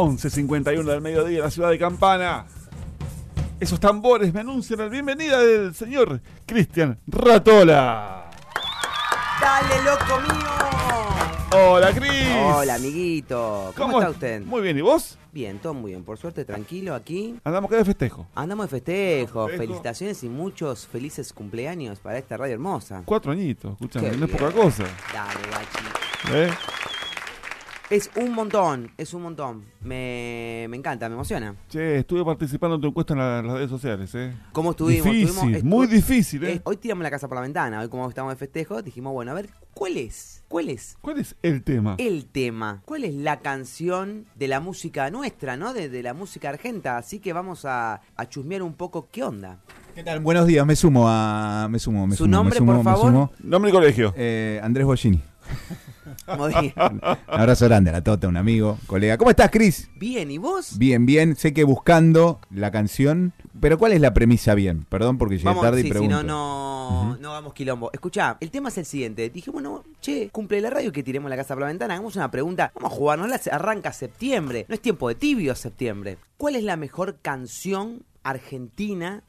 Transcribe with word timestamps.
11.51 0.00 0.82
del 0.84 1.00
mediodía 1.02 1.38
en 1.38 1.44
la 1.44 1.50
ciudad 1.50 1.68
de 1.68 1.78
Campana. 1.78 2.46
Esos 3.58 3.78
tambores 3.78 4.32
me 4.32 4.40
anuncian 4.40 4.78
la 4.78 4.88
bienvenida 4.88 5.38
del 5.40 5.74
señor 5.74 6.22
Cristian 6.46 6.98
Ratola. 7.06 8.30
¡Dale, 9.40 9.82
loco 9.84 10.20
mío! 10.22 10.50
Hola, 11.52 11.92
Cris. 11.92 12.28
Hola, 12.42 12.76
amiguito. 12.76 13.74
¿Cómo, 13.76 13.98
está 13.98 14.10
usted? 14.10 14.42
Muy 14.42 14.62
bien, 14.62 14.78
¿y 14.78 14.80
vos? 14.80 15.18
Bien, 15.32 15.58
todo 15.58 15.74
muy 15.74 15.90
bien. 15.90 16.02
Por 16.02 16.16
suerte, 16.16 16.46
tranquilo 16.46 16.94
aquí. 16.94 17.36
Andamos 17.44 17.68
acá 17.68 17.76
de 17.78 17.84
festejo. 17.84 18.26
Andamos 18.34 18.66
de 18.66 18.70
festejo. 18.70 19.48
Festejo. 19.48 19.62
Felicitaciones 19.62 20.24
y 20.24 20.30
muchos 20.30 20.86
felices 20.86 21.32
cumpleaños 21.34 21.98
para 21.98 22.16
esta 22.16 22.38
radio 22.38 22.54
hermosa. 22.54 23.02
Cuatro 23.04 23.32
añitos, 23.32 23.72
escuchame, 23.72 24.10
Qué 24.10 24.16
no 24.16 24.24
es 24.26 24.32
poca 24.32 24.50
cosa. 24.52 24.84
Dale, 25.12 25.40
guachi. 25.50 26.50
¿eh? 26.50 26.50
Es 27.90 28.08
un 28.14 28.32
montón, 28.34 28.92
es 28.96 29.12
un 29.14 29.22
montón. 29.22 29.64
Me, 29.80 30.66
me 30.70 30.76
encanta, 30.76 31.08
me 31.08 31.16
emociona. 31.16 31.56
Che, 31.68 31.98
estuve 31.98 32.24
participando 32.24 32.76
en 32.76 32.80
tu 32.82 32.86
encuesta 32.86 33.14
en, 33.14 33.18
la- 33.18 33.38
en 33.40 33.46
las 33.48 33.56
redes 33.56 33.68
sociales, 33.70 34.14
¿eh? 34.14 34.32
¿Cómo 34.52 34.70
estuvimos? 34.70 35.06
Difícil, 35.06 35.28
Estuvimos- 35.28 35.58
estu- 35.58 35.64
muy 35.64 35.86
difícil, 35.88 36.44
¿eh? 36.44 36.52
Eh, 36.52 36.60
hoy 36.62 36.76
tiramos 36.76 37.02
la 37.02 37.10
casa 37.10 37.26
por 37.26 37.34
la 37.36 37.40
ventana. 37.42 37.80
Hoy, 37.80 37.88
como 37.88 38.08
estamos 38.08 38.32
de 38.32 38.36
festejo, 38.36 38.80
dijimos, 38.82 39.12
bueno, 39.12 39.32
a 39.32 39.34
ver, 39.34 39.50
¿cuál 39.74 39.96
es? 39.96 40.44
¿Cuál 40.46 40.70
es 40.70 40.96
¿Cuál 41.00 41.18
es 41.18 41.34
el 41.42 41.64
tema? 41.64 41.96
el 41.98 42.26
tema? 42.26 42.80
¿Cuál 42.84 43.02
es 43.02 43.14
la 43.14 43.40
canción 43.40 44.26
de 44.36 44.46
la 44.46 44.60
música 44.60 45.10
nuestra, 45.10 45.56
no? 45.56 45.72
De, 45.72 45.88
de 45.88 46.02
la 46.04 46.14
música 46.14 46.48
argenta. 46.50 46.96
Así 46.96 47.18
que 47.18 47.32
vamos 47.32 47.64
a, 47.64 48.02
a 48.14 48.28
chusmear 48.28 48.62
un 48.62 48.74
poco 48.74 49.08
qué 49.10 49.24
onda. 49.24 49.58
¿Qué 49.96 50.04
tal? 50.04 50.20
Buenos 50.20 50.46
días, 50.46 50.64
me 50.64 50.76
sumo 50.76 51.06
a. 51.08 51.66
Me 51.68 51.80
sumo, 51.80 52.06
me 52.06 52.14
Su 52.14 52.22
sumo, 52.24 52.36
nombre, 52.36 52.54
me 52.54 52.58
sumo, 52.58 52.72
por 52.72 52.78
me 52.78 52.84
favor. 52.84 53.06
sumo. 53.06 53.32
Nombre 53.42 53.70
y 53.72 53.74
colegio. 53.74 54.14
Eh, 54.16 54.60
Andrés 54.62 54.86
Bollini. 54.86 55.20
Como 56.26 56.48
dije. 56.48 56.74
Un 56.76 57.00
abrazo 57.26 57.66
grande 57.66 57.90
a 57.90 57.94
la 57.94 58.02
Tota, 58.02 58.28
un 58.28 58.36
amigo, 58.36 58.78
colega. 58.86 59.16
¿Cómo 59.18 59.30
estás, 59.30 59.50
Cris? 59.50 59.90
Bien, 59.96 60.30
¿y 60.30 60.38
vos? 60.38 60.78
Bien, 60.78 61.06
bien. 61.06 61.36
Sé 61.36 61.52
que 61.52 61.64
buscando 61.64 62.40
la 62.50 62.70
canción. 62.70 63.32
Pero 63.60 63.78
¿cuál 63.78 63.92
es 63.92 64.00
la 64.00 64.14
premisa 64.14 64.54
bien? 64.54 64.84
Perdón 64.88 65.18
porque 65.18 65.36
llegué 65.36 65.46
Vamos, 65.46 65.62
tarde 65.62 65.82
sí, 65.82 65.86
y 65.86 65.88
si 65.88 65.90
pregunto. 65.90 66.22
no, 66.22 67.12
no, 67.12 67.16
no 67.18 67.30
hagamos 67.32 67.52
quilombo. 67.52 67.90
Escuchá, 67.92 68.36
el 68.40 68.50
tema 68.50 68.70
es 68.70 68.78
el 68.78 68.84
siguiente. 68.86 69.28
Dije, 69.30 69.50
bueno, 69.50 69.84
che, 70.00 70.30
cumple 70.30 70.60
la 70.60 70.70
radio 70.70 70.92
que 70.92 71.02
tiremos 71.02 71.28
la 71.30 71.36
casa 71.36 71.54
por 71.54 71.62
la 71.62 71.68
ventana. 71.68 71.94
Hagamos 71.94 72.16
una 72.16 72.30
pregunta. 72.30 72.72
Vamos 72.74 72.92
a 72.92 72.96
jugarnos. 72.96 73.28
La 73.28 73.40
arranca 73.52 73.92
septiembre. 73.92 74.66
No 74.68 74.74
es 74.74 74.80
tiempo 74.80 75.08
de 75.08 75.14
tibio 75.14 75.54
septiembre. 75.54 76.18
¿Cuál 76.36 76.56
es 76.56 76.64
la 76.64 76.76
mejor 76.76 77.16
canción 77.20 78.02
argentina 78.22 79.22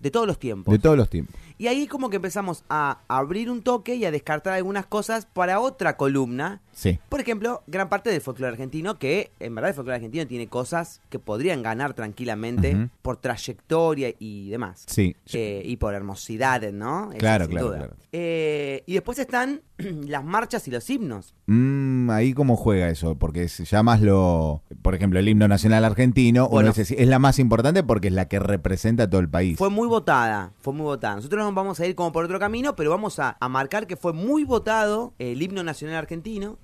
de 0.00 0.10
todos 0.10 0.26
los 0.26 0.38
tiempos? 0.38 0.72
De 0.72 0.78
todos 0.78 0.96
los 0.96 1.08
tiempos. 1.08 1.34
Y 1.62 1.68
ahí 1.68 1.86
como 1.86 2.10
que 2.10 2.16
empezamos 2.16 2.64
a 2.68 2.98
abrir 3.06 3.48
un 3.48 3.62
toque 3.62 3.94
y 3.94 4.04
a 4.04 4.10
descartar 4.10 4.54
algunas 4.54 4.84
cosas 4.84 5.26
para 5.26 5.60
otra 5.60 5.96
columna. 5.96 6.60
Sí. 6.72 6.98
Por 7.08 7.20
ejemplo, 7.20 7.62
gran 7.66 7.88
parte 7.88 8.10
del 8.10 8.20
folclore 8.20 8.52
argentino, 8.52 8.98
que 8.98 9.30
en 9.40 9.54
verdad 9.54 9.70
el 9.70 9.74
folclore 9.74 9.96
argentino 9.96 10.26
tiene 10.26 10.48
cosas 10.48 11.00
que 11.10 11.18
podrían 11.18 11.62
ganar 11.62 11.94
tranquilamente 11.94 12.88
por 13.02 13.16
trayectoria 13.18 14.14
y 14.18 14.48
demás. 14.50 14.84
Sí. 14.86 15.14
Eh, 15.32 15.62
y 15.64 15.76
por 15.76 15.94
hermosidad, 15.94 16.62
¿no? 16.72 17.10
Eso, 17.10 17.18
Claro, 17.18 17.48
claro. 17.48 17.94
Eh, 18.12 18.82
y 18.86 18.94
después 18.94 19.18
están 19.18 19.62
las 19.78 20.24
marchas 20.24 20.66
y 20.68 20.70
los 20.70 20.88
himnos. 20.88 21.34
Mm, 21.46 22.10
ahí 22.10 22.34
cómo 22.34 22.56
juega 22.56 22.88
eso, 22.88 23.16
porque 23.16 23.48
se 23.48 23.64
llama 23.64 23.96
lo, 23.98 24.62
por 24.82 24.94
ejemplo, 24.94 25.18
el 25.18 25.28
himno 25.28 25.48
nacional 25.48 25.84
argentino, 25.84 26.44
uno 26.44 26.50
Bueno. 26.50 26.68
dice, 26.68 26.84
sí, 26.84 26.94
es 26.98 27.08
la 27.08 27.18
más 27.18 27.38
importante 27.38 27.82
porque 27.82 28.08
es 28.08 28.14
la 28.14 28.28
que 28.28 28.38
representa 28.38 29.04
a 29.04 29.10
todo 29.10 29.20
el 29.20 29.28
país. 29.28 29.58
Fue 29.58 29.70
muy 29.70 29.88
votada, 29.88 30.52
fue 30.60 30.72
muy 30.72 30.84
votada. 30.84 31.16
Nosotros 31.16 31.44
nos 31.44 31.54
vamos 31.54 31.80
a 31.80 31.86
ir 31.86 31.94
como 31.94 32.12
por 32.12 32.24
otro 32.24 32.38
camino, 32.38 32.76
pero 32.76 32.90
vamos 32.90 33.18
a, 33.18 33.36
a 33.40 33.48
marcar 33.48 33.86
que 33.86 33.96
fue 33.96 34.12
muy 34.12 34.44
votado 34.44 35.14
el 35.18 35.40
himno 35.42 35.62
nacional 35.62 35.96
argentino 35.96 36.58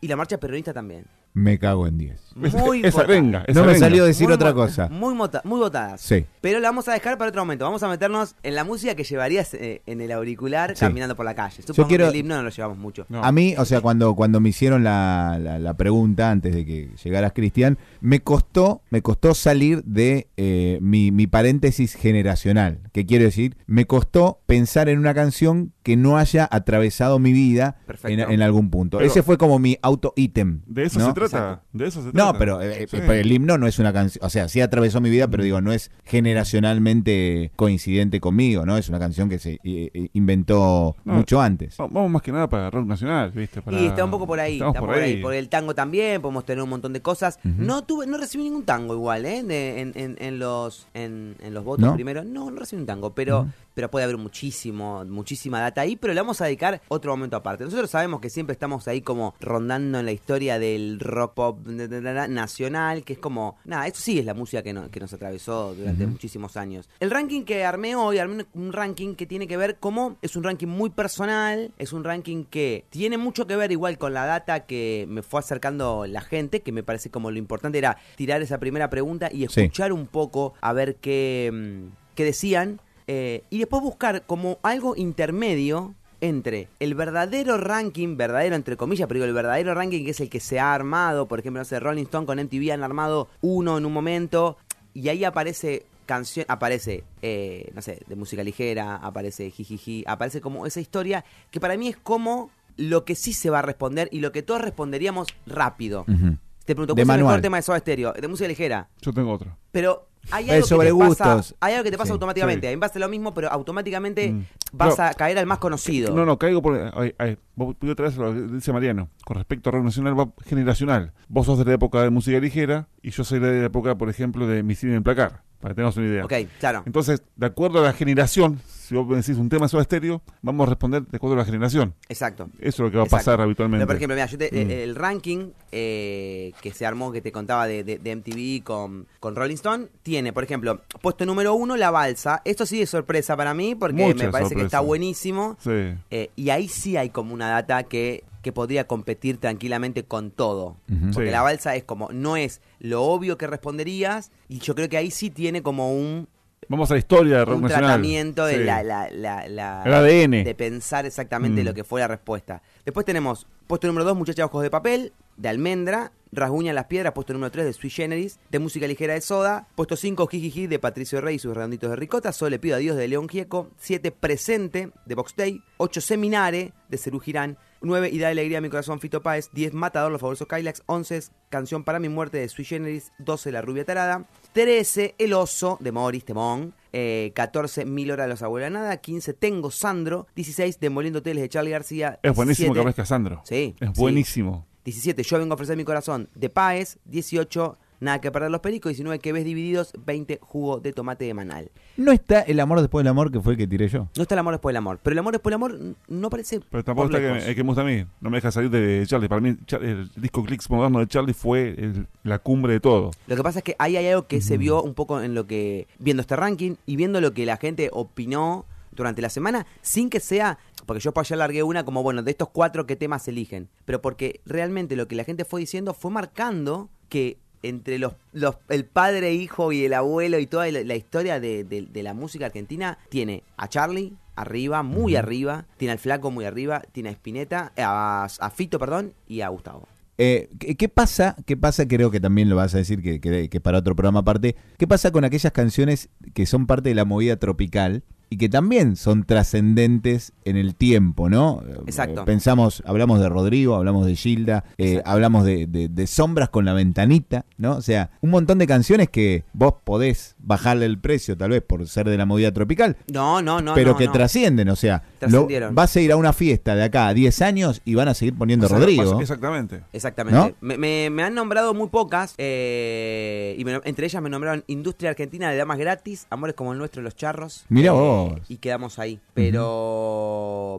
Y 0.00 0.08
la 0.08 0.16
marcha 0.16 0.38
peronista 0.38 0.72
también. 0.72 1.04
Me 1.36 1.58
cago 1.58 1.88
en 1.88 1.98
10. 1.98 2.20
Muy 2.36 2.78
esa 2.84 2.98
votada. 2.98 3.06
venga, 3.08 3.44
esa 3.48 3.58
No 3.58 3.66
me 3.66 3.72
venga. 3.72 3.86
salió 3.86 4.04
decir 4.04 4.26
Muy 4.28 4.34
otra 4.34 4.54
cosa. 4.54 4.88
Muy, 4.88 5.16
votadas. 5.44 6.00
Sí. 6.00 6.24
Pero 6.40 6.60
la 6.60 6.68
vamos 6.68 6.86
a 6.86 6.92
dejar 6.92 7.18
para 7.18 7.30
otro 7.30 7.42
momento. 7.42 7.64
Vamos 7.64 7.82
a 7.82 7.88
meternos 7.88 8.36
en 8.44 8.54
la 8.54 8.62
música 8.62 8.94
que 8.94 9.02
llevarías 9.02 9.52
eh, 9.54 9.82
en 9.86 10.00
el 10.00 10.12
auricular 10.12 10.76
Sí. 10.76 10.80
caminando 10.80 11.16
por 11.16 11.24
la 11.24 11.34
calle. 11.34 11.62
Supongo 11.66 11.88
quiero- 11.88 12.04
que 12.04 12.10
el 12.10 12.16
himno 12.16 12.36
no 12.36 12.44
lo 12.44 12.50
llevamos 12.50 12.78
mucho. 12.78 13.04
No. 13.08 13.24
A 13.24 13.32
mí, 13.32 13.56
o 13.58 13.64
sea, 13.64 13.80
cuando, 13.80 14.14
cuando 14.14 14.38
me 14.38 14.50
hicieron 14.50 14.84
la, 14.84 15.38
la- 15.42 15.58
la 15.58 15.74
pregunta 15.74 16.30
antes 16.30 16.54
de 16.54 16.64
que 16.64 16.90
llegaras 17.02 17.32
Cristian, 17.32 17.78
me 18.00 18.20
costó, 18.20 18.82
me 18.90 19.02
costó 19.02 19.34
salir 19.34 19.82
de 19.82 20.28
eh, 20.36 20.78
mi, 20.82 21.10
mi 21.10 21.26
paréntesis 21.26 21.94
generacional. 21.96 22.78
¿Qué 22.92 23.06
quiero 23.06 23.24
decir? 23.24 23.56
Me 23.66 23.86
costó 23.86 24.38
pensar 24.46 24.88
en 24.88 25.00
una 25.00 25.14
canción 25.14 25.72
que 25.84 25.96
no 25.96 26.16
haya 26.18 26.48
atravesado 26.50 27.20
mi 27.20 27.32
vida 27.32 27.76
en, 28.02 28.42
algún 28.42 28.70
punto. 28.70 28.98
Pero- 28.98 29.08
Ese 29.08 29.22
fue 29.22 29.38
como 29.38 29.60
mi 29.60 29.76
auto-ítem. 29.82 30.62
De 30.66 30.82
eso 30.84 30.98
¿no? 30.98 31.06
se 31.06 31.12
trata. 31.12 31.26
Exacto. 31.38 31.64
De 31.72 31.86
eso 31.86 32.02
se 32.02 32.10
trata. 32.10 32.32
No, 32.32 32.38
pero, 32.38 32.60
eh, 32.62 32.86
Sí. 32.90 32.96
pero 33.00 33.12
el 33.12 33.30
himno 33.30 33.56
no 33.58 33.66
es 33.68 33.78
una 33.78 33.92
canción, 33.92 34.24
o 34.26 34.30
sea, 34.30 34.48
sí 34.48 34.60
atravesó 34.60 35.00
mi 35.00 35.10
vida, 35.10 35.28
pero 35.28 35.44
digo, 35.44 35.60
no 35.60 35.72
es 35.72 35.92
generacionalmente 36.04 37.52
coincidente 37.56 38.20
conmigo, 38.20 38.64
¿no? 38.64 38.76
Es 38.76 38.88
una 38.88 38.98
canción 38.98 39.28
que 39.28 39.38
se 39.38 39.54
eh, 39.64 39.90
eh, 39.92 40.08
inventó 40.14 40.96
No. 41.04 41.14
mucho 41.14 41.40
antes. 41.40 41.76
Va- 41.80 41.86
Vamos 41.86 42.10
más 42.10 42.22
que 42.22 42.32
nada 42.32 42.48
para 42.48 42.70
rock 42.70 42.86
nacional, 42.86 43.30
¿viste? 43.32 43.60
Para- 43.62 43.78
Y 43.80 43.86
está 43.86 44.04
un 44.04 44.10
poco 44.10 44.26
por 44.26 44.40
ahí, 44.40 44.54
Estamos 44.54 44.74
está 44.74 44.80
por 44.80 44.88
por 44.94 44.98
ahí. 44.98 45.12
ahí. 45.14 45.22
Por 45.22 45.34
el 45.34 45.48
tango 45.48 45.74
también, 45.74 46.20
podemos 46.22 46.44
tener 46.44 46.62
un 46.62 46.70
montón 46.70 46.92
de 46.92 47.02
cosas. 47.02 47.38
No 47.44 47.84
tuve, 47.84 48.06
no 48.06 48.16
recibí 48.18 48.44
ningún 48.44 48.64
tango 48.64 48.94
igual, 48.94 49.26
¿eh? 49.26 49.42
De- 49.42 49.80
en, 49.80 49.92
en- 49.94 50.16
en 50.18 50.38
los 50.38 50.86
en, 50.94 51.36
en 51.42 51.54
los 51.54 51.64
votos 51.64 51.84
¿No? 51.84 51.94
primero. 51.94 52.24
No, 52.24 52.50
no 52.50 52.58
recibí 52.60 52.80
un 52.80 52.86
tango, 52.86 53.14
pero. 53.14 53.48
Pero 53.74 53.90
puede 53.90 54.04
haber 54.04 54.16
muchísimo, 54.16 55.04
muchísima 55.04 55.60
data 55.60 55.80
ahí, 55.80 55.96
pero 55.96 56.14
le 56.14 56.20
vamos 56.20 56.40
a 56.40 56.44
dedicar 56.46 56.80
otro 56.88 57.12
momento 57.12 57.36
aparte. 57.36 57.64
Nosotros 57.64 57.90
sabemos 57.90 58.20
que 58.20 58.30
siempre 58.30 58.52
estamos 58.52 58.86
ahí 58.88 59.00
como 59.02 59.34
rondando 59.40 59.98
en 59.98 60.06
la 60.06 60.12
historia 60.12 60.58
del 60.58 61.00
rock 61.00 61.34
pop 61.34 61.66
nacional, 61.66 63.04
que 63.04 63.14
es 63.14 63.18
como, 63.18 63.56
nada, 63.64 63.86
esto 63.86 64.00
sí 64.00 64.18
es 64.18 64.24
la 64.24 64.34
música 64.34 64.62
que, 64.62 64.72
no- 64.72 64.90
que 64.90 65.00
nos 65.00 65.12
atravesó 65.12 65.74
durante 65.74 66.06
muchísimos 66.06 66.56
años. 66.56 66.88
El 67.00 67.10
ranking 67.10 67.42
que 67.42 67.64
armé 67.64 67.96
hoy, 67.96 68.18
armé 68.18 68.46
un- 68.54 68.72
ranking 68.72 69.14
que 69.14 69.26
tiene 69.26 69.46
que 69.46 69.56
ver 69.56 69.76
como, 69.78 70.16
es 70.22 70.36
un 70.36 70.42
ranking 70.44 70.66
muy 70.66 70.90
personal, 70.90 71.72
es 71.78 71.92
un 71.92 72.04
ranking 72.04 72.44
que 72.44 72.84
tiene 72.90 73.18
mucho 73.18 73.46
que 73.46 73.56
ver 73.56 73.72
igual 73.72 73.98
con 73.98 74.14
la 74.14 74.26
data 74.26 74.66
que 74.66 75.06
me 75.08 75.22
fue 75.22 75.40
acercando 75.40 76.06
la 76.06 76.20
gente, 76.20 76.60
que 76.60 76.72
me 76.72 76.82
parece 76.82 77.10
como 77.10 77.30
lo 77.30 77.38
importante 77.38 77.78
era 77.78 77.96
tirar 78.16 78.42
esa 78.42 78.58
primera 78.58 78.90
pregunta 78.90 79.28
y 79.32 79.46
Sí. 79.48 79.60
escuchar 79.62 79.92
un 79.92 80.06
poco 80.06 80.54
a 80.60 80.72
ver 80.72 80.96
qué, 80.96 81.50
mm, 81.52 82.14
qué 82.14 82.24
decían, 82.24 82.80
eh, 83.06 83.42
y 83.50 83.58
después 83.58 83.82
buscar 83.82 84.22
como 84.26 84.58
algo 84.62 84.96
intermedio 84.96 85.94
entre 86.20 86.68
el 86.80 86.94
verdadero 86.94 87.58
ranking, 87.58 88.16
verdadero 88.16 88.54
entre 88.56 88.76
comillas, 88.76 89.06
pero 89.08 89.18
digo 89.18 89.26
el 89.26 89.34
verdadero 89.34 89.74
ranking 89.74 90.04
que 90.04 90.12
es 90.12 90.20
el 90.20 90.30
que 90.30 90.40
se 90.40 90.58
ha 90.58 90.72
armado, 90.72 91.26
por 91.28 91.38
ejemplo, 91.38 91.60
no 91.60 91.64
sé, 91.64 91.80
Rolling 91.80 92.04
Stone 92.04 92.26
con 92.26 92.38
MTV 92.38 92.72
han 92.72 92.82
armado 92.82 93.28
uno 93.42 93.76
en 93.76 93.84
un 93.84 93.92
momento 93.92 94.56
y 94.94 95.08
ahí 95.08 95.24
aparece 95.24 95.84
canción, 96.06 96.46
aparece, 96.48 97.04
eh, 97.20 97.70
no 97.74 97.82
sé, 97.82 98.00
de 98.06 98.16
música 98.16 98.42
ligera, 98.42 98.96
aparece 98.96 99.50
jijiji, 99.50 100.04
aparece 100.06 100.40
como 100.40 100.66
esa 100.66 100.80
historia 100.80 101.24
que 101.50 101.60
para 101.60 101.76
mí 101.76 101.88
es 101.88 101.96
como 101.96 102.50
lo 102.76 103.04
que 103.04 103.14
sí 103.14 103.32
se 103.34 103.50
va 103.50 103.58
a 103.58 103.62
responder 103.62 104.08
y 104.10 104.20
lo 104.20 104.32
que 104.32 104.42
todos 104.42 104.60
responderíamos 104.62 105.28
rápido. 105.46 106.02
Ujú. 106.08 106.36
Te 106.64 106.74
pregunto, 106.74 106.94
De 106.94 107.02
¿cuál 107.02 107.02
es 107.02 107.02
el 107.02 107.06
mejor 107.18 107.24
manual. 107.24 107.42
tema 107.42 107.56
de 107.58 107.62
Soda 107.62 107.78
Stereo? 107.78 108.12
De 108.14 108.26
música 108.28 108.48
ligera. 108.48 108.88
Yo 109.02 109.12
tengo 109.12 109.30
otro. 109.32 109.56
Pero 109.72 110.08
hay 110.30 110.48
Eh, 110.50 110.54
algo, 110.54 110.66
sobre 110.66 110.88
que 110.88 110.94
te 110.94 111.16
pasa, 111.16 111.54
hay 111.60 111.74
algo 111.74 111.84
que 111.84 111.90
te 111.90 111.96
pasa 111.98 112.06
Sí, 112.08 112.12
automáticamente. 112.12 112.66
A 112.66 112.70
mí 112.70 112.76
me 112.76 112.80
pasa 112.80 112.98
lo 112.98 113.08
mismo, 113.08 113.34
pero 113.34 113.48
automáticamente 113.50 114.32
Mm. 114.32 114.44
vas 114.72 114.94
Pero- 114.96 115.08
a 115.08 115.14
caer 115.14 115.38
al 115.38 115.46
más 115.46 115.58
conocido. 115.58 116.14
No, 116.14 116.24
no, 116.24 116.38
caigo 116.38 116.62
por. 116.62 116.92
Ay, 116.94 117.14
ay, 117.18 117.38
vos 117.54 117.74
pido 117.76 117.92
otra 117.92 118.06
vez 118.06 118.16
lo 118.16 118.32
que 118.32 118.40
dice 118.54 118.72
Mariano. 118.72 119.08
Con 119.24 119.36
respecto 119.36 119.68
a 119.70 119.72
rock 119.72 119.84
nacional, 119.84 120.18
va 120.18 120.28
generacional. 120.44 121.12
Vos 121.28 121.46
sos 121.46 121.58
de 121.58 121.64
la 121.64 121.72
época 121.74 122.02
de 122.02 122.10
música 122.10 122.38
ligera 122.40 122.88
y 123.02 123.10
yo 123.10 123.24
soy 123.24 123.38
de 123.38 123.60
la 123.60 123.66
época, 123.66 123.94
por 123.96 124.08
ejemplo, 124.08 124.46
de 124.46 124.62
Misil 124.62 124.90
en 124.92 125.02
placar. 125.02 125.42
Para 125.60 125.72
que 125.72 125.76
tengamos 125.76 125.96
una 125.96 126.06
idea. 126.06 126.24
Ok, 126.26 126.32
claro. 126.60 126.82
Entonces, 126.84 127.22
de 127.36 127.46
acuerdo 127.46 127.78
a 127.80 127.82
la 127.84 127.92
generación, 127.94 128.60
si 128.84 128.94
vos 128.94 129.06
me 129.06 129.16
decís 129.16 129.36
un 129.38 129.48
tema 129.48 129.66
estéreo, 129.66 130.22
vamos 130.42 130.66
a 130.66 130.70
responder 130.70 131.06
de 131.06 131.16
acuerdo 131.16 131.34
a 131.34 131.38
la 131.38 131.44
generación. 131.44 131.94
Exacto. 132.08 132.48
Eso 132.58 132.68
es 132.68 132.78
lo 132.80 132.90
que 132.90 132.96
va 132.98 133.04
a 133.04 133.06
pasar 133.06 133.40
habitualmente. 133.40 133.86
Por 133.86 133.96
ejemplo, 133.96 134.14
mira, 134.14 134.26
yo 134.26 134.38
te- 134.38 134.50
Mm. 134.52 134.70
eh, 134.70 134.82
el 134.84 134.94
ranking 134.94 135.50
eh, 135.72 136.52
que 136.62 136.72
se 136.72 136.86
armó, 136.86 137.10
que 137.12 137.20
te 137.20 137.32
contaba 137.32 137.66
de, 137.66 137.82
de- 137.82 137.98
de 137.98 138.10
MTV 138.16 138.62
con, 138.62 139.06
con 139.20 139.34
Rolling 139.34 139.54
Stone, 139.54 139.86
tiene, 140.02 140.32
por 140.32 140.44
ejemplo, 140.44 140.82
puesto 141.02 141.26
número 141.26 141.54
uno, 141.54 141.76
La 141.76 141.90
Balsa. 141.90 142.42
Esto 142.44 142.64
sí 142.66 142.80
es 142.82 142.90
sorpresa 142.90 143.36
para 143.36 143.54
mí, 143.54 143.74
porque 143.74 144.04
Mucha 144.04 144.26
me 144.26 144.30
parece 144.30 144.54
que 144.54 144.62
está 144.62 144.80
buenísimo. 144.80 145.56
Sí. 145.60 145.94
Eh, 146.10 146.30
y 146.36 146.50
ahí 146.50 146.68
sí 146.68 146.96
hay 146.96 147.10
como 147.10 147.34
una 147.34 147.48
data 147.48 147.82
que, 147.84 148.22
que 148.42 148.52
podría 148.52 148.86
competir 148.86 149.38
tranquilamente 149.38 150.04
con 150.04 150.30
todo. 150.30 150.76
Porque 151.12 151.26
Sí. 151.28 151.32
la 151.32 151.42
balsa 151.42 151.74
es 151.76 151.84
como, 151.84 152.10
no 152.12 152.36
es 152.36 152.60
lo 152.78 153.02
obvio 153.02 153.36
que 153.38 153.46
responderías, 153.46 154.30
y 154.48 154.58
yo 154.58 154.74
creo 154.74 154.88
que 154.88 154.96
ahí 154.98 155.10
sí 155.10 155.30
tiene 155.30 155.62
como 155.62 155.92
un, 155.92 156.28
Vamos 156.68 156.90
a 156.90 156.94
la 156.94 156.98
historia 156.98 157.38
de 157.38 157.44
rock 157.44 157.56
un 157.56 157.62
nacional. 157.62 157.84
tratamiento 157.84 158.46
de 158.46 158.54
Sí. 158.58 158.64
la, 158.64 158.82
la, 158.82 159.10
la, 159.10 159.48
la- 159.48 159.82
El 159.84 159.94
ADN. 159.94 160.44
de 160.44 160.54
pensar 160.54 161.06
exactamente 161.06 161.62
Mm. 161.62 161.64
lo 161.64 161.74
que 161.74 161.84
fue 161.84 162.00
la 162.00 162.08
respuesta. 162.08 162.62
Después 162.84 163.04
tenemos 163.06 163.46
puesto 163.66 163.86
número 163.86 164.04
2, 164.04 164.16
Muchacha 164.16 164.44
Ojos 164.44 164.62
de 164.62 164.70
Papel. 164.70 165.12
de 165.36 165.48
Almendra. 165.48 166.12
Rasguña 166.30 166.72
las 166.72 166.84
piedras, 166.86 167.12
puesto 167.12 167.32
número 167.32 167.50
3 167.50 167.64
de 167.66 167.72
Sui 167.72 167.90
Generis, 167.90 168.38
de 168.50 168.58
música 168.60 168.86
ligera 168.86 169.14
de 169.14 169.20
Soda, 169.20 169.66
puesto 169.74 169.96
5 169.96 170.26
Jijiji 170.28 170.66
de 170.68 170.78
Patricio 170.78 171.20
Rey 171.20 171.36
y 171.36 171.38
sus 171.40 171.54
redonditos 171.56 171.90
de 171.90 171.96
ricota, 171.96 172.32
Solo 172.32 172.50
le 172.50 172.58
pido 172.60 172.76
adiós 172.76 172.96
de 172.96 173.08
León 173.08 173.28
Gieco, 173.28 173.70
7 173.78 174.12
Presente 174.12 174.90
de 175.06 175.14
Box 175.16 175.34
Day, 175.36 175.60
8 175.78 176.00
Seminare 176.00 176.72
de 176.88 176.98
Cerú 176.98 177.18
Girán, 177.20 177.56
9 177.84 178.10
Y 178.10 178.18
da 178.18 178.28
alegría 178.28 178.58
a 178.58 178.60
mi 178.60 178.68
corazón 178.70 179.00
Fito 179.00 179.22
Páez, 179.22 179.50
10 179.52 179.74
Matador 179.74 180.10
los 180.10 180.20
fabulosos 180.20 180.48
Kylax, 180.48 180.82
11 180.86 181.22
Canción 181.50 181.84
para 181.84 181.98
mi 181.98 182.08
muerte 182.08 182.38
de 182.38 182.48
Sui 182.48 182.64
Generis, 182.64 183.12
12 183.18 183.52
La 183.52 183.62
rubia 183.62 183.84
tarada, 183.84 184.26
13 184.52 185.14
El 185.18 185.32
oso 185.34 185.78
de 185.80 185.92
Morris 185.92 186.24
Temón, 186.24 186.74
eh, 186.92 187.32
14 187.34 187.84
Mil 187.84 188.10
horas 188.10 188.26
de 188.26 188.30
los 188.30 188.42
abuelos 188.42 188.66
de 188.66 188.70
nada, 188.78 188.96
15 188.96 189.34
Tengo 189.34 189.70
Sandro, 189.70 190.26
16 190.34 190.80
Demoliendo 190.80 191.20
Hoteles 191.20 191.42
de 191.42 191.48
Charlie 191.48 191.70
García, 191.72 192.18
Es 192.22 192.34
buenísimo 192.34 192.72
17, 192.72 192.74
que 192.74 192.80
aparezca 192.80 193.04
Sandro. 193.06 193.42
Sí, 193.44 193.76
Es 193.80 193.88
sí. 193.94 194.00
buenísimo. 194.00 194.66
17, 194.84 195.22
Yo 195.22 195.38
vengo 195.38 195.52
a 195.52 195.54
ofrecer 195.54 195.76
mi 195.76 195.84
corazón 195.84 196.28
de 196.34 196.50
Páez. 196.50 196.98
18, 197.06 197.78
Nada 198.04 198.20
que 198.20 198.30
perder 198.30 198.50
los 198.50 198.60
pericos. 198.60 198.90
19, 198.90 199.18
Que 199.18 199.32
ves 199.32 199.44
divididos. 199.44 199.92
20, 200.04 200.38
Jugo 200.42 200.78
de 200.80 200.92
tomate 200.92 201.24
de 201.24 201.34
manal. 201.34 201.70
No 201.96 202.12
está 202.12 202.40
el 202.42 202.60
amor 202.60 202.80
después 202.80 203.02
del 203.02 203.10
amor 203.10 203.32
que 203.32 203.40
fue 203.40 203.52
el 203.54 203.58
que 203.58 203.66
tiré 203.66 203.88
yo. 203.88 204.08
No 204.16 204.22
está 204.22 204.34
el 204.34 204.38
amor 204.40 204.54
después 204.54 204.72
del 204.72 204.76
amor. 204.78 204.98
Pero 205.02 205.12
el 205.14 205.18
amor 205.18 205.32
después 205.32 205.50
del 205.50 205.54
amor 205.54 205.78
no 206.08 206.30
parece. 206.30 206.60
Pero 206.70 206.84
tampoco 206.84 207.06
está 207.08 207.18
que, 207.18 207.48
el 207.50 207.54
que 207.54 207.62
me 207.64 207.68
gusta 207.68 207.82
a 207.82 207.84
mí. 207.86 208.04
No 208.20 208.30
me 208.30 208.36
deja 208.36 208.50
salir 208.52 208.70
de 208.70 209.04
Charlie. 209.06 209.28
Para 209.28 209.40
mí, 209.40 209.56
el 209.80 210.10
disco 210.16 210.44
Clicks 210.44 210.68
moderno 210.70 210.98
de 211.00 211.06
Charlie 211.06 211.32
fue 211.34 211.70
el- 211.70 212.06
la 212.22 212.38
cumbre 212.38 212.74
de 212.74 212.80
todo. 212.80 213.10
Lo 213.26 213.36
que 213.36 213.42
pasa 213.42 213.60
es 213.60 213.64
que 213.64 213.74
ahí 213.78 213.96
hay 213.96 214.06
algo 214.08 214.26
que 214.26 214.40
se 214.40 214.58
vio 214.58 214.82
un 214.82 214.94
poco 214.94 215.20
en 215.22 215.34
lo 215.34 215.46
que. 215.46 215.86
Viendo 215.98 216.20
este 216.20 216.36
ranking 216.36 216.74
y 216.84 216.96
viendo 216.96 217.20
lo 217.20 217.32
que 217.32 217.46
la 217.46 217.56
gente 217.56 217.88
opinó 217.92 218.66
durante 218.92 219.22
la 219.22 219.30
semana, 219.30 219.66
sin 219.82 220.10
que 220.10 220.20
sea. 220.20 220.58
Porque 220.86 221.00
yo 221.00 221.12
para 221.12 221.22
allá 221.22 221.36
largué 221.36 221.62
una 221.62 221.84
como, 221.84 222.02
bueno, 222.02 222.22
de 222.22 222.30
estos 222.30 222.50
cuatro, 222.50 222.86
¿qué 222.86 222.94
temas 222.96 223.26
eligen? 223.28 223.68
Pero 223.86 224.02
porque 224.02 224.40
realmente 224.44 224.96
lo 224.96 225.08
que 225.08 225.16
la 225.16 225.24
gente 225.24 225.44
fue 225.46 225.60
diciendo 225.60 225.94
fue 225.94 226.10
marcando 226.10 226.90
que 227.08 227.38
entre 227.68 227.98
los, 227.98 228.14
los 228.32 228.56
el 228.68 228.84
padre, 228.84 229.34
hijo 229.34 229.72
y 229.72 229.84
el 229.84 229.94
abuelo 229.94 230.38
y 230.38 230.46
toda 230.46 230.70
la, 230.70 230.82
la 230.82 230.94
historia 230.96 231.40
de, 231.40 231.64
de- 231.64 231.82
de 231.82 232.02
la 232.02 232.14
música 232.14 232.46
argentina, 232.46 232.98
tiene 233.08 233.42
a 233.56 233.68
Charlie 233.68 234.12
arriba, 234.36 234.82
muy 234.82 235.16
arriba, 235.16 235.66
tiene 235.76 235.92
al 235.92 235.98
Flaco 235.98 236.30
muy 236.30 236.44
arriba, 236.44 236.82
tiene 236.92 237.08
a 237.08 237.12
Spinetta, 237.12 237.72
a, 237.76 238.26
a 238.40 238.50
Fito, 238.50 238.78
perdón, 238.78 239.12
y 239.28 239.42
a 239.42 239.48
Gustavo. 239.48 239.86
Eh, 240.18 240.48
¿qué, 240.60 240.76
qué 240.76 240.88
pasa? 240.88 241.34
¿Qué 241.46 241.56
pasa? 241.56 241.88
Creo 241.88 242.10
que 242.10 242.20
también 242.20 242.48
lo 242.48 242.54
vas 242.56 242.74
a 242.74 242.78
decir 242.78 243.02
que, 243.02 243.20
que, 243.20 243.48
que 243.48 243.60
para 243.60 243.78
otro 243.78 243.96
programa 243.96 244.20
aparte. 244.20 244.54
¿Qué 244.78 244.86
pasa 244.86 245.10
con 245.10 245.24
aquellas 245.24 245.52
canciones 245.52 246.08
que 246.34 246.46
son 246.46 246.66
parte 246.66 246.88
de 246.90 246.94
la 246.94 247.04
movida 247.04 247.36
tropical 247.36 248.04
y 248.30 248.36
que 248.36 248.48
también 248.48 248.94
son 248.96 249.24
trascendentes 249.24 250.32
en 250.44 250.56
el 250.56 250.74
tiempo, 250.74 251.28
¿no? 251.28 251.62
Exacto. 251.86 252.22
Eh, 252.22 252.24
pensamos, 252.24 252.82
hablamos 252.86 253.20
de 253.20 253.28
Rodrigo, 253.28 253.74
hablamos 253.76 254.06
de 254.06 254.14
Gilda, 254.16 254.64
eh, 254.78 255.02
hablamos 255.04 255.44
de, 255.44 255.66
de- 255.66 255.88
de 255.88 256.06
Sombras 256.06 256.48
con 256.50 256.64
la 256.64 256.72
ventanita, 256.72 257.44
¿no? 257.56 257.76
O 257.76 257.82
sea, 257.82 258.10
un 258.20 258.30
montón 258.30 258.58
de 258.58 258.66
canciones 258.66 259.08
que 259.08 259.44
vos 259.52 259.74
podés 259.84 260.34
bajarle 260.38 260.86
el 260.86 260.98
precio, 260.98 261.36
tal 261.36 261.50
vez 261.50 261.62
por 261.62 261.86
ser 261.88 262.08
de 262.08 262.16
la 262.18 262.26
movida 262.26 262.52
tropical, 262.52 262.96
No, 263.12 263.40
no, 263.42 263.60
no. 263.60 263.74
pero 263.74 263.92
no, 263.92 263.96
que 263.96 264.06
no. 264.06 264.12
trascienden, 264.12 264.68
o 264.68 264.76
sea, 264.76 265.02
lo- 265.28 265.48
vas 265.72 265.96
a 265.96 266.00
ir 266.00 266.12
a 266.12 266.16
una 266.16 266.32
fiesta 266.32 266.74
de 266.74 266.84
acá 266.84 267.08
a 267.08 267.14
10 267.14 267.40
años 267.42 267.80
y 267.84 267.94
van 267.94 268.08
a 268.08 268.14
seguir 268.14 268.34
poniendo 268.36 268.66
O 268.66 268.68
sea, 268.68 268.78
Rodrigo. 268.78 269.02
pasa- 269.04 269.20
Exactamente. 269.22 269.80
Exactamente. 269.92 270.38
¿No? 270.38 270.52
Me, 270.60 270.76
me- 270.78 271.10
me 271.10 271.22
han 271.22 271.34
nombrado 271.34 271.74
muy 271.74 271.88
pocas, 271.88 272.34
eh, 272.38 273.54
y 273.58 273.64
me- 273.64 273.80
entre 273.84 274.06
ellas 274.06 274.22
me 274.22 274.30
nombraron 274.30 274.64
Industria 274.66 275.10
Argentina 275.10 275.50
de 275.50 275.56
Damas 275.56 275.78
Gratis, 275.78 276.26
Amores 276.30 276.54
como 276.54 276.72
el 276.72 276.78
nuestro, 276.78 277.02
Los 277.02 277.16
Charros. 277.16 277.64
Mirá 277.68 277.88
eh, 277.92 277.94
vos. 277.94 278.40
Y 278.48 278.56
quedamos 278.58 278.98
ahí. 278.98 279.20
Pero 279.34 280.33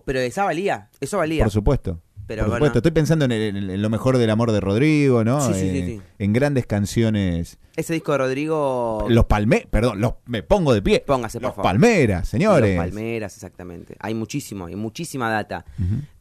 pero 0.06 0.20
esa 0.20 0.44
valía, 0.44 0.90
eso 1.00 1.18
valía. 1.18 1.44
Por 1.44 1.52
supuesto. 1.52 2.00
Pero 2.28 2.42
Por 2.42 2.50
bueno. 2.50 2.58
supuesto, 2.66 2.80
estoy 2.80 2.92
pensando 2.92 3.26
en, 3.26 3.32
el- 3.32 3.56
en- 3.56 3.70
en 3.70 3.82
lo 3.84 3.90
mejor 3.92 4.18
del 4.18 4.32
amor 4.32 4.52
de 4.52 4.60
Rodrigo, 4.60 5.24
¿no? 5.24 5.42
Sí, 5.42 5.54
sí, 5.54 5.60
sí, 5.70 5.78
Eh, 5.78 5.86
sí. 5.86 6.02
En 6.18 6.34
grandes 6.34 6.66
canciones. 6.66 7.60
Ese 7.76 7.94
disco 7.94 8.14
de 8.14 8.18
Rodrigo... 8.18 9.06
Los 9.10 9.26
Palmeras, 9.26 9.68
perdón, 9.70 10.02
los, 10.02 10.14
me 10.26 10.42
pongo 10.42 10.74
de 10.74 10.82
pie. 10.82 11.04
Póngase, 11.06 11.38
por 11.40 11.50
los 11.50 11.56
favor. 11.56 11.72
Palmeras, 11.72 12.28
señores. 12.28 12.76
Los 12.78 12.86
Palmeras, 12.86 13.36
exactamente. 13.36 13.96
Hay 14.00 14.16
muchísimo, 14.16 14.66
hay 14.66 14.76
muchísima 14.76 15.30
data. 15.30 15.66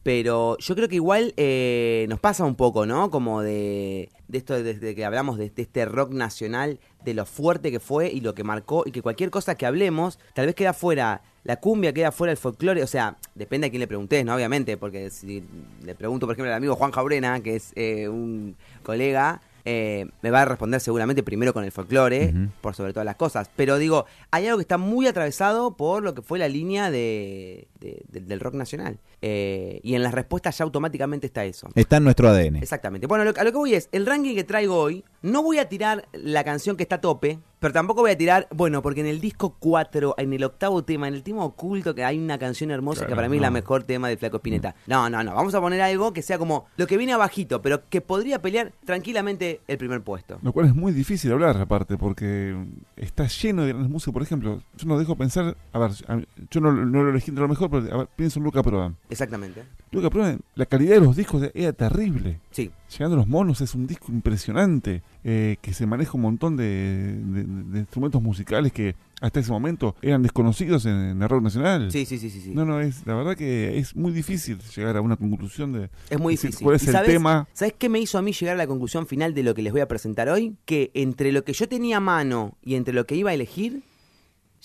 Pero 0.03 0.57
yo 0.59 0.75
creo 0.75 0.87
que 0.87 0.95
igual 0.95 1.33
eh, 1.37 2.05
nos 2.09 2.19
pasa 2.19 2.45
un 2.45 2.55
poco, 2.55 2.85
¿no? 2.85 3.09
Como 3.09 3.41
de, 3.41 4.09
de 4.27 4.37
esto, 4.37 4.61
desde 4.61 4.95
que 4.95 5.05
hablamos 5.05 5.37
de, 5.37 5.51
este 5.55 5.85
rock 5.85 6.11
nacional, 6.11 6.79
de 7.03 7.13
lo 7.13 7.25
fuerte 7.25 7.71
que 7.71 7.79
fue 7.79 8.11
y 8.11 8.21
lo 8.21 8.33
que 8.33 8.43
marcó, 8.43 8.83
y 8.85 8.91
que 8.91 9.01
cualquier 9.01 9.29
cosa 9.29 9.55
que 9.55 9.65
hablemos, 9.65 10.19
tal 10.33 10.47
vez 10.47 10.55
queda 10.55 10.73
fuera 10.73 11.21
la 11.43 11.57
cumbia, 11.57 11.93
queda 11.93 12.11
fuera 12.11 12.31
el 12.31 12.37
folclore, 12.37 12.81
o 12.81 12.87
sea, 12.87 13.17
depende 13.35 13.67
a 13.67 13.69
quién 13.69 13.79
le 13.79 13.87
preguntes, 13.87 14.25
¿no? 14.25 14.33
Obviamente, 14.33 14.77
porque 14.77 15.11
si 15.11 15.43
le 15.83 15.93
pregunto, 15.93 16.25
por 16.25 16.33
ejemplo, 16.33 16.51
al 16.51 16.57
amigo 16.57 16.75
Juan 16.75 16.91
Jaurena, 16.91 17.39
que 17.41 17.55
es 17.55 17.71
eh, 17.75 18.09
un 18.09 18.55
colega, 18.81 19.41
eh, 19.65 20.05
me 20.21 20.29
va 20.31 20.43
a 20.43 20.45
responder 20.45 20.79
seguramente 20.79 21.23
primero 21.23 21.53
con 21.53 21.63
el 21.63 21.71
folclore, 21.71 22.33
por 22.61 22.75
sobre 22.75 22.93
todas 22.93 23.05
las 23.05 23.15
cosas. 23.15 23.49
Pero 23.55 23.77
digo, 23.77 24.05
hay 24.31 24.45
algo 24.45 24.57
que 24.59 24.61
está 24.63 24.77
muy 24.77 25.07
atravesado 25.07 25.75
por 25.75 26.03
lo 26.03 26.13
que 26.13 26.21
fue 26.21 26.39
la 26.39 26.47
línea 26.47 26.91
de, 26.91 27.67
de- 27.79 28.03
de- 28.09 28.21
del 28.21 28.39
rock 28.39 28.53
nacional. 28.55 28.99
Eh, 29.21 29.79
y 29.83 29.95
en 29.95 30.03
las 30.03 30.13
respuestas 30.13 30.57
ya 30.57 30.63
automáticamente 30.65 31.25
está 31.25 31.43
eso. 31.45 31.67
Está 31.75 31.97
en 31.97 32.03
nuestro 32.03 32.29
ADN. 32.29 32.57
Exactamente. 32.57 33.07
Bueno, 33.07 33.23
lo- 33.25 33.33
a 33.35 33.43
lo 33.43 33.51
que 33.51 33.57
voy 33.57 33.73
es, 33.73 33.89
el 33.91 34.05
ranking 34.05 34.35
que 34.35 34.43
traigo 34.43 34.77
hoy, 34.77 35.03
no 35.25 35.41
voy 35.41 35.57
a 35.57 35.67
tirar 35.67 36.07
la 36.13 36.43
canción 36.43 36.77
que 36.77 36.83
está 36.83 36.97
a 36.97 37.01
tope, 37.01 37.39
pero 37.59 37.73
tampoco 37.73 38.01
voy 38.01 38.11
a 38.11 38.17
tirar, 38.17 38.47
bueno, 38.51 38.83
porque 38.83 39.01
en 39.01 39.07
el 39.07 39.19
disco 39.19 39.55
4, 39.57 40.13
en 40.19 40.33
el 40.33 40.43
octavo 40.43 40.83
tema, 40.83 41.07
en 41.07 41.15
el 41.15 41.23
tema 41.23 41.43
oculto, 41.43 41.95
que 41.95 42.03
hay 42.03 42.19
una 42.19 42.37
canción 42.37 42.69
hermosa 42.69 43.07
que 43.07 43.15
para 43.15 43.27
mí 43.27 43.37
es 43.37 43.41
la 43.41 43.49
mejor 43.49 43.83
tema 43.83 44.07
de 44.07 44.17
Flaco 44.17 44.37
Espineta. 44.37 44.75
No, 44.85 45.09
no, 45.09 45.23
no, 45.23 45.33
vamos 45.33 45.55
a 45.55 45.61
poner 45.61 45.81
algo 45.81 46.13
que 46.13 46.21
sea 46.21 46.37
como 46.37 46.67
lo 46.77 46.85
que 46.85 46.95
viene 46.95 47.13
abajito, 47.13 47.63
pero 47.63 47.89
que 47.89 48.01
podría 48.01 48.39
pelear 48.39 48.71
tranquilamente 48.85 49.61
el 49.67 49.79
primer 49.79 50.01
puesto. 50.01 50.37
Lo 50.43 50.53
cual 50.53 50.67
es 50.67 50.75
muy 50.75 50.91
difícil 50.91 51.31
hablar, 51.31 51.57
aparte, 51.57 51.97
porque 51.97 52.55
está 52.95 53.25
lleno 53.25 53.63
de 53.63 53.69
grandes 53.69 53.89
músicos. 53.89 54.13
Por 54.13 54.21
ejemplo, 54.21 54.61
yo 54.77 54.87
no 54.87 54.99
dejo 54.99 55.15
pensar. 55.15 55.57
A 55.73 55.79
ver, 55.79 55.91
yo 56.51 56.61
no, 56.61 56.71
no 56.71 57.03
lo 57.03 57.09
elegí 57.09 57.31
lo 57.31 57.47
mejor, 57.47 57.71
pero 57.71 57.91
a 57.91 57.97
ver, 57.97 58.09
pienso 58.15 58.37
en 58.37 58.45
Luca 58.45 58.61
Prodan. 58.61 58.95
Exactamente. 59.09 59.63
Luca 59.91 60.09
Prodan, 60.09 60.41
la 60.55 60.65
calidad 60.65 60.95
de 60.95 61.01
los 61.01 61.15
discos 61.15 61.49
era 61.53 61.71
terrible. 61.71 62.39
Sí. 62.51 62.69
Llegando 62.91 63.15
a 63.15 63.19
los 63.19 63.27
monos 63.27 63.61
es 63.61 63.75
un 63.75 63.87
disco 63.87 64.11
impresionante, 64.11 65.03
eh, 65.23 65.55
que 65.61 65.73
se 65.73 65.85
maneja 65.85 66.11
un 66.15 66.21
montón 66.21 66.57
de, 66.57 67.17
de- 67.23 67.43
de 67.43 67.79
instrumentos 67.79 68.21
musicales 68.21 68.71
que 68.73 68.95
hasta 69.21 69.39
ese 69.39 69.51
momento 69.51 69.95
eran 70.01 70.21
desconocidos 70.21 70.85
en, 70.85 70.95
en 70.95 71.21
el 71.21 71.29
rock 71.29 71.43
nacional. 71.43 71.91
Sí, 71.91 72.05
sí, 72.05 72.17
sí, 72.17 72.29
sí. 72.29 72.41
sí. 72.41 72.51
No, 72.53 72.65
no, 72.65 72.81
es, 72.81 73.05
la 73.05 73.15
verdad 73.15 73.35
que 73.37 73.77
es 73.77 73.95
muy 73.95 74.11
difícil 74.11 74.57
llegar 74.75 74.97
a 74.97 75.01
una 75.01 75.15
conclusión 75.15 75.71
de 75.71 75.89
Es 76.09 76.19
muy 76.19 76.33
decir 76.33 76.49
difícil. 76.49 76.65
cuál 76.65 76.75
es 76.75 76.83
¿Y 76.83 76.87
el 76.87 76.91
sabes, 76.91 77.09
tema. 77.09 77.47
¿Sabes 77.53 77.73
qué 77.77 77.87
me 77.87 77.99
hizo 77.99 78.17
a 78.17 78.21
mí 78.21 78.33
llegar 78.33 78.55
a 78.55 78.57
la 78.57 78.67
conclusión 78.67 79.07
final 79.07 79.33
de 79.33 79.43
lo 79.43 79.53
que 79.55 79.61
les 79.61 79.71
voy 79.71 79.81
a 79.81 79.87
presentar 79.87 80.27
hoy? 80.29 80.57
Que 80.65 80.91
entre 80.93 81.31
lo 81.31 81.43
que 81.45 81.53
yo 81.53 81.69
tenía 81.69 81.97
a 81.97 82.01
mano 82.01 82.57
y 82.61 82.75
entre 82.75 82.93
lo 82.93 83.05
que 83.05 83.15
iba 83.15 83.29
a 83.31 83.33
elegir, 83.33 83.81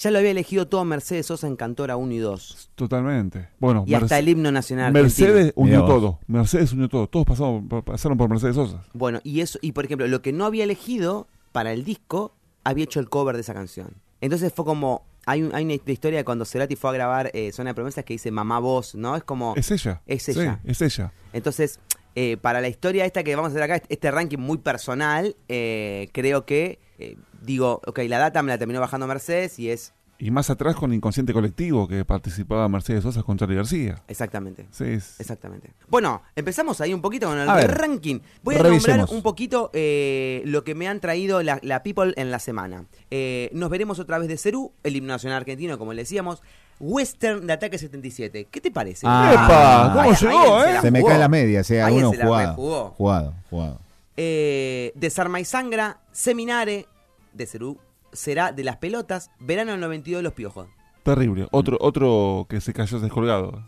ya 0.00 0.10
lo 0.10 0.18
había 0.18 0.30
elegido 0.30 0.66
todo 0.66 0.84
Mercedes 0.84 1.26
Sosa 1.26 1.46
en 1.46 1.56
Cantora 1.56 1.96
1 1.96 2.12
y 2.12 2.18
2. 2.18 2.70
Totalmente. 2.74 3.48
Bueno, 3.58 3.84
Y 3.86 3.94
hasta 3.94 4.18
el 4.18 4.28
himno 4.28 4.50
nacional 4.50 4.92
Mercedes 4.92 5.30
argentino. 5.48 5.52
unió 5.56 5.84
todo. 5.84 6.18
Mercedes 6.26 6.72
unió 6.72 6.88
todo. 6.88 7.06
Todos 7.06 7.26
pasaron, 7.26 7.68
pa- 7.68 7.82
pasaron 7.82 8.16
por 8.18 8.28
Mercedes 8.30 8.56
Sosa. 8.56 8.82
Bueno, 8.94 9.20
y 9.24 9.40
eso, 9.40 9.58
y 9.62 9.72
por 9.72 9.84
ejemplo, 9.84 10.08
lo 10.08 10.22
que 10.22 10.32
no 10.32 10.44
había 10.46 10.64
elegido 10.64 11.28
para 11.52 11.72
el 11.72 11.84
disco, 11.84 12.34
había 12.64 12.84
hecho 12.84 12.98
el 13.00 13.08
cover 13.08 13.34
de 13.36 13.42
esa 13.42 13.54
canción. 13.54 13.88
Entonces 14.20 14.52
fue 14.54 14.64
como. 14.64 15.04
Hay, 15.26 15.42
un- 15.42 15.54
hay 15.54 15.64
una 15.64 15.74
historia 15.74 16.18
de 16.18 16.24
cuando 16.24 16.46
Cerati 16.46 16.76
fue 16.76 16.88
a 16.90 16.92
grabar 16.94 17.30
eh, 17.34 17.52
Zona 17.52 17.70
de 17.70 17.74
Promesas 17.74 18.04
que 18.04 18.14
dice 18.14 18.30
Mamá 18.30 18.58
Vos, 18.58 18.94
¿no? 18.94 19.14
Es 19.16 19.22
como. 19.22 19.52
Es 19.54 19.70
ella. 19.70 20.00
Es 20.06 20.22
Sí, 20.22 20.30
ella. 20.32 20.60
es 20.64 20.80
ella. 20.80 21.12
Entonces, 21.34 21.78
eh, 22.14 22.38
para 22.38 22.62
la 22.62 22.68
historia 22.68 23.04
esta 23.04 23.22
que 23.22 23.36
vamos 23.36 23.50
a 23.50 23.52
hacer 23.52 23.62
acá, 23.70 23.82
este 23.90 24.10
ranking 24.10 24.38
muy 24.38 24.56
personal, 24.58 25.36
eh, 25.48 26.08
creo 26.12 26.46
que, 26.46 26.78
eh, 26.98 27.16
digo, 27.40 27.80
ok, 27.86 28.00
la 28.08 28.18
data 28.18 28.42
me 28.42 28.48
la 28.52 28.58
terminó 28.58 28.80
bajando 28.80 29.06
Mercedes 29.06 29.58
y 29.58 29.70
es 29.70 29.92
Y 30.18 30.30
más 30.30 30.50
atrás 30.50 30.76
con 30.76 30.92
Inconsciente 30.92 31.32
Colectivo, 31.32 31.88
que 31.88 32.04
participaba 32.04 32.68
Mercedes 32.68 33.02
Sosa 33.02 33.22
con 33.22 33.38
Charlie 33.38 33.56
García. 33.56 34.02
exactamente. 34.06 34.66
Sí, 34.70 34.84
es- 34.84 35.18
Exactamente. 35.18 35.72
Bueno, 35.88 36.22
empezamos 36.36 36.80
ahí 36.82 36.92
un 36.92 37.00
poquito 37.00 37.26
con 37.28 37.38
el 37.38 37.48
A 37.48 37.54
ver, 37.56 37.70
ranking. 37.78 38.20
Voy 38.42 38.54
a 38.56 38.58
revisemos. 38.58 38.98
nombrar 38.98 39.16
un 39.16 39.22
poquito 39.22 39.70
eh, 39.72 40.42
lo 40.44 40.62
que 40.62 40.74
me 40.74 40.88
han 40.88 41.00
traído 41.00 41.42
la, 41.42 41.58
la 41.62 41.82
People 41.82 42.12
en 42.16 42.30
la 42.30 42.38
semana. 42.38 42.84
Eh, 43.10 43.48
nos 43.54 43.70
veremos 43.70 43.98
otra 43.98 44.18
vez 44.18 44.28
de 44.28 44.36
Cerú, 44.36 44.72
el 44.82 44.94
himno 44.96 45.14
nacional 45.14 45.38
argentino, 45.38 45.78
como 45.78 45.94
le 45.94 46.02
decíamos. 46.02 46.42
Western 46.82 47.46
de 47.46 47.52
Ataque 47.52 47.76
77. 47.78 48.48
¿Qué 48.50 48.60
te 48.60 48.70
parece? 48.70 49.06
Ah, 49.08 49.30
¡Epa! 49.32 50.02
¿Cómo 50.02 50.14
llegó, 50.16 50.64
eh? 50.64 50.80
Se 50.80 50.90
me 50.90 51.02
cae 51.04 51.18
la 51.18 51.28
media, 51.28 51.60
o 51.60 51.64
sea, 51.64 51.86
Alguien 51.86 52.04
alguno 52.04 52.18
se 52.18 52.24
la 52.24 52.26
jugado. 52.54 52.90
Jugado, 52.96 53.34
jugado. 53.50 53.80
Eh, 54.16 54.92
Desarma 54.96 55.40
y 55.40 55.44
Sangra, 55.44 56.00
Seminare, 56.12 56.86
de 57.32 57.46
Cerú, 57.46 57.78
será 58.12 58.52
de 58.52 58.64
las 58.64 58.76
pelotas, 58.76 59.30
verano 59.40 59.72
del 59.72 59.80
92 59.80 60.22
los 60.22 60.32
piojos. 60.32 60.68
terrible. 61.02 61.46
Otro, 61.50 61.76
otro 61.80 62.46
que 62.48 62.60
se 62.60 62.72
cayó 62.72 62.98
descolgado. 63.00 63.64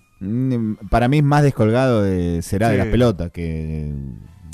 Para 0.90 1.08
mí 1.08 1.18
es 1.18 1.24
más 1.24 1.42
descolgado 1.42 2.02
de, 2.02 2.42
será 2.42 2.68
de 2.68 2.74
Sí. 2.74 2.78
las 2.78 2.86
pelotas 2.88 3.30
que 3.32 3.92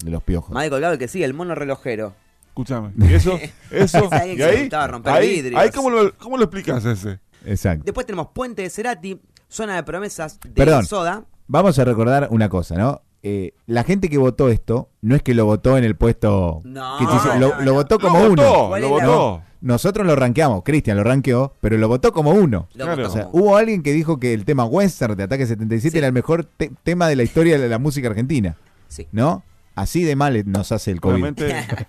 de 0.03 0.11
los 0.11 0.23
piojos. 0.23 0.51
Más 0.55 0.63
de 0.65 0.71
colgado 0.71 0.93
el 0.95 0.99
que 0.99 1.09
sigue, 1.09 1.25
el 1.25 1.35
mono 1.35 1.55
relojero. 1.55 2.15
Escúchame. 2.49 2.93
Y 2.97 3.13
eso, 3.15 3.39
eso. 3.71 4.09
Y 4.27 4.41
ahí, 4.43 4.69
romper 4.89 5.13
ahí, 5.13 5.53
ahí 5.57 5.71
¿cómo, 5.71 5.91
lo, 5.91 6.17
¿cómo 6.17 6.37
lo 6.39 6.45
explicas 6.45 6.85
ese? 6.85 7.19
Exacto. 7.45 7.85
Después 7.85 8.07
tenemos 8.07 8.29
Puente 8.29 8.63
de 8.63 8.71
Cerati, 8.71 9.21
Zona 9.49 9.77
de 9.77 9.83
Promesas 9.83 10.41
de 10.41 10.51
Perdón. 10.51 10.85
Soda. 10.87 11.25
Vamos 11.47 11.79
a 11.79 11.85
recordar 11.85 12.29
una 12.31 12.49
cosa, 12.49 12.77
¿no? 12.77 13.03
Eh, 13.23 13.53
la 13.67 13.83
gente 13.85 14.09
que 14.09 14.19
votó 14.19 14.49
esto 14.49 14.89
no 15.03 15.17
es 15.17 15.23
que 15.23 15.35
lo 15.35 15.45
votó 15.45 15.77
en 15.77 15.85
el 15.85 15.97
puesto 15.97 16.61
No, 16.65 16.99
que 16.99 17.07
se 17.07 17.17
hizo, 17.17 17.35
no, 17.35 17.41
lo, 17.41 17.49
no, 17.49 17.57
lo 17.59 17.65
no. 17.65 17.75
votó 17.75 17.99
como 17.99 18.21
lo 18.21 18.31
uno. 18.33 18.43
votó, 18.43 18.69
¿Cuál 18.69 18.83
lo 18.83 18.97
es 18.99 19.03
la- 19.03 19.09
votó. 19.09 19.43
Nosotros 19.61 20.07
lo 20.07 20.15
ranqueamos, 20.15 20.63
Cristian 20.63 20.97
lo 20.97 21.03
ranqueó, 21.03 21.53
pero 21.61 21.77
lo 21.79 21.89
votó 21.89 22.13
como 22.13 22.31
uno. 22.31 22.69
Claro. 22.75 23.05
O 23.07 23.11
sea, 23.11 23.29
hubo 23.33 23.57
alguien 23.57 23.83
que 23.83 23.93
dijo 23.93 24.21
que 24.21 24.33
el 24.33 24.45
tema 24.45 24.65
Western 24.65 25.17
de 25.17 25.25
Ataque 25.25 25.47
77 25.47 25.91
Sí. 25.91 25.99
era 25.99 26.07
el 26.07 26.13
mejor 26.13 26.45
te- 26.45 26.71
tema 26.85 27.09
de 27.09 27.17
la 27.17 27.25
historia 27.25 27.59
de 27.59 27.69
la 27.69 27.79
música 27.81 28.07
argentina, 28.09 28.57
Sí. 28.87 29.09
¿no? 29.11 29.43
Así 29.75 30.05
de 30.05 30.15
mal 30.15 30.41
nos 30.47 30.71
hace 30.71 30.93
el 30.93 31.01
COVID. 31.01 31.35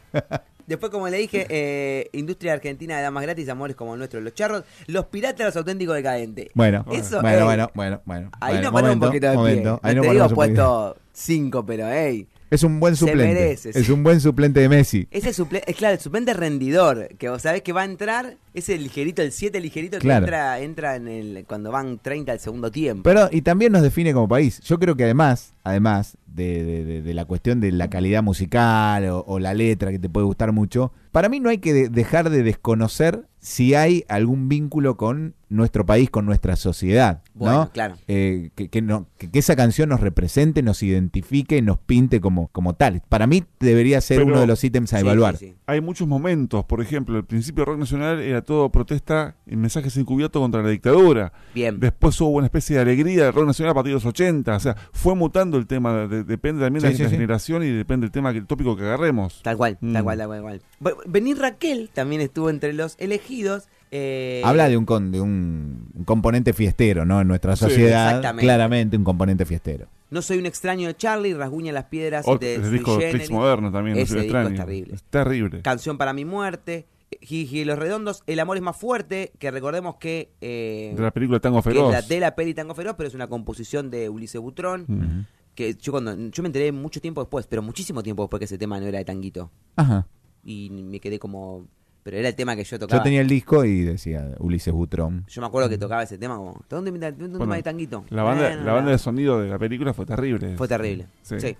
Después, 0.67 0.91
como 0.91 1.07
le 1.09 1.17
dije, 1.17 1.47
eh, 1.49 2.09
industria 2.13 2.53
argentina 2.53 2.95
de 2.97 3.01
damas 3.01 3.23
gratis, 3.23 3.49
amores 3.49 3.75
como 3.75 3.93
el 3.93 3.97
nuestro, 3.97 4.21
los 4.21 4.35
charros, 4.35 4.63
los 4.85 5.05
piratas, 5.05 5.47
los 5.47 5.55
auténticos 5.57 5.95
decadentes. 5.95 6.49
Bueno, 6.53 6.85
Eso, 6.91 7.21
bueno, 7.21 7.39
eh, 7.39 7.43
bueno, 7.43 7.71
bueno, 7.73 8.01
bueno. 8.05 8.29
Ahí 8.39 8.53
bueno, 8.55 8.61
nos 8.63 8.71
ponemos 8.71 8.93
un 8.95 8.99
poquito 9.01 9.29
de 9.31 9.35
momento, 9.35 9.79
pie. 9.79 9.89
ahí 9.89 9.95
no 9.95 10.01
te 10.03 10.11
digo 10.11 10.29
puesto 10.29 10.95
5, 11.13 11.65
pero 11.65 11.85
hey, 11.89 12.27
Es 12.51 12.63
un 12.63 12.79
buen 12.79 12.95
Se 12.95 13.01
suplente. 13.05 13.25
merece, 13.33 13.69
Es 13.69 13.85
sí. 13.85 13.91
un 13.91 14.01
buen 14.03 14.19
suplente 14.19 14.59
de 14.59 14.69
Messi. 14.69 15.07
ese 15.11 15.33
suple 15.33 15.61
es 15.67 15.75
claro, 15.75 15.93
el 15.95 15.99
suplente 15.99 16.33
rendidor, 16.33 17.09
que 17.19 17.29
vos 17.29 17.41
sabés 17.43 17.61
que 17.61 17.73
va 17.73 17.81
a 17.81 17.85
entrar, 17.85 18.37
ese 18.55 18.75
ligerito, 18.77 19.21
el 19.21 19.31
7 19.31 19.59
ligerito 19.59 19.99
que 19.99 20.11
entra, 20.11 20.59
entra 20.59 20.95
en 20.95 21.07
el, 21.07 21.45
cuando 21.47 21.71
van 21.71 21.99
30 21.99 22.31
al 22.31 22.39
segundo 22.39 22.71
tiempo. 22.71 23.03
Pero, 23.03 23.29
y 23.31 23.41
también 23.43 23.71
nos 23.71 23.83
define 23.83 24.13
como 24.13 24.27
país. 24.27 24.59
Yo 24.61 24.79
creo 24.79 24.95
que 24.95 25.03
además, 25.03 25.53
además 25.63 26.17
de, 26.25 26.63
de- 26.63 26.83
de- 26.85 27.01
de 27.03 27.13
la 27.13 27.25
cuestión 27.25 27.59
de 27.61 27.71
la 27.71 27.89
calidad 27.89 28.23
musical 28.23 29.05
o, 29.09 29.23
o 29.27 29.37
la 29.39 29.53
letra 29.53 29.91
que 29.91 29.99
te 29.99 30.09
puede 30.09 30.25
gustar 30.25 30.51
mucho, 30.51 30.91
para 31.11 31.29
mí 31.29 31.39
no 31.39 31.49
hay 31.49 31.59
que 31.59 31.73
de- 31.73 31.89
dejar 31.89 32.29
de 32.31 32.41
desconocer 32.43 33.25
si 33.39 33.73
hay 33.73 34.03
algún 34.09 34.49
vínculo 34.49 34.97
con 34.97 35.35
nuestro 35.49 35.83
país, 35.83 36.11
con 36.11 36.27
nuestra 36.27 36.55
sociedad, 36.55 37.23
¿no? 37.33 37.39
Bueno, 37.39 37.69
claro. 37.73 37.95
Eh, 38.07 38.51
que, 38.53 38.69
que 38.69 38.83
no- 38.83 39.07
que- 39.17 39.31
que 39.31 39.39
esa 39.39 39.55
canción 39.55 39.89
nos 39.89 39.99
represente, 39.99 40.61
nos 40.61 40.83
identifique, 40.83 41.59
nos 41.63 41.79
pinte 41.79 42.21
como, 42.21 42.49
como 42.49 42.75
tal. 42.75 43.01
Para 43.09 43.25
mí 43.25 43.43
debería 43.59 43.99
ser 44.01 44.17
Pero- 44.17 44.27
uno 44.27 44.41
de 44.41 44.45
los 44.47 44.63
ítems 44.63 44.93
a 44.93 44.97
Sí, 44.99 45.01
evaluar. 45.05 45.37
sí, 45.37 45.47
sí. 45.47 45.55
hay 45.65 45.81
muchos 45.81 46.07
momentos. 46.07 46.65
Por 46.65 46.81
ejemplo, 46.81 47.17
el 47.17 47.25
principio 47.25 47.61
del 47.63 47.73
rock 47.73 47.79
nacional 47.79 48.19
era 48.19 48.43
todo 48.43 48.69
protesta 48.71 49.37
y 49.47 49.55
mensajes 49.55 49.97
encubiertos 49.97 50.39
contra 50.39 50.61
la 50.61 50.69
dictadura. 50.69 51.33
Bien. 51.55 51.79
Después 51.79 52.19
hubo 52.21 52.29
una 52.29 52.45
especie 52.45 52.75
de 52.75 52.83
alegría 52.83 53.23
del 53.23 53.33
rock 53.33 53.47
nacional 53.47 53.71
a 53.71 53.73
partir 53.75 53.89
de 53.91 53.95
los 53.95 54.05
80. 54.05 54.55
O 54.55 54.59
sea, 54.59 54.75
fue 54.93 55.15
mutando 55.15 55.57
el 55.57 55.65
tema. 55.65 56.07
de- 56.07 56.23
depende 56.25 56.61
también 56.63 56.83
de 56.83 56.91
la 56.91 56.95
sí. 56.95 57.09
generación 57.15 57.63
y 57.63 57.67
depende 57.69 58.05
del 58.05 58.11
tema, 58.11 58.29
el 58.29 58.45
tópico 58.45 58.75
que 58.75 58.83
agarremos. 58.83 59.41
Tal 59.41 59.57
cual, 59.57 59.77
Mm. 59.81 59.93
tal 59.93 60.03
cual, 60.03 60.17
tal 60.19 60.27
cual, 60.27 60.37
tal 60.39 60.43
cual. 60.43 60.61
Venir 61.05 61.37
Raquel 61.37 61.89
también 61.93 62.21
estuvo 62.21 62.49
entre 62.49 62.73
los 62.73 62.95
elegidos. 62.99 63.67
eh, 63.91 64.41
Habla 64.45 64.69
de 64.69 64.77
un, 64.77 64.85
con- 64.85 65.11
de 65.11 65.19
un, 65.19 65.89
un 65.93 66.03
componente 66.05 66.53
fiestero, 66.53 67.05
¿no? 67.05 67.19
En 67.21 67.27
nuestra 67.27 67.55
Sí, 67.55 67.65
sociedad, 67.65 68.07
exactamente. 68.09 68.45
claramente 68.45 68.97
un 68.97 69.03
componente 69.03 69.45
fiestero. 69.45 69.87
No 70.11 70.21
soy 70.21 70.37
un 70.39 70.45
extraño 70.45 70.87
de 70.87 70.95
Charlie, 70.95 71.33
rasguña 71.33 71.71
las 71.73 71.85
piedras 71.85 72.25
Otro- 72.27 72.39
de 72.47 72.55
el 72.55 72.71
disco 72.71 72.97
Clics 72.97 73.29
Moderno 73.29 73.71
también. 73.71 73.97
no 73.97 74.05
soy 74.05 74.21
disco 74.21 74.37
es 74.37 74.45
extraño. 74.45 74.55
terrible. 74.65 74.93
Es 74.95 75.03
terrible. 75.03 75.61
Canción 75.61 75.97
para 75.97 76.13
mi 76.13 76.25
muerte, 76.25 76.85
Gigi 77.21 77.59
y 77.61 77.65
los 77.65 77.77
Redondos, 77.77 78.23
El 78.27 78.39
amor 78.39 78.57
es 78.57 78.63
más 78.63 78.77
fuerte, 78.77 79.31
que 79.39 79.51
recordemos 79.51 79.95
que, 79.95 80.31
eh, 80.41 80.93
De 80.95 81.01
la 81.01 81.11
película 81.11 81.39
Tango 81.39 81.59
es 81.59 81.65
Feroz. 81.65 81.91
la 81.91 82.01
de 82.03 82.19
la 82.19 82.35
peli 82.35 82.53
Tango 82.53 82.73
Feroz, 82.75 82.95
pero 82.97 83.07
es 83.09 83.15
una 83.15 83.27
composición 83.27 83.89
de 83.89 84.09
Ulises 84.09 84.39
Butrón, 84.39 85.25
que 85.55 85.73
yo 85.75 85.91
cuando 85.91 86.15
yo 86.15 86.43
me 86.43 86.47
enteré 86.47 86.71
mucho 86.71 87.01
tiempo 87.01 87.21
después, 87.21 87.45
pero 87.47 87.61
muchísimo 87.61 88.01
tiempo 88.03 88.23
después 88.23 88.39
que 88.39 88.45
ese 88.45 88.57
tema 88.57 88.79
no 88.79 88.85
era 88.85 88.99
de 88.99 89.05
Tanguito, 89.05 89.51
Ajá. 89.75 90.07
Y 90.43 90.69
me 90.69 90.99
quedé 90.99 91.19
como, 91.19 91.65
pero 92.03 92.17
era 92.17 92.29
el 92.29 92.35
tema 92.35 92.55
que 92.55 92.63
yo 92.63 92.71
Yo 92.71 92.79
tocaba. 92.79 93.03
tenía 93.03 93.21
el 93.21 93.27
disco 93.27 93.65
y 93.65 93.81
decía 93.81 94.35
Ulises 94.39 94.73
Butrón. 94.73 95.25
Yo 95.27 95.41
me 95.41 95.47
acuerdo 95.47 95.69
que 95.69 95.77
tocaba 95.77 96.03
ese 96.03 96.17
tema 96.17 96.35
como, 96.37 96.63
¿dónde 96.69 96.91
me 96.91 96.99
da 96.99 97.09
un 97.09 97.33
Bueno, 97.37 97.53
de 97.53 97.63
Tanguito? 97.63 98.05
La 98.09 98.23
banda, 98.23 98.55
la 98.55 98.73
banda 98.73 98.91
de 98.91 98.97
sonido 98.97 99.39
de 99.39 99.49
la 99.49 99.59
película 99.59 99.93
fue 99.93 100.05
terrible. 100.05 100.55
Fue 100.57 100.67
terrible. 100.67 101.07
Sí. 101.21 101.39
Sí. 101.39 101.57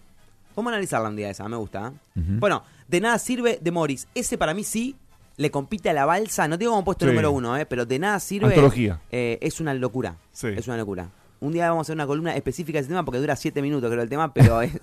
Vamos 0.56 0.72
a 0.72 0.76
analizarla 0.76 1.10
un 1.10 1.16
día 1.16 1.30
esa, 1.30 1.48
me 1.48 1.56
gusta. 1.58 1.94
¿eh? 2.16 2.22
Bueno, 2.40 2.64
de 2.88 3.00
nada 3.02 3.18
sirve 3.20 3.60
de 3.62 3.72
Morris. 3.72 4.08
Ese 4.16 4.38
para 4.38 4.54
mí 4.54 4.64
sí 4.64 4.96
le 5.38 5.52
compite 5.52 5.90
a 5.90 5.94
la 5.94 6.06
balsa. 6.06 6.48
No 6.50 6.58
tengo 6.58 6.72
como 6.72 6.84
puesto 6.84 7.06
Sí. 7.06 7.12
número 7.12 7.32
uno, 7.32 7.56
¿eh? 7.56 7.66
pero 7.66 7.86
de 7.86 7.98
nada 8.00 8.20
sirve. 8.20 8.48
Antología. 8.48 9.00
eh, 9.12 9.38
es 9.42 9.62
una 9.62 9.74
locura. 9.74 10.18
Sí. 10.34 10.48
Es 10.48 10.68
una 10.68 10.76
locura. 10.76 11.12
Un 11.40 11.54
día 11.54 11.70
vamos 11.70 11.80
a 11.80 11.84
hacer 11.84 11.96
una 11.96 12.06
columna 12.08 12.36
específica 12.36 12.78
de 12.78 12.82
ese 12.82 12.90
tema 12.90 13.06
porque 13.06 13.20
dura 13.20 13.38
siete 13.38 13.62
minutos, 13.62 13.90
creo, 13.90 14.04
el 14.04 14.10
tema, 14.10 14.34
pero 14.34 14.62
es 14.62 14.74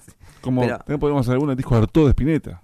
Como 0.40 0.62
pero- 0.62 0.78
también 0.78 0.98
podemos 1.00 1.20
hacer 1.26 1.34
algún 1.34 1.54
disco 1.54 1.74
de 1.74 1.82
Arturo 1.82 2.06
de 2.06 2.10
Spinetta. 2.12 2.62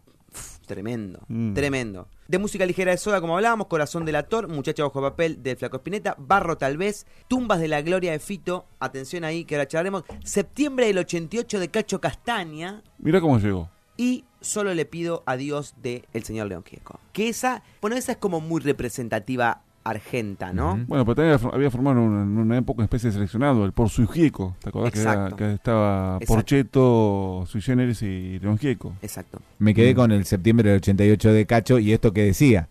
Tremendo. 0.72 1.20
Mm. 1.28 1.54
Tremendo. 1.54 2.08
De 2.28 2.38
música 2.38 2.64
ligera 2.64 2.90
de 2.92 2.96
soda, 2.98 3.20
como 3.20 3.36
hablábamos, 3.36 3.66
Corazón 3.66 4.04
del 4.06 4.16
Actor, 4.16 4.48
Muchacha 4.48 4.82
bajo 4.82 5.00
papel 5.02 5.42
de 5.42 5.54
Flaco 5.54 5.76
Espineta, 5.76 6.14
Barro 6.18 6.56
tal 6.56 6.78
vez, 6.78 7.06
Tumbas 7.28 7.60
de 7.60 7.68
la 7.68 7.82
Gloria 7.82 8.12
de 8.12 8.18
Fito, 8.18 8.64
atención 8.80 9.24
ahí 9.24 9.44
que 9.44 9.56
ahora 9.56 9.68
charlaremos, 9.68 10.04
Septiembre 10.24 10.86
del 10.86 10.98
88 10.98 11.60
de 11.60 11.68
Cacho 11.68 12.00
Castaña, 12.00 12.82
Mira 12.98 13.20
cómo 13.20 13.38
llegó. 13.38 13.68
y 13.98 14.24
solo 14.40 14.72
le 14.74 14.86
pido 14.86 15.22
a 15.26 15.36
Dios 15.36 15.74
de 15.82 16.04
El 16.14 16.24
Señor 16.24 16.46
León 16.48 16.64
Gieco. 16.64 16.98
Que 17.12 17.28
esa, 17.28 17.62
bueno, 17.80 17.96
esa 17.96 18.12
es 18.12 18.18
como 18.18 18.40
muy 18.40 18.60
representativa 18.60 19.62
argenta, 19.84 20.52
¿no? 20.52 20.78
Bueno, 20.86 21.04
pero 21.04 21.14
también 21.16 21.54
había- 21.54 21.70
formado 21.70 21.98
en 21.98 22.04
una, 22.08 22.40
una 22.42 22.58
época 22.58 22.78
una 22.78 22.84
especie 22.84 23.08
de 23.10 23.14
seleccionado, 23.14 23.64
el 23.64 23.72
por 23.72 23.88
Sui 23.88 24.06
Gieco. 24.06 24.54
¿Te 24.62 24.68
acordás 24.68 24.92
que, 24.92 25.00
era- 25.00 25.30
que 25.36 25.52
estaba 25.54 26.14
Exacto. 26.20 26.34
Porcheto, 26.34 27.44
Sui 27.46 27.60
Generis 27.60 28.02
y 28.02 28.38
León 28.38 28.58
Gieco? 28.58 28.94
Exacto. 29.02 29.40
Me 29.58 29.74
quedé 29.74 29.92
Mm. 29.92 29.96
con 29.96 30.12
el 30.12 30.24
septiembre 30.24 30.68
del 30.70 30.78
88 30.78 31.32
de 31.32 31.46
Cacho 31.46 31.78
y 31.78 31.92
esto 31.92 32.12
que 32.12 32.22
decía, 32.22 32.68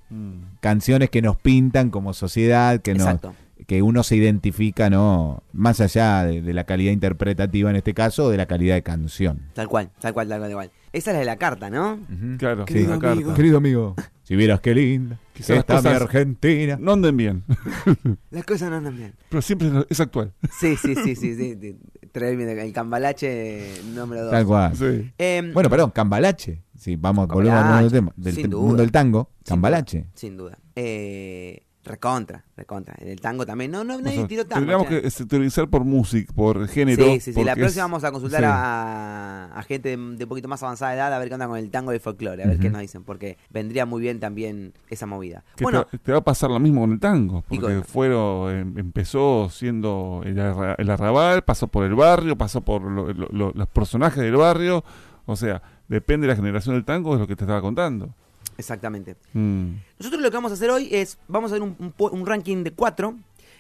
canciones 0.59 1.09
que 1.09 1.21
nos 1.21 1.37
pintan 1.37 1.89
como 1.89 2.13
sociedad, 2.13 2.79
que 2.81 2.93
nos, 2.93 3.03
Exacto. 3.07 3.33
Que 3.71 3.81
uno 3.81 4.03
se 4.03 4.17
identifica, 4.17 4.89
¿no? 4.89 5.43
Más 5.53 5.79
allá 5.79 6.25
de, 6.25 6.41
de 6.41 6.53
la 6.53 6.65
calidad 6.65 6.91
interpretativa 6.91 7.69
en 7.69 7.77
este 7.77 7.93
caso, 7.93 8.25
o 8.25 8.29
de 8.29 8.35
la 8.35 8.45
calidad 8.45 8.75
de 8.75 8.83
canción. 8.83 9.43
Tal 9.53 9.69
cual, 9.69 9.91
tal 10.01 10.13
cual, 10.13 10.27
tal 10.27 10.39
cual, 10.39 10.49
tal 10.49 10.55
cual. 10.57 10.71
Esa 10.91 11.11
es 11.11 11.13
la 11.13 11.19
de 11.19 11.25
la 11.25 11.37
carta, 11.37 11.69
¿no? 11.69 11.97
Claro, 12.37 12.65
Querido 12.65 12.89
la 12.89 12.95
amigo. 12.95 13.21
carta. 13.27 13.33
Querido 13.33 13.57
amigo, 13.59 13.95
si 14.23 14.35
vieras 14.35 14.59
qué 14.59 14.75
linda 14.75 15.17
Quizás 15.31 15.47
que 15.53 15.59
está 15.59 15.75
mi 15.75 15.83
cosas- 15.83 16.01
Argentina. 16.01 16.77
No 16.81 16.91
anden 16.91 17.15
bien, 17.15 17.43
Las 18.29 18.43
cosas 18.43 18.69
no 18.71 18.75
andan 18.75 18.97
bien. 18.97 19.13
pero 19.29 19.41
siempre 19.41 19.69
es- 19.89 19.99
actual. 20.01 20.33
Sí, 20.59 20.75
sí, 20.75 20.93
sí, 20.95 21.15
sí, 21.15 21.33
sí. 21.35 21.55
sí. 21.61 21.77
El 22.13 22.73
cambalache 22.73 23.71
número 23.95 24.23
dos. 24.23 24.31
Tal 24.31 24.45
cual. 24.45 24.75
Sí. 24.75 25.13
Em, 25.17 25.53
Bueno, 25.53 25.69
perdón, 25.69 25.91
Cambalache. 25.91 26.61
Si 26.77 26.97
vamos, 26.97 27.25
volvemos 27.29 27.57
al 27.57 27.65
mundo 27.69 27.83
del, 27.83 27.91
tema, 27.93 28.11
del 28.17 28.35
sin 28.35 28.49
mundo 28.49 28.81
del 28.83 28.91
tango, 28.91 29.29
Sin 29.37 29.45
Cambalache. 29.45 29.99
duda, 29.99 30.09
Sin 30.15 30.35
duda. 30.35 30.57
Eh, 30.75 31.63
recontra, 31.83 32.43
recontra. 32.55 32.95
En 32.99 33.07
el 33.07 33.19
tango 33.19 33.45
también. 33.45 33.71
No, 33.71 33.83
no, 33.83 33.95
O 33.95 34.01
nadie 34.01 34.17
sea, 34.17 34.27
tiró 34.27 34.45
tango. 34.45 34.59
tendríamos 34.59 34.87
que 34.87 35.09
sectorizar 35.09 35.67
por 35.67 35.83
música, 35.83 36.31
por 36.33 36.67
género. 36.67 37.03
Sí, 37.05 37.19
sí, 37.19 37.33
sí. 37.33 37.43
La 37.43 37.55
próxima 37.55 37.85
es- 37.85 37.91
vamos 37.91 38.03
a 38.03 38.11
consultar 38.11 38.41
sí. 38.41 38.45
a, 38.47 39.49
a 39.55 39.63
gente 39.63 39.89
de, 39.89 40.15
de 40.17 40.23
un 40.23 40.29
poquito 40.29 40.47
más 40.47 40.61
avanzada 40.61 40.93
edad 40.93 41.13
a 41.13 41.17
ver 41.19 41.27
qué 41.27 41.33
onda 41.33 41.47
con 41.47 41.57
el 41.57 41.69
tango 41.71 41.91
y 41.91 41.95
el 41.95 42.01
folclore, 42.01 42.43
a 42.43 42.47
ver 42.47 42.59
qué 42.59 42.69
nos 42.69 42.81
dicen, 42.81 43.03
porque 43.03 43.37
vendría 43.49 43.85
muy 43.85 44.01
bien 44.01 44.19
también 44.19 44.73
esa 44.89 45.05
movida. 45.05 45.43
Que 45.55 45.63
Bueno, 45.63 45.85
te, 45.85 45.97
te 45.97 46.11
va 46.11 46.19
a 46.19 46.23
pasar 46.23 46.51
lo 46.51 46.59
mismo 46.59 46.81
con 46.81 46.91
el 46.91 46.99
tango, 46.99 47.43
porque 47.47 47.81
fueron, 47.83 48.51
em- 48.55 48.77
empezó 48.77 49.49
siendo 49.51 50.21
el, 50.23 50.39
arra- 50.39 50.75
el 50.77 50.89
arrabal, 50.89 51.43
pasó 51.43 51.67
por 51.67 51.85
el 51.85 51.95
barrio, 51.95 52.37
pasó 52.37 52.61
por 52.61 52.83
lo- 52.83 53.11
lo- 53.13 53.27
lo- 53.31 53.51
los 53.55 53.67
personajes 53.69 54.21
del 54.21 54.35
barrio, 54.35 54.83
o 55.25 55.35
sea, 55.35 55.61
depende 55.87 56.27
de 56.27 56.33
la 56.33 56.35
generación 56.37 56.75
del 56.75 56.85
tango, 56.85 57.13
es 57.15 57.19
lo 57.19 57.27
que 57.27 57.35
te 57.35 57.43
estaba 57.43 57.61
contando. 57.61 58.13
Exactamente. 58.57 59.15
Mm. 59.33 59.73
Nosotros 59.99 60.21
lo 60.21 60.29
que 60.29 60.37
vamos 60.37 60.51
a 60.51 60.55
hacer 60.55 60.69
hoy 60.69 60.89
es, 60.91 61.17
vamos 61.27 61.51
a 61.51 61.55
hacer 61.55 61.63
un, 61.63 61.75
un 61.79 61.93
un 61.97 62.25
ranking 62.25 62.63
de 62.63 62.71
cuatro 62.71 63.15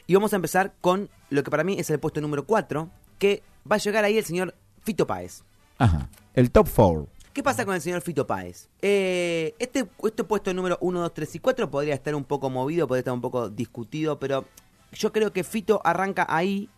y 0.07 0.13
vamos 0.13 0.33
a 0.33 0.35
empezar 0.35 0.73
con 0.81 1.09
lo 1.29 1.43
que 1.43 1.51
para 1.51 1.63
mí 1.63 1.77
es 1.79 1.89
el 1.89 1.99
puesto 1.99 2.21
número 2.21 2.45
cuatro, 2.45 2.89
que 3.17 3.43
va 3.69 3.75
a 3.75 3.79
llegar 3.79 4.03
ahí 4.03 4.17
el 4.17 4.25
señor 4.25 4.55
Fito 4.83 5.07
Páez. 5.07 5.43
Ajá. 5.77 6.09
El 6.33 6.51
top 6.51 6.67
4. 6.73 7.07
¿Qué 7.33 7.43
pasa 7.43 7.65
con 7.65 7.75
el 7.75 7.81
señor 7.81 8.01
Fito 8.01 8.27
Páez? 8.27 8.67
Eh, 8.81 9.55
este, 9.57 9.87
este 10.03 10.23
puesto 10.23 10.53
número 10.53 10.77
1, 10.81 10.99
2, 10.99 11.13
3 11.13 11.35
y 11.35 11.39
4 11.39 11.71
podría 11.71 11.93
estar 11.93 12.13
un 12.13 12.25
poco 12.25 12.49
movido, 12.49 12.87
podría 12.87 12.99
estar 12.99 13.13
un 13.13 13.21
poco 13.21 13.49
discutido, 13.49 14.19
pero 14.19 14.45
yo 14.91 15.13
creo 15.13 15.31
que 15.31 15.43
Fito 15.43 15.81
arranca 15.85 16.25
ahí 16.29 16.69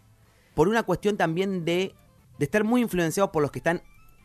por 0.53 0.67
una 0.67 0.83
cuestión 0.83 1.17
también 1.17 1.65
de, 1.65 1.95
de 2.37 2.45
estar 2.45 2.63
muy 2.63 2.81
influenciado 2.81 3.31
por 3.31 3.41
los 3.41 3.51
que 3.51 3.59
están 3.59 3.81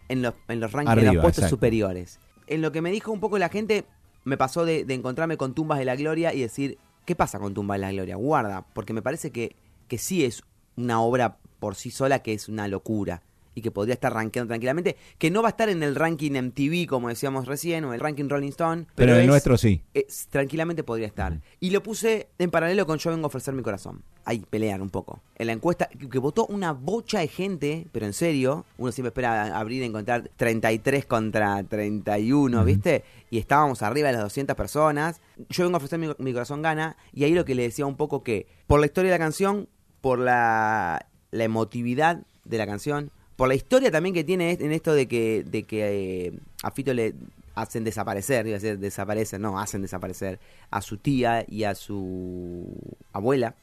en 0.09 0.23
los, 0.23 0.35
en 0.49 0.61
los 0.61 0.73
rankings 0.73 0.97
de 0.97 1.03
los 1.03 1.23
puestos 1.23 1.45
exacto. 1.45 1.57
superiores. 1.57 2.19
En 2.49 2.63
lo 2.63 2.73
que 2.73 2.81
me 2.81 2.91
dijo 2.91 3.13
un 3.13 3.21
poco 3.21 3.39
la 3.39 3.49
gente, 3.49 3.85
me 4.25 4.37
pasó 4.37 4.65
de, 4.65 4.85
encontrarme 4.89 5.37
con 5.37 5.55
Tumbas 5.55 5.79
de 5.79 5.85
la 5.85 5.97
Gloria 5.97 6.35
y 6.35 6.41
decir, 6.41 6.79
¿qué 7.05 7.15
pasa 7.15 7.39
con 7.39 7.55
Tumbas 7.55 7.77
de 7.77 7.83
la 7.83 7.93
Gloria? 7.93 8.17
Guarda, 8.17 8.67
porque 8.73 8.93
me 8.93 9.03
parece 9.03 9.31
que, 9.31 9.57
que 9.89 9.99
sí 9.99 10.25
es 10.25 10.43
una 10.77 11.01
obra 11.01 11.39
por 11.59 11.75
sí 11.75 11.91
sola 11.91 12.21
que 12.21 12.33
es 12.33 12.49
una 12.49 12.69
locura 12.69 13.23
y 13.59 13.63
que 13.63 13.71
podría 13.71 13.95
estar 13.95 14.13
rankeando 14.13 14.49
tranquilamente, 14.49 14.97
que 15.19 15.31
no 15.31 15.43
va 15.43 15.49
a 15.49 15.51
estar 15.51 15.69
en 15.69 15.83
el 15.83 15.95
ranking 15.95 16.33
MTV, 16.33 16.87
como 16.89 17.09
decíamos 17.09 17.47
recién, 17.47 17.85
o 17.85 17.93
el 17.95 18.01
ranking 18.01 18.29
Rolling 18.29 18.49
Stone, 18.51 18.87
Pero, 18.95 19.15
el 19.15 19.21
es- 19.23 19.27
nuestro 19.27 19.57
sí. 19.59 19.83
es- 19.95 20.29
tranquilamente 20.31 20.83
podría 20.85 21.07
estar. 21.07 21.41
Y 21.61 21.71
lo 21.71 21.83
puse 21.83 22.29
en 22.39 22.51
paralelo 22.51 22.87
con 22.87 22.99
Yo 22.99 23.11
vengo 23.11 23.27
a 23.27 23.29
ofrecer 23.29 23.55
mi 23.55 23.63
corazón. 23.63 24.03
Ahí, 24.25 24.45
pelear 24.51 24.83
un 24.83 24.91
poco. 24.91 25.23
En 25.37 25.47
la 25.47 25.55
encuesta, 25.55 25.87
que, 25.89 26.09
que 26.09 26.19
votó 26.19 26.45
una 26.47 26.73
bocha 26.73 27.21
de 27.21 27.29
gente, 27.29 27.87
pero 27.93 28.05
en 28.07 28.13
serio, 28.13 28.67
uno 28.77 28.93
siempre 28.93 29.09
espera 29.09 29.59
abrir 29.59 29.83
y 29.83 29.87
encontrar 29.87 30.31
33 30.37 31.07
contra 31.07 31.63
31, 31.65 32.59
Ujú. 32.59 32.67
¿viste? 32.67 33.05
Y 33.31 33.39
estábamos 33.39 33.83
arriba 33.83 34.09
de 34.09 34.15
las 34.15 34.23
200 34.23 34.55
personas. 34.55 35.21
Yo 35.49 35.65
vengo 35.65 35.77
a 35.77 35.79
ofrecer 35.79 35.99
mi, 35.99 36.09
mi 36.19 36.33
corazón 36.33 36.61
gana. 36.63 36.97
Y 37.15 37.25
ahí 37.25 37.33
lo 37.33 37.45
que 37.47 37.55
le 37.55 37.63
decía 37.63 37.87
un 37.87 37.97
poco 37.97 38.23
que, 38.23 38.47
por 38.67 38.81
la 38.81 38.87
historia 38.87 39.11
de 39.13 39.19
la 39.19 39.25
canción, 39.25 39.69
por 40.03 40.19
la, 40.19 41.07
la 41.31 41.45
emotividad 41.45 42.23
de 42.45 42.59
la 42.59 42.67
canción, 42.67 43.11
por 43.39 43.47
la 43.47 43.55
historia 43.55 43.93
también 43.93 44.17
que 44.17 44.25
tiene 44.25 44.59
en 44.59 44.73
esto 44.73 44.93
de 44.93 45.07
que, 45.07 45.45
de 45.45 45.63
que 45.63 46.27
eh, 46.27 46.33
a 46.65 46.73
Fito 46.73 46.93
le 46.93 47.15
hacen 47.55 47.85
desaparecer, 47.85 48.49
iba 48.49 48.57
a 48.57 48.59
decir 48.59 48.81
desaparecer, 48.81 49.39
no, 49.39 49.61
hacen 49.61 49.81
desaparecer 49.81 50.41
a 50.73 50.83
su 50.83 50.97
tía 50.97 51.45
y 51.47 51.63
a 51.63 51.77
su 51.77 52.67
abuela. 53.13 53.55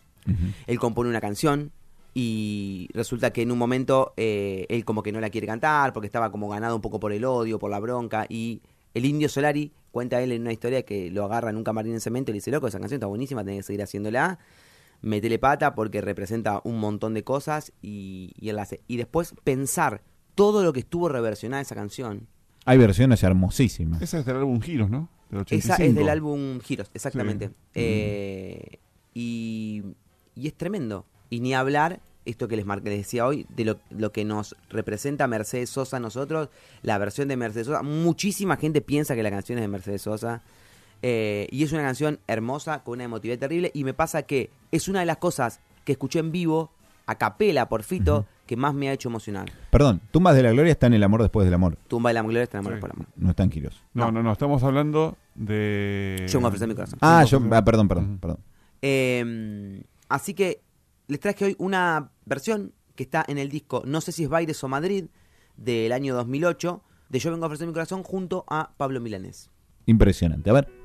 Él 0.65 0.79
compone 0.79 1.09
una 1.09 1.19
canción 1.19 1.73
y 2.13 2.87
resulta 2.93 3.33
que 3.33 3.41
en 3.41 3.51
un 3.51 3.57
momento 3.57 4.13
eh, 4.15 4.65
él 4.69 4.85
como 4.85 5.03
que 5.03 5.11
no 5.11 5.19
la 5.19 5.29
quiere 5.29 5.45
cantar 5.45 5.91
porque 5.91 6.07
estaba 6.07 6.31
como 6.31 6.47
ganado 6.47 6.77
un 6.77 6.81
poco 6.81 7.01
por 7.01 7.11
el 7.11 7.25
odio, 7.25 7.59
por 7.59 7.69
la 7.69 7.79
bronca 7.81 8.27
y 8.29 8.61
el 8.93 9.03
indio 9.03 9.27
Solari 9.27 9.73
cuenta 9.91 10.21
él 10.21 10.31
en 10.31 10.43
una 10.43 10.53
historia 10.53 10.83
que 10.83 11.11
lo 11.11 11.25
agarra 11.25 11.49
en 11.49 11.57
un 11.57 11.65
camarín 11.65 11.95
en 11.95 11.99
cemento 11.99 12.31
y 12.31 12.33
le 12.33 12.37
dice, 12.37 12.49
loco, 12.49 12.67
esa 12.67 12.79
canción 12.79 12.95
está 12.95 13.07
buenísima, 13.07 13.43
tenés 13.43 13.59
que 13.59 13.63
seguir 13.63 13.83
haciéndola, 13.83 14.39
metele 15.05 15.39
pata 15.39 15.73
porque 15.75 16.01
representa 16.01 16.61
un 16.63 16.79
montón 16.79 17.13
de 17.13 17.23
cosas 17.23 17.71
y, 17.81 18.31
y 18.39 18.49
hace. 18.49 18.81
Y 18.87 18.97
después 18.97 19.33
pensar 19.43 20.01
todo 20.35 20.63
lo 20.63 20.73
que 20.73 20.81
estuvo 20.81 21.07
reversionada 21.07 21.61
esa 21.61 21.75
canción. 21.75 22.27
Hay 22.65 22.77
versiones 22.77 23.23
hermosísimas. 23.23 24.01
Esa 24.01 24.19
es 24.19 24.25
del 24.25 24.37
álbum 24.37 24.59
Giros, 24.59 24.89
¿no? 24.89 25.09
Del 25.29 25.41
Esa 25.41 25.75
85. 25.75 25.83
es 25.89 25.95
del 25.95 26.09
álbum 26.09 26.59
Giros, 26.59 26.89
exactamente. 26.93 27.47
Sí. 27.49 27.53
Eh, 27.75 28.79
y, 29.13 29.83
y 30.35 30.47
es 30.47 30.53
tremendo. 30.55 31.05
Y 31.29 31.39
ni 31.39 31.53
hablar, 31.53 32.01
esto 32.25 32.47
que 32.47 32.55
les, 32.55 32.65
mar- 32.65 32.81
que 32.81 32.89
les 32.89 32.99
decía 32.99 33.25
hoy, 33.25 33.45
de 33.55 33.65
lo, 33.65 33.79
lo 33.91 34.11
que 34.11 34.25
nos 34.25 34.55
representa 34.69 35.27
Mercedes 35.27 35.69
Sosa 35.69 35.97
a 35.97 35.99
nosotros, 35.99 36.49
la 36.81 36.97
versión 36.97 37.27
de 37.27 37.37
Mercedes 37.37 37.67
Sosa. 37.67 37.83
Muchísima 37.83 38.57
gente 38.57 38.81
piensa 38.81 39.15
que 39.15 39.23
la 39.23 39.29
canción 39.31 39.57
es 39.59 39.63
de 39.63 39.67
Mercedes 39.67 40.01
Sosa. 40.01 40.41
Eh, 41.01 41.47
y 41.51 41.63
es 41.63 41.71
una 41.71 41.83
canción 41.83 42.19
hermosa, 42.27 42.83
con 42.83 42.93
una 42.95 43.03
emotividad 43.03 43.39
terrible. 43.39 43.71
Y 43.73 43.83
me 43.83 43.93
pasa 43.93 44.23
que 44.23 44.49
es 44.71 44.87
una 44.87 45.01
de 45.01 45.05
las 45.05 45.17
cosas 45.17 45.59
que 45.83 45.91
escuché 45.93 46.19
en 46.19 46.31
vivo, 46.31 46.71
a 47.05 47.15
capela 47.15 47.69
por 47.69 47.83
Fito, 47.83 48.25
que 48.47 48.55
más 48.57 48.73
me 48.73 48.89
ha 48.89 48.93
hecho 48.93 49.09
emocionar. 49.09 49.51
Perdón, 49.69 50.01
Tumbas 50.11 50.35
de 50.35 50.41
la 50.43 50.51
Gloria 50.51 50.71
está 50.71 50.87
en 50.87 50.93
El 50.95 51.03
amor 51.03 51.21
después 51.21 51.45
del 51.45 51.53
amor. 51.53 51.77
Tumba 51.87 52.09
de 52.09 52.13
la 52.15 52.21
gloria, 52.23 52.43
está 52.43 52.57
enamorado 52.57 52.77
Sí. 52.77 52.81
por 52.81 52.91
amor. 52.91 53.05
No 53.15 53.29
está 53.29 53.43
en 53.43 53.49
Quiros. 53.49 53.83
No, 53.93 54.05
No. 54.05 54.11
no, 54.13 54.23
no, 54.23 54.31
estamos 54.31 54.63
hablando 54.63 55.15
de... 55.35 56.25
Yo 56.27 56.41
me 56.41 56.47
ofrecí 56.47 56.65
mi 56.65 56.73
corazón. 56.75 56.97
Ah, 57.01 57.23
yo, 57.23 57.39
ah, 57.51 57.63
perdón, 57.63 57.87
perdón, 57.87 58.17
perdón. 58.19 58.39
Eh, 58.81 59.83
así 60.09 60.33
que 60.33 60.61
les 61.07 61.19
traje 61.19 61.45
hoy 61.45 61.55
una 61.59 62.09
versión 62.25 62.71
que 62.95 63.03
está 63.03 63.25
en 63.27 63.37
el 63.37 63.49
disco 63.49 63.83
No 63.85 63.99
sé 64.01 64.11
si 64.11 64.23
es 64.23 64.29
Baires 64.29 64.63
o 64.63 64.67
Madrid 64.67 65.05
del 65.57 65.91
año 65.91 66.15
2008 66.15 66.81
de 67.09 67.19
Yo 67.19 67.31
vengo 67.31 67.45
a 67.45 67.47
ofrecer 67.47 67.67
mi 67.67 67.73
corazón 67.73 68.03
junto 68.03 68.45
a 68.47 68.71
Pablo 68.77 68.99
Milanés. 69.01 69.49
Impresionante. 69.85 70.49
A 70.49 70.53
ver. 70.53 70.84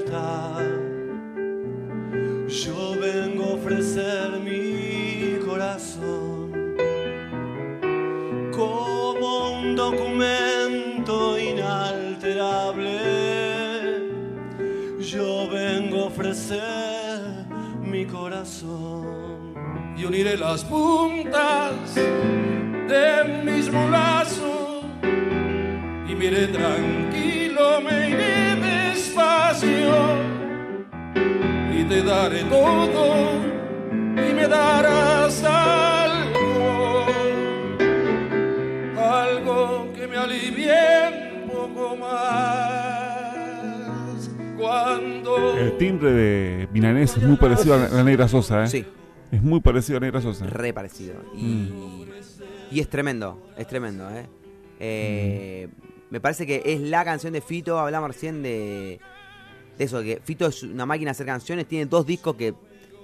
Uniré 20.11 20.35
las 20.35 20.65
puntas 20.65 21.95
de 21.95 23.23
mismo 23.45 23.87
lazo 23.89 24.83
y 26.05 26.13
me 26.15 26.25
iré 26.25 26.47
tranquilo, 26.47 27.79
me 27.79 28.09
iré 28.09 28.57
despacio 28.57 29.93
y 31.73 31.85
te 31.85 32.03
daré 32.03 32.43
todo 32.43 33.39
y 34.17 34.33
me 34.33 34.49
darás 34.49 35.41
algo, 35.45 37.05
algo 38.99 39.93
que 39.95 40.07
me 40.07 40.17
alivie 40.17 40.73
un 41.41 41.49
poco 41.49 41.95
más 41.95 42.49
cuando 44.59 45.57
El 45.57 45.77
timbre 45.77 46.11
de 46.11 46.67
Milanés 46.73 47.15
es 47.15 47.23
muy 47.23 47.37
parecido 47.37 47.75
a 47.75 47.77
la, 47.77 47.87
la 47.87 48.03
Negra 48.03 48.27
Sosa, 48.27 48.65
¿eh? 48.65 48.67
Sí, 48.67 48.85
Es 49.31 49.41
muy 49.41 49.61
parecido 49.61 49.97
a 49.97 49.99
Negra 50.01 50.21
Sosa. 50.21 50.45
re 50.45 50.73
parecido. 50.73 51.15
Y, 51.35 51.71
y 52.71 52.79
es 52.79 52.89
tremendo, 52.89 53.41
es 53.57 53.67
tremendo, 53.67 54.09
¿eh? 54.09 54.25
Eh, 54.79 55.67
Me 56.09 56.19
parece 56.19 56.45
que 56.45 56.61
es 56.65 56.81
la 56.81 57.05
canción 57.05 57.31
de 57.33 57.41
Fito, 57.41 57.79
hablamos 57.79 58.09
recién 58.09 58.43
de, 58.43 58.99
de 59.77 59.83
eso, 59.83 60.01
que 60.01 60.19
Fito 60.23 60.47
es 60.47 60.63
una 60.63 60.85
máquina 60.85 61.09
de 61.09 61.11
hacer 61.11 61.25
canciones, 61.25 61.67
tiene 61.67 61.85
dos 61.85 62.05
discos 62.05 62.35
que 62.35 62.53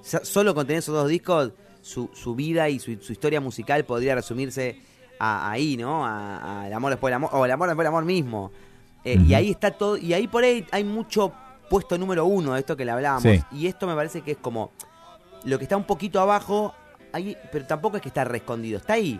so- 0.01 0.25
solo 0.25 0.53
con 0.53 0.65
tener 0.67 0.79
esos 0.79 0.93
dos 0.95 1.07
discos, 1.07 1.51
su, 1.81 2.09
su 2.13 2.35
vida 2.35 2.67
y 2.67 2.79
su, 2.79 2.97
su 3.01 3.13
historia 3.13 3.39
musical 3.39 3.85
podría 3.85 4.15
resumirse 4.15 4.81
a- 5.19 5.49
ahí, 5.51 5.77
¿no? 5.77 6.05
A, 6.05 6.63
a 6.63 6.67
El 6.67 6.73
amor 6.73 6.91
después 6.91 7.09
del 7.11 7.15
amor, 7.15 7.29
o 7.31 7.45
El 7.45 7.51
amor 7.51 7.67
después 7.69 7.85
del 7.85 7.87
amor 7.93 8.03
mismo. 8.05 8.51
Eh, 9.05 9.17
Y 9.25 9.33
ahí 9.35 9.51
está 9.51 9.71
todo, 9.71 9.95
y 9.97 10.13
ahí 10.13 10.27
por 10.27 10.43
ahí 10.43 10.65
hay 10.71 10.83
mucho 10.83 11.31
puesto 11.69 11.97
número 11.97 12.25
uno 12.25 12.53
de 12.55 12.59
esto 12.59 12.75
que 12.75 12.83
le 12.83 12.91
hablábamos. 12.91 13.23
Sí. 13.23 13.41
Y 13.53 13.67
esto 13.67 13.87
me 13.87 13.95
parece 13.95 14.21
que 14.21 14.31
es 14.31 14.37
como 14.37 14.71
lo 15.47 15.57
que 15.57 15.63
está 15.65 15.77
un 15.77 15.85
poquito 15.85 16.19
abajo, 16.19 16.73
ahí, 17.13 17.37
pero 17.51 17.65
tampoco 17.65 17.97
es 17.97 18.01
que 18.03 18.09
está 18.09 18.23
re 18.23 18.37
escondido, 18.39 18.77
está 18.77 18.93
ahí. 18.93 19.19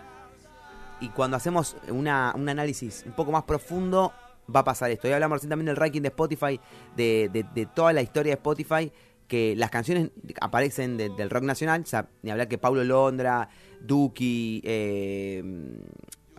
Y 1.00 1.08
cuando 1.10 1.36
hacemos 1.36 1.76
una, 1.90 2.32
un 2.36 2.48
análisis 2.48 3.04
un 3.06 3.12
poco 3.12 3.32
más 3.32 3.44
profundo, 3.44 4.12
va 4.54 4.60
a 4.60 4.64
pasar 4.64 4.90
esto. 4.90 5.08
Y 5.08 5.12
hablamos 5.12 5.36
recién 5.36 5.50
también 5.50 5.66
del 5.66 5.76
ranking 5.76 6.02
de 6.02 6.08
Spotify, 6.08 6.60
de, 6.96 7.30
de- 7.54 7.66
toda 7.66 7.92
la 7.92 8.02
historia 8.02 8.32
de 8.32 8.34
Spotify, 8.34 8.92
que 9.26 9.54
las 9.56 9.70
canciones 9.70 10.10
aparecen 10.40 10.96
de- 10.96 11.10
del 11.10 11.30
rock 11.30 11.44
nacional, 11.44 11.82
o 11.82 11.86
sea, 11.86 12.08
ni 12.22 12.30
hablar 12.30 12.48
que 12.48 12.58
Paulo 12.58 12.82
Londra, 12.82 13.48
Duki, 13.80 14.60
eh, 14.64 15.42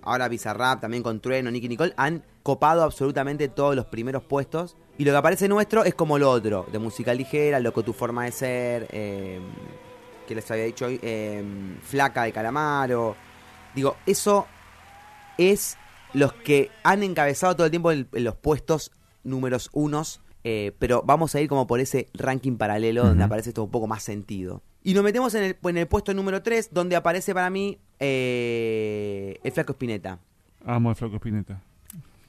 ahora 0.02 0.28
Bizarrap, 0.28 0.82
también 0.82 1.04
con 1.04 1.20
Trueno, 1.20 1.52
Nicky 1.52 1.70
Nicole, 1.70 1.94
han 1.98 2.24
copado 2.44 2.84
absolutamente 2.84 3.48
todos 3.48 3.76
los 3.76 3.86
primeros 3.86 4.24
puestos. 4.24 4.76
Y 5.00 5.06
lo 5.06 5.12
que 5.12 5.18
aparece 5.18 5.48
nuestro 5.48 5.86
es 5.86 5.96
como 5.96 6.18
lo 6.18 6.30
otro, 6.30 6.66
de 6.70 6.78
música 6.78 7.14
ligera, 7.14 7.62
loco 7.62 7.84
tu 7.84 7.94
forma 7.94 8.26
de 8.26 8.34
ser, 8.34 8.88
eh, 8.92 9.40
que 10.28 10.36
les 10.36 10.52
había 10.52 10.66
dicho 10.66 10.88
hoy, 10.88 11.00
eh, 11.02 11.42
Flaca 11.84 12.24
de 12.24 12.34
Calamaro. 12.34 13.16
Digo, 13.74 13.96
eso 14.06 14.46
es 15.38 15.78
los 16.12 16.34
que 16.34 16.70
han 16.84 17.02
encabezado 17.04 17.56
todo 17.56 17.66
el 17.66 17.72
tiempo 17.72 17.94
en, 17.94 18.10
los 18.12 18.36
puestos 18.36 18.92
números 19.24 19.70
unos, 19.72 20.20
eh, 20.44 20.74
pero 20.80 21.02
vamos 21.06 21.34
a 21.34 21.40
ir 21.40 21.48
como 21.48 21.66
por 21.66 21.80
ese 21.80 22.10
ranking 22.14 22.58
paralelo 22.58 23.06
donde 23.06 23.24
aparece 23.24 23.52
esto 23.52 23.64
un 23.64 23.72
poco 23.72 23.88
más 23.88 24.04
sentido. 24.04 24.64
Y 24.84 24.94
nos 24.96 25.06
metemos 25.06 25.34
en 25.34 25.46
el, 25.46 25.58
en 25.64 25.78
el 25.78 25.88
puesto 25.88 26.14
número 26.14 26.44
3, 26.44 26.74
donde 26.74 26.98
aparece 26.98 27.34
para 27.34 27.50
mí 27.50 27.80
eh, 28.02 29.40
el 29.46 29.52
Flaco 29.54 29.72
Spinetta. 29.72 30.20
Amo 30.66 30.90
el 30.90 30.98
Flaco 30.98 31.16
Spinetta. 31.16 31.62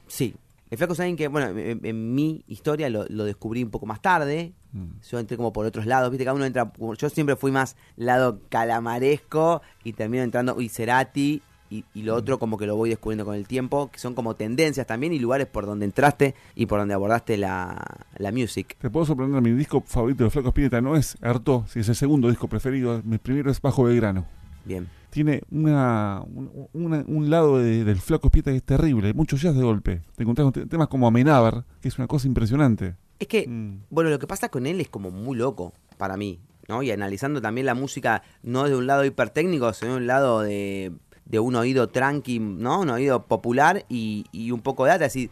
Sí. 0.07 0.37
El 0.71 0.79
Flaco, 0.79 0.95
saben 0.95 1.17
que, 1.17 1.27
bueno, 1.27 1.59
en, 1.59 1.81
en 1.85 2.15
mi 2.15 2.45
historia 2.47 2.89
lo, 2.89 3.05
lo 3.09 3.25
descubrí 3.25 3.63
un 3.65 3.71
poco 3.71 3.87
más 3.87 4.01
tarde. 4.01 4.53
Mm. 4.73 5.01
Yo 5.11 5.19
entré 5.19 5.37
como 5.37 5.53
por 5.53 5.67
otros 5.67 5.85
lados, 5.85 6.11
viste, 6.11 6.25
cada 6.25 6.37
uno 6.37 6.45
entra. 6.45 6.73
Yo 6.97 7.09
siempre 7.11 7.35
fui 7.35 7.51
más 7.51 7.77
lado 7.97 8.41
calamaresco 8.49 9.63
y 9.83 9.95
termino 9.95 10.23
entrando. 10.23 10.55
Uy, 10.55 10.69
Cerati 10.69 11.43
y, 11.71 11.85
y 11.93 12.03
lo 12.03 12.15
otro 12.15 12.39
como 12.39 12.57
que 12.57 12.67
lo 12.67 12.77
voy 12.77 12.91
descubriendo 12.91 13.25
con 13.25 13.35
el 13.35 13.49
tiempo, 13.49 13.91
que 13.91 13.99
son 13.99 14.15
como 14.15 14.35
tendencias 14.37 14.87
también 14.87 15.13
y 15.13 15.19
lugares 15.19 15.49
por 15.49 15.67
donde 15.67 15.87
entraste 15.87 16.37
y 16.55 16.67
por 16.67 16.79
donde 16.79 16.95
abordaste 16.95 17.37
la, 17.37 18.07
la 18.17 18.31
music. 18.31 18.77
Te 18.79 18.91
puedo 18.91 19.07
sorprender, 19.07 19.43
mi 19.43 19.51
disco 19.51 19.83
favorito 19.85 20.23
de 20.23 20.31
Flacos 20.31 20.53
Pineta 20.53 20.81
no 20.81 20.95
es 20.95 21.17
Arto, 21.21 21.65
si 21.69 21.81
es 21.81 21.89
el 21.89 21.97
segundo 21.97 22.29
disco 22.29 22.47
preferido, 22.47 23.03
mi 23.05 23.19
primero 23.19 23.51
es 23.51 23.61
Bajo 23.61 23.85
Belgrano. 23.85 24.25
Bien. 24.65 24.89
Tiene 25.11 25.43
una, 25.51 26.23
un, 26.27 26.69
una- 26.73 27.05
un 27.07 27.31
lado 27.31 27.59
de- 27.59 27.85
del 27.85 28.01
Flaco 28.01 28.31
Pieta 28.31 28.51
que 28.51 28.59
es 28.59 28.63
terrible, 28.63 29.13
mucho 29.15 29.37
jazz 29.37 29.55
de 29.57 29.63
golpe. 29.63 30.03
Te 30.17 30.23
encontrás 30.23 30.45
con 30.45 30.53
te- 30.53 30.67
temas 30.67 30.89
como 30.89 31.07
Amenábar, 31.07 31.65
que 31.81 31.89
es 31.89 31.99
una 31.99 32.07
cosa 32.07 32.27
impresionante. 32.29 32.95
Es 33.19 33.27
que, 33.29 33.47
Mm. 33.49 33.83
bueno, 33.91 34.09
lo 34.11 34.19
que 34.19 34.27
pasa 34.27 34.49
con 34.49 34.67
él 34.67 34.81
es 34.81 34.89
como 34.89 35.11
muy 35.11 35.37
loco 35.37 35.73
para 35.99 36.17
mí, 36.17 36.41
¿no? 36.69 36.83
Y 36.83 36.91
analizando 36.91 37.41
también 37.43 37.67
la 37.67 37.75
música, 37.75 38.23
no 38.43 38.65
de 38.69 38.77
un 38.77 38.87
lado 38.87 39.05
hipertécnico, 39.05 39.73
sino 39.75 39.93
de 39.93 39.97
un 39.99 40.07
lado 40.07 40.41
de, 40.41 40.93
de 41.27 41.39
un 41.41 41.55
oído 41.57 41.89
tranqui, 41.89 42.39
¿no? 42.39 42.81
Un 42.81 42.91
oído 42.91 43.27
popular 43.27 43.85
y, 43.89 44.25
y 44.33 44.53
un 44.53 44.61
poco 44.63 44.85
de 44.85 44.91
data, 44.93 45.05
decir, 45.05 45.31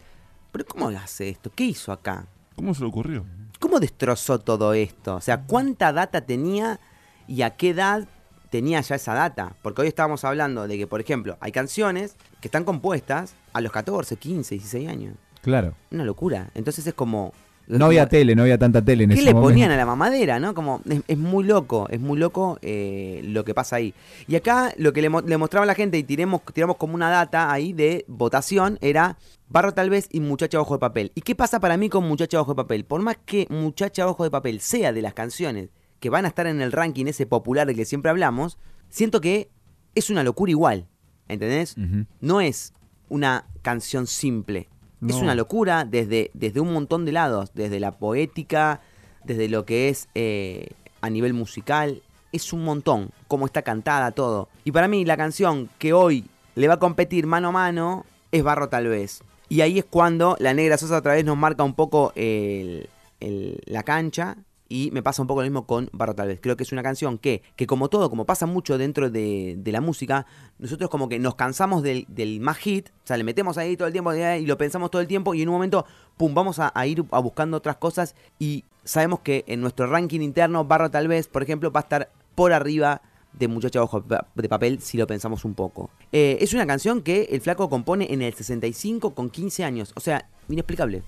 pero 0.51 0.65
¿cómo 0.65 0.89
hace 0.89 1.29
esto? 1.29 1.51
¿Qué 1.55 1.63
hizo 1.63 1.91
acá? 1.91 2.27
¿Cómo 2.55 2.73
se 2.73 2.81
le 2.81 2.87
ocurrió? 2.89 3.25
¿Cómo 3.59 3.79
destrozó 3.79 4.39
todo 4.39 4.73
esto? 4.73 5.15
O 5.15 5.21
sea, 5.21 5.43
¿cuánta 5.45 5.91
data 5.93 6.21
tenía 6.21 6.79
y 7.27 7.41
a 7.43 7.51
qué 7.51 7.69
edad 7.69 8.07
tenía 8.49 8.81
ya 8.81 8.95
esa 8.95 9.13
data? 9.13 9.55
Porque 9.61 9.81
hoy 9.81 9.87
estábamos 9.87 10.23
hablando 10.23 10.67
de 10.67 10.77
que, 10.77 10.87
por 10.87 11.01
ejemplo, 11.01 11.37
hay 11.39 11.51
canciones 11.51 12.15
que 12.41 12.47
están 12.47 12.63
compuestas 12.63 13.33
a 13.53 13.61
los 13.61 13.71
14, 13.71 14.15
15, 14.17 14.55
16 14.55 14.89
años. 14.89 15.15
Claro. 15.41 15.75
Una 15.91 16.03
locura. 16.03 16.49
Entonces 16.55 16.85
es 16.85 16.93
como... 16.93 17.33
No 17.67 17.85
había 17.85 18.09
tele, 18.09 18.33
no 18.35 18.41
había 18.41 18.57
tanta 18.57 18.83
tele 18.83 19.03
en 19.03 19.11
¿Qué 19.11 19.17
ese 19.17 19.25
le 19.25 19.33
momento. 19.33 19.49
ponían 19.51 19.69
a 19.69 19.77
la 19.77 19.85
mamadera, 19.85 20.39
no? 20.39 20.55
Como, 20.55 20.81
es, 20.89 21.01
es 21.07 21.17
muy 21.19 21.43
loco, 21.43 21.87
es 21.91 21.99
muy 21.99 22.17
loco 22.17 22.57
eh, 22.63 23.21
lo 23.23 23.45
que 23.45 23.53
pasa 23.53 23.75
ahí. 23.75 23.93
Y 24.27 24.35
acá 24.35 24.73
lo 24.77 24.91
que 24.91 25.03
le 25.03 25.37
mostraba 25.37 25.65
a 25.65 25.67
la 25.67 25.75
gente 25.75 25.99
y 25.99 26.03
tiremos, 26.03 26.41
tiramos 26.51 26.77
como 26.77 26.95
una 26.95 27.11
data 27.11 27.51
ahí 27.51 27.71
de 27.73 28.05
votación 28.07 28.79
era 28.81 29.17
Barro 29.49 29.71
tal 29.71 29.91
vez 29.91 30.07
y 30.11 30.19
Muchacha 30.19 30.59
Ojo 30.59 30.75
de 30.75 30.79
Papel. 30.79 31.11
¿Y 31.13 31.21
qué 31.21 31.35
pasa 31.35 31.59
para 31.59 31.77
mí 31.77 31.89
con 31.89 32.07
Muchacha 32.07 32.41
Ojo 32.41 32.53
de 32.53 32.55
Papel? 32.55 32.85
Por 32.85 33.03
más 33.03 33.17
que 33.23 33.45
Muchacha 33.51 34.07
Ojo 34.07 34.23
de 34.23 34.31
Papel 34.31 34.61
sea 34.61 34.91
de 34.91 35.03
las 35.03 35.13
canciones 35.13 35.69
que 35.99 36.09
van 36.09 36.25
a 36.25 36.27
estar 36.29 36.47
en 36.47 36.61
el 36.61 36.71
ranking 36.71 37.05
ese 37.07 37.25
popular 37.25 37.67
del 37.67 37.75
que 37.75 37.85
siempre 37.85 38.09
hablamos, 38.11 38.57
siento 38.89 39.21
que 39.21 39.49
es 39.95 40.09
una 40.09 40.23
locura 40.23 40.51
igual, 40.51 40.87
¿entendés? 41.27 41.75
No 42.21 42.41
es 42.41 42.73
una 43.09 43.45
canción 43.61 44.07
simple. 44.07 44.69
Es 45.07 45.15
una 45.23 45.33
locura 45.35 45.85
desde, 45.85 46.29
desde 46.33 46.59
un 46.59 46.73
montón 46.73 47.05
de 47.05 47.11
lados, 47.13 47.51
desde 47.53 47.79
la 47.79 47.97
poética, 47.97 48.81
desde 49.23 49.47
lo 49.47 49.65
que 49.65 49.87
es 49.89 50.09
eh, 50.15 50.69
a 51.01 51.09
nivel 51.09 51.33
musical. 51.33 52.01
Es 52.31 52.51
un 52.53 52.63
montón, 52.63 53.09
cómo 53.27 53.45
está 53.45 53.61
cantada 53.61 54.11
todo. 54.11 54.49
Y 54.65 54.71
para 54.71 54.87
mí 54.87 55.05
la 55.05 55.17
canción 55.17 55.69
que 55.79 55.93
hoy 55.93 56.25
le 56.55 56.67
va 56.67 56.75
a 56.75 56.79
competir 56.79 57.25
mano 57.27 57.47
a 57.47 57.51
mano 57.51 58.05
es 58.31 58.43
Barro 58.43 58.67
tal 58.69 58.87
vez. 58.87 59.21
Y 59.47 59.61
ahí 59.61 59.79
es 59.79 59.85
cuando 59.85 60.35
la 60.39 60.53
Negra 60.53 60.77
Sosa 60.77 60.97
otra 60.97 61.13
vez 61.13 61.23
nos 61.25 61.37
marca 61.37 61.63
un 61.63 61.73
poco 61.73 62.11
el- 62.15 62.89
el- 63.19 63.61
la 63.65 63.83
cancha. 63.83 64.37
Y 64.71 64.91
me 64.91 65.01
pasa 65.01 65.23
un 65.23 65.27
poco 65.27 65.41
lo 65.41 65.47
mismo 65.47 65.65
con 65.65 65.89
Barro 65.91 66.13
Tal 66.13 66.27
vez. 66.27 66.39
Creo 66.39 66.55
que 66.55 66.63
es 66.63 66.71
una 66.71 66.83
canción 66.83 67.17
que, 67.17 67.41
que 67.55 67.65
como 67.65 67.89
todo, 67.89 68.09
como 68.09 68.25
pasa 68.25 68.45
mucho 68.45 68.77
dentro 68.77 69.09
de, 69.09 69.55
de 69.57 69.71
la 69.71 69.81
música, 69.81 70.27
nosotros 70.59 70.91
como 70.91 71.09
que 71.09 71.17
nos 71.17 71.33
cansamos 71.33 71.81
del, 71.81 72.05
del 72.07 72.39
más 72.39 72.57
hit, 72.57 72.89
o 72.89 73.07
sea, 73.07 73.17
le 73.17 73.23
metemos 73.23 73.57
ahí 73.57 73.75
todo 73.75 73.87
el 73.87 73.93
tiempo 73.93 74.13
eh, 74.13 74.39
y 74.39 74.45
lo 74.45 74.57
pensamos 74.59 74.91
todo 74.91 75.01
el 75.01 75.07
tiempo 75.07 75.33
y 75.33 75.41
en 75.41 75.49
un 75.49 75.55
momento, 75.55 75.85
pum, 76.17 76.35
vamos 76.35 76.59
a, 76.59 76.71
ir 76.85 77.03
a 77.09 77.19
buscando 77.19 77.57
otras 77.57 77.77
cosas 77.77 78.15
y 78.37 78.63
sabemos 78.83 79.21
que 79.21 79.43
en 79.47 79.61
nuestro 79.61 79.87
ranking 79.87 80.21
interno, 80.21 80.63
Barro 80.65 80.91
Tal 80.91 81.07
vez, 81.07 81.27
por 81.27 81.41
ejemplo, 81.41 81.71
va 81.71 81.79
a 81.79 81.83
estar 81.83 82.11
por 82.35 82.53
arriba 82.53 83.01
de 83.33 83.47
Muchacha 83.47 83.81
Ojo 83.81 84.03
de 84.35 84.49
Papel 84.49 84.79
si 84.81 84.97
lo 84.97 85.07
pensamos 85.07 85.45
un 85.45 85.55
poco. 85.55 85.89
Eh, 86.11 86.37
es 86.41 86.53
una 86.53 86.67
canción 86.67 87.01
que 87.01 87.23
el 87.31 87.41
flaco 87.41 87.69
compone 87.69 88.13
en 88.13 88.21
el 88.21 88.33
65 88.33 89.15
con 89.15 89.29
15 89.29 89.63
años, 89.63 89.93
o 89.95 89.99
sea, 89.99 90.29
inexplicable. 90.47 91.03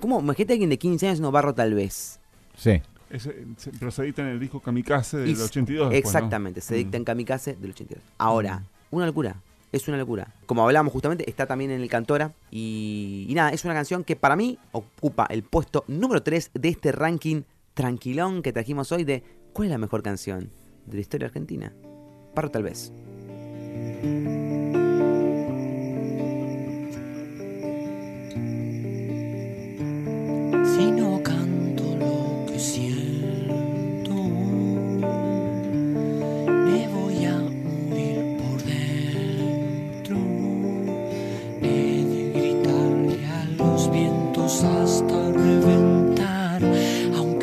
¿Cómo? 0.00 0.20
Imagínate 0.20 0.54
alguien 0.54 0.70
de 0.70 0.78
15 0.78 1.08
años 1.08 1.20
no 1.20 1.30
Barro 1.30 1.54
Tal 1.54 1.74
vez. 1.74 2.20
Sí. 2.56 2.80
Pero 3.78 3.90
se 3.90 4.02
edita 4.02 4.22
en 4.22 4.28
el 4.28 4.40
disco 4.40 4.60
Kamikaze 4.60 5.18
del 5.18 5.30
Y- 5.30 5.34
82. 5.34 5.90
después, 5.90 5.90
¿no? 5.90 6.18
Exactamente, 6.18 6.60
se 6.60 6.74
dicta 6.74 6.96
Mm. 6.98 7.00
en 7.00 7.04
Kamikaze 7.04 7.54
del 7.56 7.70
82. 7.70 8.02
Ahora, 8.18 8.64
una 8.90 9.06
locura. 9.06 9.36
Es 9.72 9.86
una 9.88 9.96
locura. 9.98 10.32
Como 10.46 10.62
hablamos 10.64 10.92
justamente, 10.92 11.28
está 11.28 11.46
también 11.46 11.70
en 11.70 11.80
el 11.82 11.88
Cantora. 11.88 12.32
Y, 12.50 13.26
y 13.28 13.34
nada, 13.34 13.50
es 13.50 13.64
una 13.64 13.74
canción 13.74 14.04
que 14.04 14.16
para 14.16 14.34
mí 14.36 14.58
ocupa 14.72 15.26
el 15.28 15.42
puesto 15.42 15.84
número 15.86 16.22
3 16.22 16.50
de 16.54 16.68
este 16.68 16.92
ranking 16.92 17.42
tranquilón 17.74 18.42
que 18.42 18.52
trajimos 18.52 18.90
hoy 18.92 19.04
de 19.04 19.22
¿cuál 19.52 19.66
es 19.68 19.72
la 19.72 19.78
mejor 19.78 20.02
canción 20.02 20.50
de 20.86 20.94
la 20.94 21.00
historia 21.00 21.26
argentina? 21.26 21.72
Parro 22.34 22.50
tal 22.50 22.62
vez. 22.62 22.92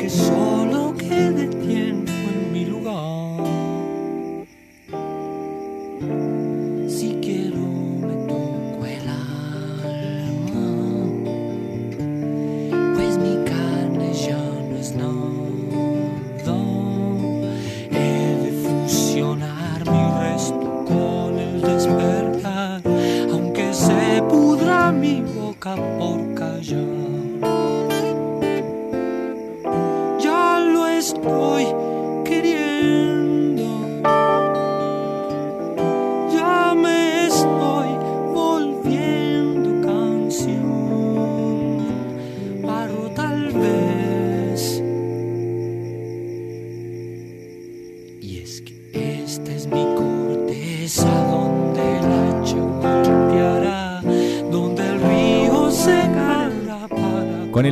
Aunque 0.04 0.10
solo 0.10 0.63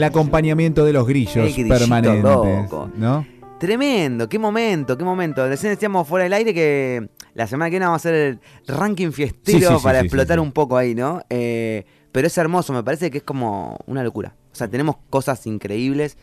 el 0.03 0.09
acompañamiento 0.09 0.85
de 0.85 0.93
los 0.93 1.07
grillos 1.07 1.45
grillito 1.45 1.69
permanentes. 1.69 2.23
loco. 2.23 2.91
¿No? 2.97 3.25
Tremendo, 3.61 4.29
qué 4.29 4.39
momento, 4.39 4.99
qué 4.99 5.05
momento. 5.05 5.47
Recién 5.47 5.73
decíamos 5.73 6.09
fuera 6.09 6.25
del 6.25 6.33
aire 6.33 6.53
que 6.53 7.09
la 7.35 7.47
semana 7.47 7.69
que 7.69 7.75
viene 7.75 7.87
vamos 7.87 8.05
a 8.05 8.09
hacer 8.09 8.15
el 8.15 8.41
ranking 8.67 9.13
fiestero 9.13 9.59
Sí, 9.59 9.65
sí, 9.65 9.75
sí, 9.77 9.83
para 9.85 10.01
explotar 10.01 10.41
un 10.41 10.51
poco 10.51 10.77
ahí, 10.77 10.97
¿no? 10.97 11.23
Eh, 11.31 11.85
pero 12.11 12.27
es 12.27 12.37
hermoso, 12.37 12.73
me 12.73 12.83
parece 12.83 13.11
que 13.11 13.19
es 13.19 13.25
como 13.25 13.79
una 13.87 14.03
locura. 14.03 14.35
O 14.53 14.55
sea, 14.57 14.69
tenemos 14.69 14.97
cosas 15.09 15.47
increíbles. 15.47 16.19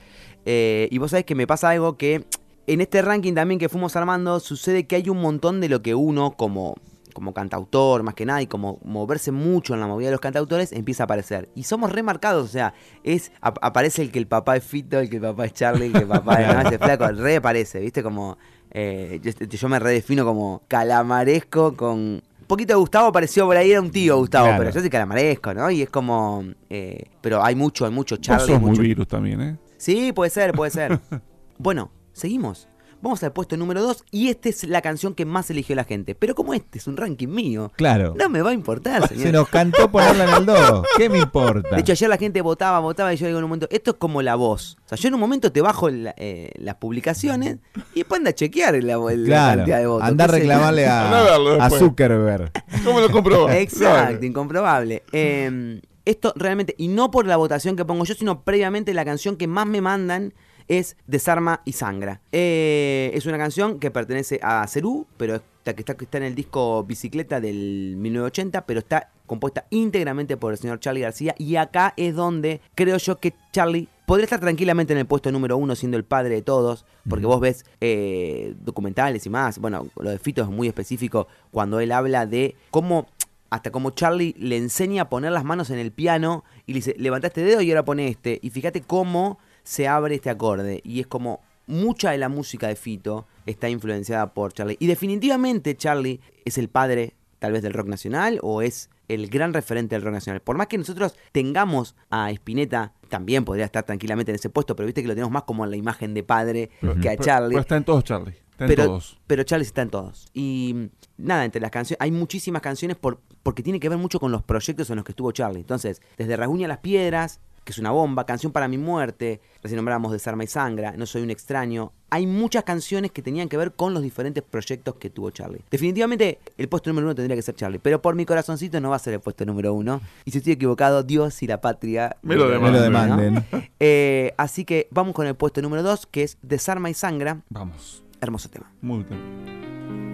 Eh, 0.46 0.90
y 0.92 0.98
vos 0.98 1.12
sabés 1.12 1.26
que 1.26 1.36
me 1.36 1.48
pasa 1.48 1.70
algo 1.70 1.98
que 1.98 2.26
en 2.68 2.82
este 2.82 3.02
ranking 3.02 3.34
también 3.34 3.58
que 3.58 3.70
fuimos 3.70 3.96
armando, 3.96 4.42
sucede 4.42 4.86
que 4.86 4.98
hay 4.98 5.10
un 5.10 5.22
montón 5.22 5.62
de 5.62 5.70
lo 5.70 5.82
que 5.82 5.96
uno 5.96 6.32
como, 6.32 6.76
como 7.14 7.34
cantautor, 7.34 8.04
más 8.04 8.14
que 8.16 8.26
nada, 8.26 8.42
y 8.42 8.48
como 8.48 8.80
moverse 8.84 9.32
mucho 9.32 9.74
en 9.74 9.80
la 9.80 9.88
movida 9.88 10.08
de 10.08 10.12
los 10.14 10.22
cantautores, 10.22 10.72
empieza 10.72 11.04
a 11.04 11.06
aparecer. 11.06 11.50
Y 11.56 11.64
somos 11.64 11.92
remarcados, 11.92 12.46
o 12.46 12.48
sea, 12.52 12.74
es 13.04 13.32
ap- 13.42 13.58
aparece 13.62 14.02
el 14.02 14.12
que 14.12 14.20
el 14.20 14.28
papá 14.28 14.56
es 14.58 14.64
Fito, 14.64 15.00
el 15.00 15.10
que 15.10 15.18
el 15.18 15.22
papá 15.22 15.46
es 15.46 15.54
Charlie, 15.54 15.88
el 15.88 15.92
que 15.94 16.00
el 16.00 16.08
papá 16.08 16.42
es 16.42 16.48
no, 16.56 16.62
ese 16.70 16.78
flaco, 16.80 17.08
reaparece, 17.08 17.80
¿viste? 17.80 18.02
Como 18.04 18.38
eh, 18.72 19.20
yo, 19.24 19.32
yo 19.46 19.70
me 19.70 19.80
redefino 19.80 20.24
como 20.26 20.62
calamaresco 20.68 21.76
con... 21.76 22.22
Un 22.42 22.48
poquito 22.48 22.74
de 22.74 22.80
Gustavo 22.80 23.08
apareció 23.08 23.46
por 23.46 23.56
ahí, 23.58 23.72
era 23.72 23.80
un 23.82 23.92
tío 23.92 24.18
Gustavo, 24.18 24.48
Claro. 24.48 24.60
pero 24.64 24.72
yo 24.74 24.80
soy 24.82 24.90
calamaresco, 24.90 25.54
¿no? 25.54 25.70
Y 25.70 25.84
es 25.84 25.90
como... 25.90 26.44
eh, 26.70 27.04
pero 27.22 27.44
hay 27.44 27.54
mucho, 27.56 27.86
hay 27.86 27.92
mucho 27.92 28.16
Vos 28.16 28.22
Charlie. 28.22 28.48
sos 28.54 28.62
muy 28.62 28.78
virus 28.80 29.08
también, 29.08 29.42
¿eh? 29.42 29.58
Sí, 29.78 30.12
puede 30.14 30.32
ser, 30.32 30.54
puede 30.54 30.72
ser. 30.72 31.00
bueno, 31.60 31.92
seguimos. 32.12 32.68
Vamos 33.02 33.24
al 33.24 33.32
puesto 33.32 33.56
número 33.56 33.82
2 33.82 34.04
y 34.12 34.28
esta 34.28 34.50
es 34.50 34.64
la 34.66 34.82
canción 34.82 35.14
que 35.16 35.26
más 35.26 35.50
eligió 35.50 35.76
la 35.76 35.86
gente. 35.86 36.16
Pero 36.16 36.36
como 36.36 36.54
este 36.54 36.80
es 36.80 36.88
un 36.88 36.98
ranking 36.98 37.30
mío, 37.30 37.72
Claro. 37.78 38.14
no 38.18 38.28
me 38.30 38.42
va 38.42 38.50
a 38.50 38.54
importar, 38.54 39.08
señor. 39.10 39.24
Se 39.24 39.32
nos 39.32 39.48
cantó 39.50 39.90
ponerla 39.90 40.26
en 40.26 40.34
el 40.36 40.46
2. 40.46 40.84
¿Qué 40.98 41.10
me 41.10 41.20
importa? 41.20 41.76
De 41.76 41.82
hecho, 41.82 41.94
ayer 41.94 42.10
la 42.10 42.18
gente 42.18 42.42
votaba, 42.42 42.80
votaba 42.80 43.14
y 43.14 43.18
yo 43.18 43.26
digo 43.28 43.40
en 43.40 43.46
un 43.46 43.50
momento, 43.50 43.68
esto 43.72 43.92
es 43.92 43.98
como 43.98 44.22
la 44.22 44.36
voz. 44.36 44.78
O 44.86 44.90
sea, 44.90 44.98
yo 44.98 45.08
en 45.08 45.14
un 45.14 45.20
momento 45.22 45.52
te 45.52 45.62
bajo 45.62 45.90
la- 45.90 46.14
eh, 46.18 46.52
las 46.58 46.76
publicaciones 46.76 47.58
y 47.96 48.00
después 48.00 48.20
anda 48.20 48.32
a 48.32 48.36
chequear 48.36 48.74
la, 48.84 48.98
la 48.98 49.26
claro. 49.26 49.58
cantidad 49.60 49.80
de 49.80 49.88
votos. 49.88 50.08
Anda 50.08 50.24
a 50.26 50.28
reclamarle 50.28 50.88
a 50.88 51.36
a. 51.66 51.70
Zuckerberg. 51.70 52.52
¿Cómo 52.84 53.00
lo 53.00 53.10
comprobó? 53.12 53.50
Exacto, 53.50 54.26
incomprobable. 54.26 55.04
Eh, 55.14 55.80
esto 56.06 56.34
realmente, 56.36 56.74
y 56.78 56.88
no 56.88 57.12
por 57.12 57.26
la 57.28 57.38
votación 57.38 57.76
que 57.76 57.86
pongo 57.86 58.04
yo, 58.04 58.14
sino 58.16 58.42
previamente 58.44 58.94
la 58.94 59.06
canción 59.06 59.36
que 59.38 59.48
más 59.48 59.68
me 59.68 59.80
mandan 59.80 60.34
es 60.70 60.96
Desarma 61.08 61.62
y 61.66 61.74
Sangra. 61.74 62.22
Eh, 62.32 63.12
es 63.14 63.26
una 63.26 63.38
canción 63.38 63.80
que 63.80 63.92
pertenece 63.92 64.40
a 64.42 64.66
Cerú, 64.68 65.08
pero 65.18 65.36
está, 65.36 65.74
que 65.74 65.82
está, 65.82 65.98
está 66.00 66.18
en 66.20 66.24
el 66.24 66.36
disco 66.36 66.84
Bicicleta 66.84 67.42
del 67.42 67.96
1980, 67.98 68.66
pero 68.66 68.80
está 68.80 69.10
compuesta 69.26 69.66
íntegramente 69.72 70.38
por 70.38 70.54
el 70.54 70.60
señor 70.60 70.80
Charlie 70.80 71.02
García. 71.02 71.36
Y 71.38 71.56
acá 71.58 71.94
es 71.98 72.16
donde 72.16 72.62
creo 72.76 72.98
yo 72.98 73.20
que 73.20 73.34
Charlie 73.52 73.90
podría 74.06 74.26
estar 74.26 74.40
tranquilamente 74.40 74.94
en 74.94 75.00
el 75.00 75.06
puesto 75.06 75.32
número 75.32 75.58
uno 75.58 75.76
siendo 75.76 75.98
el 75.98 76.06
padre 76.06 76.36
de 76.36 76.42
todos, 76.44 76.86
porque 77.08 77.26
vos 77.26 77.40
ves 77.40 77.66
eh, 77.82 78.54
documentales 78.60 79.26
y 79.26 79.30
más. 79.30 79.60
Bueno, 79.60 79.88
lo 80.00 80.12
de 80.12 80.20
Fito 80.20 80.44
es 80.44 80.50
muy 80.50 80.68
específico 80.68 81.28
cuando 81.52 81.80
él 81.80 81.92
habla 81.92 82.26
de 82.28 82.56
cómo 82.70 83.08
hasta 83.50 83.72
como 83.72 83.92
Charlie 83.92 84.36
le 84.38 84.58
enseña 84.58 85.04
a 85.04 85.10
poner 85.10 85.32
las 85.32 85.44
manos 85.44 85.72
en 85.72 85.80
el 85.80 85.92
piano 85.92 86.44
y 86.68 86.74
le 86.74 86.78
dice, 86.78 86.96
levanta 87.00 87.28
este 87.28 87.42
dedo 87.42 87.62
y 87.62 87.72
ahora 87.72 87.84
pone 87.84 88.08
este. 88.08 88.40
Y 88.44 88.52
fíjate 88.52 88.82
cómo 88.82 89.40
se 89.70 89.88
abre 89.88 90.16
este 90.16 90.32
acorde. 90.32 90.82
Y 90.84 91.00
es 91.00 91.06
como 91.06 91.42
mucha 91.68 92.10
de 92.10 92.18
la 92.18 92.28
música 92.28 92.68
de 92.68 92.76
Fito 92.76 93.28
está 93.46 93.70
influenciada 93.70 94.34
por 94.34 94.52
Charlie. 94.52 94.78
Y 94.80 94.88
definitivamente 94.88 95.78
Charlie 95.78 96.22
es 96.44 96.58
el 96.58 96.70
padre 96.70 97.14
tal 97.38 97.52
vez 97.52 97.62
del 97.62 97.74
rock 97.74 97.88
nacional 97.88 98.40
o 98.42 98.64
es 98.64 98.90
el 99.08 99.30
gran 99.30 99.54
referente 99.54 99.94
del 99.94 100.02
rock 100.02 100.14
nacional. 100.14 100.42
Por 100.42 100.58
más 100.58 100.66
que 100.66 100.80
nosotros 100.80 101.16
tengamos 101.32 101.96
a 102.10 102.32
Spinetta, 102.32 102.94
también 103.10 103.46
podría 103.46 103.66
estar 103.66 103.84
tranquilamente 103.84 104.32
en 104.32 104.38
ese 104.38 104.50
puesto, 104.50 104.76
pero 104.76 104.88
viste 104.88 105.04
que 105.04 105.08
lo 105.08 105.14
tenemos 105.14 105.32
más 105.32 105.44
como 105.44 105.64
en 105.64 105.70
la 105.70 105.78
imagen 105.78 106.16
de 106.16 106.24
padre 106.24 106.72
que 107.00 107.10
a 107.10 107.16
Charlie 107.16 107.50
pero 107.50 107.62
está 107.62 107.78
en 107.78 107.84
todos, 107.84 108.04
Charlie. 108.04 108.38
Está 108.50 108.66
en 108.66 108.70
pero, 108.70 108.86
todos. 108.86 109.20
pero 109.28 109.44
Charlie 109.44 109.66
está 109.68 109.84
en 109.84 109.90
todos. 109.92 110.30
Y 110.34 110.90
nada, 111.18 111.46
entre 111.46 111.62
las 111.62 111.70
canciones, 111.70 112.02
hay 112.02 112.10
muchísimas 112.10 112.64
canciones 112.64 112.98
por, 112.98 113.22
porque 113.44 113.62
tiene 113.62 113.80
que 113.80 113.88
ver 113.88 114.00
mucho 114.00 114.20
con 114.20 114.32
los 114.32 114.42
proyectos 114.42 114.90
en 114.90 114.96
los 114.96 115.06
que 115.06 115.12
estuvo 115.12 115.32
Charlie. 115.32 115.60
Entonces, 115.60 116.02
desde 116.18 116.36
Rasguña 116.36 116.68
las 116.68 116.80
Piedras, 116.80 117.40
que 117.70 117.74
es 117.74 117.78
una 117.78 117.92
bomba, 117.92 118.26
Canción 118.26 118.52
para 118.52 118.68
mi 118.68 118.80
muerte, 118.80 119.42
recién 119.62 119.76
nombramos 119.76 120.12
Desarma 120.12 120.44
y 120.44 120.48
Sangra, 120.48 120.94
No 120.98 121.06
soy 121.06 121.22
un 121.22 121.30
extraño. 121.30 121.92
Hay 122.10 122.26
muchas 122.26 122.64
canciones 122.64 123.12
que 123.12 123.22
tenían 123.22 123.48
que 123.48 123.58
ver 123.58 123.74
con 123.74 123.94
los 123.94 124.02
diferentes 124.02 124.42
proyectos 124.44 124.96
que 124.96 125.12
tuvo 125.12 125.30
Charlie. 125.30 125.62
Definitivamente, 125.70 126.40
el 126.58 126.68
puesto 126.68 126.90
número 126.90 127.06
uno 127.06 127.14
tendría 127.14 127.36
que 127.36 127.44
ser 127.44 127.54
Charlie, 127.54 127.78
pero 127.78 128.02
por 128.02 128.16
mi 128.16 128.26
corazoncito 128.26 128.82
no 128.82 128.90
va 128.90 128.96
a 128.96 129.00
ser 129.00 129.14
el 129.14 129.20
puesto 129.20 129.46
número 129.46 129.72
uno. 129.76 130.02
Y 130.26 130.32
si 130.32 130.40
estoy 130.40 130.54
equivocado, 130.54 131.04
Dios 131.04 131.44
y 131.44 131.48
la 131.48 131.62
patria 131.62 132.18
Me 132.24 132.36
lo 132.36 132.46
Me 132.48 132.54
demanden. 132.54 132.82
lo 132.82 132.90
¿no? 132.90 133.18
demanden. 133.18 133.46
Eh, 133.80 134.34
así 134.38 134.66
que 134.66 134.88
vamos 134.90 135.14
con 135.14 135.28
el 135.28 135.36
puesto 135.36 135.62
número 135.62 135.84
dos, 135.84 136.08
que 136.08 136.24
es 136.24 136.40
Desarma 136.42 136.90
y 136.90 136.96
Sangra. 136.96 137.42
Vamos. 137.50 138.04
Hermoso 138.20 138.50
tema. 138.50 138.72
Muy 138.82 139.04
bien. 139.04 140.09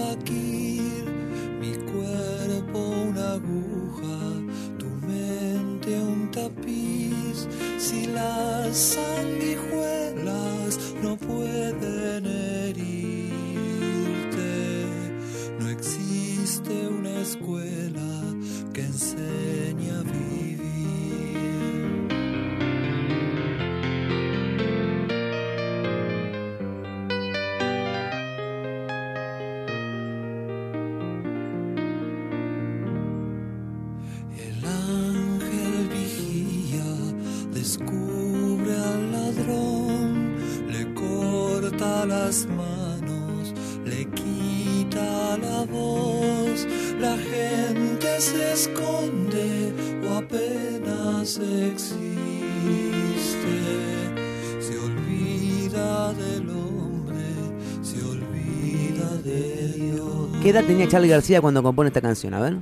Faquir, 0.00 1.04
mi 1.60 1.72
cuerpo 1.92 2.78
una 3.08 3.26
aguja, 3.38 4.18
tu 4.78 4.88
mente 5.06 5.90
un 6.00 6.30
tapiz. 6.30 7.46
Si 7.78 8.06
las 8.06 8.76
sanguijuelas 8.94 10.78
no 11.02 11.16
pueden 11.16 12.26
herirte, 12.26 12.86
no 15.58 15.68
existe 15.68 16.72
una 16.98 17.20
escuela 17.20 18.10
que 18.72 18.82
enseñe 18.82 19.90
a 19.90 20.02
las 42.30 42.46
manos, 42.46 43.52
le 43.84 44.06
quita 44.10 45.36
la 45.38 45.64
voz, 45.64 46.64
la 47.00 47.16
gente 47.18 48.20
se 48.20 48.52
esconde 48.52 49.72
o 50.08 50.14
apenas 50.16 51.38
existe, 51.38 51.98
se 54.60 54.78
olvida 54.78 56.12
del 56.12 56.50
hombre, 56.50 57.24
se 57.82 58.00
olvida 58.00 59.10
de 59.24 59.72
Dios. 59.72 60.28
¿Qué 60.40 60.50
edad 60.50 60.64
tenía 60.64 60.86
Charlie 60.86 61.08
García 61.08 61.40
cuando 61.40 61.64
compone 61.64 61.88
esta 61.88 62.00
canción? 62.00 62.34
A 62.34 62.40
ver. 62.42 62.58